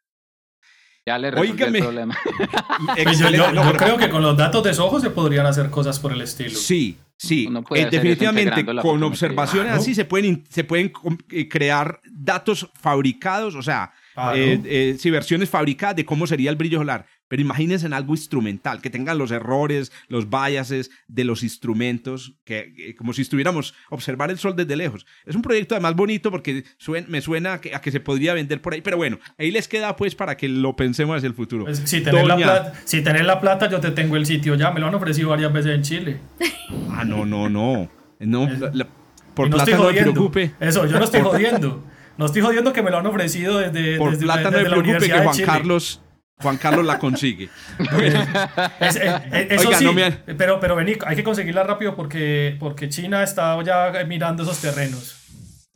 Ya 1.07 1.17
le 1.17 1.31
resolví 1.31 1.51
Óigame. 1.51 1.77
el 1.77 1.83
problema. 1.85 2.17
Pues 3.03 3.19
yo, 3.19 3.77
creo 3.77 3.97
que 3.97 4.09
con 4.09 4.21
los 4.21 4.35
datos 4.35 4.61
de 4.61 4.73
Soho 4.73 4.99
se 4.99 5.09
podrían 5.09 5.45
hacer 5.45 5.69
cosas 5.69 5.99
por 5.99 6.11
el 6.11 6.19
estilo. 6.19 6.49
Sí, 6.49 6.97
sí. 7.15 7.49
Eh, 7.73 7.87
definitivamente 7.89 8.65
con 8.65 9.01
observaciones 9.03 9.71
así 9.71 9.95
se 9.95 10.03
pueden, 10.03 10.43
se 10.49 10.65
pueden 10.65 10.91
eh, 11.31 11.47
crear 11.47 12.01
datos 12.11 12.69
fabricados, 12.75 13.55
o 13.55 13.61
sea, 13.61 13.93
Claro. 14.17 14.35
eh, 14.37 14.59
eh, 14.65 14.95
sí, 14.97 15.11
versiones 15.11 15.47
fabricadas 15.49 15.95
de 15.95 16.03
cómo 16.05 16.25
sería 16.25 16.49
el 16.49 16.55
brillo 16.55 16.79
solar. 16.79 17.05
Pero 17.27 17.41
imagínense 17.41 17.85
en 17.85 17.93
algo 17.93 18.13
instrumental, 18.13 18.81
que 18.81 18.89
tengan 18.89 19.17
los 19.17 19.31
errores, 19.31 19.91
los 20.07 20.29
biases 20.29 20.89
de 21.07 21.23
los 21.25 21.43
instrumentos, 21.43 22.33
que, 22.45 22.73
que 22.73 22.95
como 22.95 23.11
si 23.13 23.21
estuviéramos 23.21 23.73
observar 23.89 24.31
el 24.31 24.37
sol 24.39 24.55
desde 24.55 24.75
lejos. 24.77 25.05
Es 25.25 25.35
un 25.35 25.41
proyecto 25.41 25.75
además 25.75 25.95
bonito 25.95 26.31
porque 26.31 26.63
suen- 26.83 27.05
me 27.07 27.19
suena 27.21 27.53
a 27.53 27.61
que, 27.61 27.75
a 27.75 27.81
que 27.81 27.91
se 27.91 27.99
podría 27.99 28.33
vender 28.33 28.61
por 28.61 28.73
ahí. 28.73 28.81
Pero 28.81 28.97
bueno, 28.97 29.19
ahí 29.37 29.51
les 29.51 29.67
queda 29.67 29.95
pues 29.97 30.15
para 30.15 30.35
que 30.37 30.47
lo 30.47 30.75
pensemos 30.77 31.17
hacia 31.17 31.27
el 31.27 31.33
futuro. 31.33 31.65
Pues, 31.65 31.79
si, 31.85 32.01
tenés 32.01 32.25
la 32.25 32.35
Doña- 32.35 32.45
plata, 32.45 32.73
si 32.85 33.01
tenés 33.03 33.25
la 33.25 33.39
plata, 33.41 33.69
yo 33.69 33.79
te 33.81 33.91
tengo 33.91 34.15
el 34.15 34.25
sitio 34.25 34.55
ya. 34.55 34.71
Me 34.71 34.79
lo 34.79 34.87
han 34.87 34.95
ofrecido 34.95 35.29
varias 35.29 35.51
veces 35.53 35.75
en 35.75 35.81
Chile. 35.83 36.19
Ah, 36.89 37.03
no, 37.05 37.25
no, 37.25 37.49
no. 37.49 37.89
No, 38.19 38.49
la- 38.49 38.71
la- 38.73 38.87
por 39.35 39.49
no 39.49 39.57
plata 39.57 39.71
no 39.71 39.83
jodiendo. 39.83 40.11
preocupe. 40.13 40.51
Eso, 40.59 40.85
yo 40.87 40.97
no 40.97 41.03
estoy 41.05 41.21
jodiendo. 41.21 41.83
No 42.17 42.25
estoy 42.25 42.41
jodiendo 42.41 42.73
que 42.73 42.81
me 42.81 42.91
lo 42.91 42.97
han 42.97 43.05
ofrecido 43.05 43.59
desde, 43.59 43.97
Por 43.97 44.11
desde, 44.11 44.23
plata 44.25 44.43
no 44.43 44.51
desde 44.51 44.63
me 44.63 44.69
la 44.69 44.77
Universidad 44.77 45.15
que 45.15 45.19
de 45.19 45.23
Juan 45.25 45.35
Chile. 45.35 45.45
Carlos, 45.47 46.01
Juan 46.41 46.57
Carlos 46.57 46.85
la 46.85 46.99
consigue. 46.99 47.49
Es- 48.79 48.95
eh, 48.95 49.11
eh, 49.31 49.47
eso 49.51 49.73
sí, 49.73 49.83
no 49.85 49.93
me- 49.93 50.11
pero, 50.11 50.59
pero 50.59 50.75
vení, 50.75 50.93
hay 51.05 51.15
que 51.15 51.23
conseguirla 51.23 51.63
rápido 51.63 51.95
porque, 51.95 52.55
porque 52.59 52.89
China 52.89 53.23
está 53.23 53.61
ya 53.63 53.91
mirando 54.05 54.43
esos 54.43 54.59
terrenos. 54.59 55.15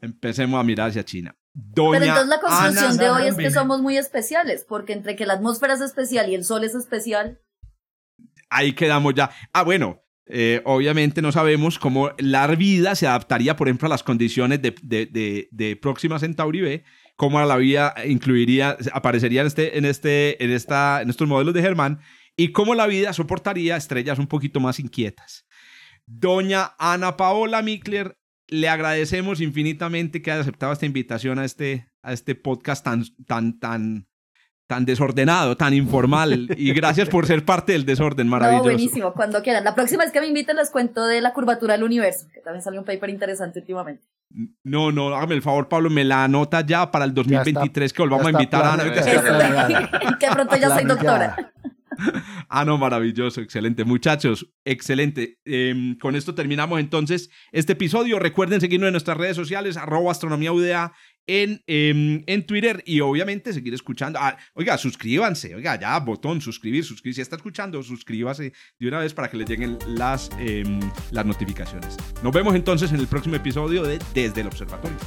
Empecemos 0.02 0.60
a 0.60 0.64
mirar 0.64 0.90
hacia 0.90 1.04
China. 1.06 1.36
Doña 1.54 2.00
Pero 2.00 2.06
entonces 2.06 2.30
la 2.30 2.40
conclusión 2.40 2.98
de 2.98 3.10
hoy 3.10 3.28
es 3.28 3.36
que 3.36 3.52
somos 3.52 3.82
muy 3.82 3.98
especiales, 3.98 4.66
porque 4.68 4.94
entre 4.94 5.16
que 5.16 5.26
la 5.26 5.34
atmósfera 5.34 5.74
es 5.74 5.82
especial 5.82 6.30
y 6.30 6.36
el 6.36 6.44
sol 6.46 6.64
es 6.64 6.76
especial, 6.76 7.40
Ahí 8.54 8.74
quedamos 8.74 9.14
ya. 9.14 9.30
Ah, 9.54 9.64
bueno, 9.64 10.02
eh, 10.34 10.62
obviamente 10.64 11.22
no 11.22 11.34
sabemos 11.34 11.78
cómo 11.78 12.12
la 12.18 12.48
vida 12.48 12.96
se 12.96 13.06
adaptaría, 13.06 13.58
por 13.58 13.68
ejemplo, 13.68 13.88
a 13.88 13.90
las 13.90 14.04
condiciones 14.04 14.62
de, 14.62 14.74
de, 14.82 15.06
de, 15.06 15.50
de 15.52 15.76
Próxima 15.76 16.20
Centauri 16.20 16.62
B, 16.62 16.84
cómo 17.18 17.42
la 17.42 17.58
vida 17.58 17.94
incluiría, 18.08 18.78
aparecería 18.94 19.42
en, 19.42 19.48
este, 19.48 19.78
en, 19.78 19.86
este, 19.86 20.44
en, 20.44 20.52
esta, 20.52 21.02
en 21.02 21.10
estos 21.10 21.28
modelos 21.28 21.54
de 21.54 21.62
Germán, 21.62 22.00
y 22.38 22.54
cómo 22.54 22.76
la 22.76 22.88
vida 22.88 23.12
soportaría 23.12 23.76
estrellas 23.76 24.20
un 24.20 24.28
poquito 24.28 24.62
más 24.62 24.80
inquietas. 24.80 25.46
Doña 26.06 26.76
Ana 26.80 27.18
Paola 27.18 27.62
Mikler, 27.62 28.18
le 28.48 28.70
agradecemos 28.70 29.42
infinitamente 29.42 30.22
que 30.22 30.32
haya 30.32 30.42
aceptado 30.42 30.74
esta 30.74 30.86
invitación 30.86 31.40
a 31.40 31.46
este, 31.46 31.88
a 32.02 32.14
este 32.14 32.36
podcast 32.36 32.84
tan, 32.84 33.04
tan, 33.28 33.60
tan, 33.60 34.08
tan 34.68 34.86
desordenado, 34.86 35.58
tan 35.58 35.74
informal. 35.74 36.48
Y 36.58 36.74
gracias 36.74 37.10
por 37.10 37.26
ser 37.26 37.44
parte 37.44 37.74
del 37.74 37.86
desorden 37.86 38.28
no, 38.28 38.32
maravilloso. 38.32 38.64
buenísimo, 38.64 39.14
cuando 39.14 39.42
quieran. 39.42 39.64
La 39.64 39.76
próxima 39.76 40.04
vez 40.04 40.14
que 40.14 40.22
me 40.22 40.28
inviten 40.28 40.56
les 40.56 40.70
cuento 40.70 41.06
de 41.06 41.22
la 41.22 41.34
curvatura 41.34 41.74
del 41.74 41.84
universo, 41.84 42.28
que 42.34 42.40
también 42.42 42.64
salió 42.64 42.80
un 42.80 42.86
paper 42.86 43.10
interesante 43.10 43.60
últimamente. 43.60 44.06
No, 44.64 44.92
no, 44.92 45.14
hágame 45.14 45.36
el 45.36 45.42
favor, 45.42 45.68
Pablo, 45.68 45.90
me 45.90 46.04
la 46.04 46.24
anota 46.24 46.66
ya 46.66 46.90
para 46.90 47.06
el 47.06 47.14
2023 47.14 47.92
que 47.92 48.02
volvamos 48.02 48.28
a 48.28 48.32
invitar 48.32 48.64
a 48.64 48.74
Ana. 48.74 48.84
planeada. 48.84 50.18
que 50.18 50.28
pronto 50.28 50.56
ya 50.56 50.70
soy 50.70 50.86
doctora. 50.86 51.36
Ah, 52.50 52.66
no, 52.66 52.78
maravilloso, 52.78 53.42
excelente. 53.42 53.84
Muchachos, 53.84 54.52
excelente. 54.66 55.40
Em, 55.46 55.98
con 55.98 56.16
esto 56.16 56.34
terminamos 56.34 56.80
entonces 56.80 57.30
este 57.52 57.74
episodio. 57.74 58.20
Recuerden 58.20 58.62
seguirnos 58.62 58.88
en 58.88 58.94
nuestras 58.94 59.18
redes 59.18 59.36
sociales, 59.36 59.78
arroba 59.78 60.12
astronomía 60.12 60.52
UDA 60.52 60.94
en, 61.28 61.64
em, 61.68 62.24
en 62.28 62.46
Twitter 62.46 62.84
y 62.86 63.00
obviamente 63.00 63.54
seguir 63.54 63.74
escuchando. 63.74 64.20
Ah, 64.22 64.38
oiga, 64.54 64.78
suscríbanse, 64.78 65.56
oiga, 65.56 65.80
ya, 65.80 66.00
botón, 66.00 66.42
suscribir, 66.42 66.84
suscribir. 66.84 67.16
Si 67.16 67.22
está 67.22 67.36
escuchando, 67.36 67.82
suscríbase 67.84 68.54
de 68.80 68.88
una 68.88 69.00
vez 69.00 69.14
para 69.14 69.30
que 69.30 69.38
les 69.38 69.48
lleguen 69.50 69.78
las, 69.88 70.30
em, 70.40 70.80
las 71.12 71.26
notificaciones. 71.26 71.98
Nos 72.24 72.34
vemos 72.34 72.56
entonces 72.56 72.92
en 72.92 73.00
el 73.00 73.08
próximo 73.08 73.36
episodio 73.36 73.84
de 73.84 74.00
Desde 74.14 74.42
el 74.42 74.48
Observatorio. 74.48 74.98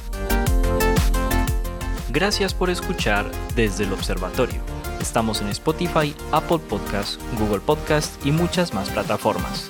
Gracias 2.11 2.53
por 2.53 2.69
escuchar 2.69 3.29
desde 3.55 3.83
el 3.83 3.91
observatorio. 3.91 4.61
Estamos 5.01 5.41
en 5.41 5.49
Spotify, 5.49 6.15
Apple 6.31 6.59
Podcast, 6.59 7.21
Google 7.37 7.59
Podcast 7.59 8.25
y 8.25 8.31
muchas 8.31 8.73
más 8.73 8.89
plataformas. 8.89 9.69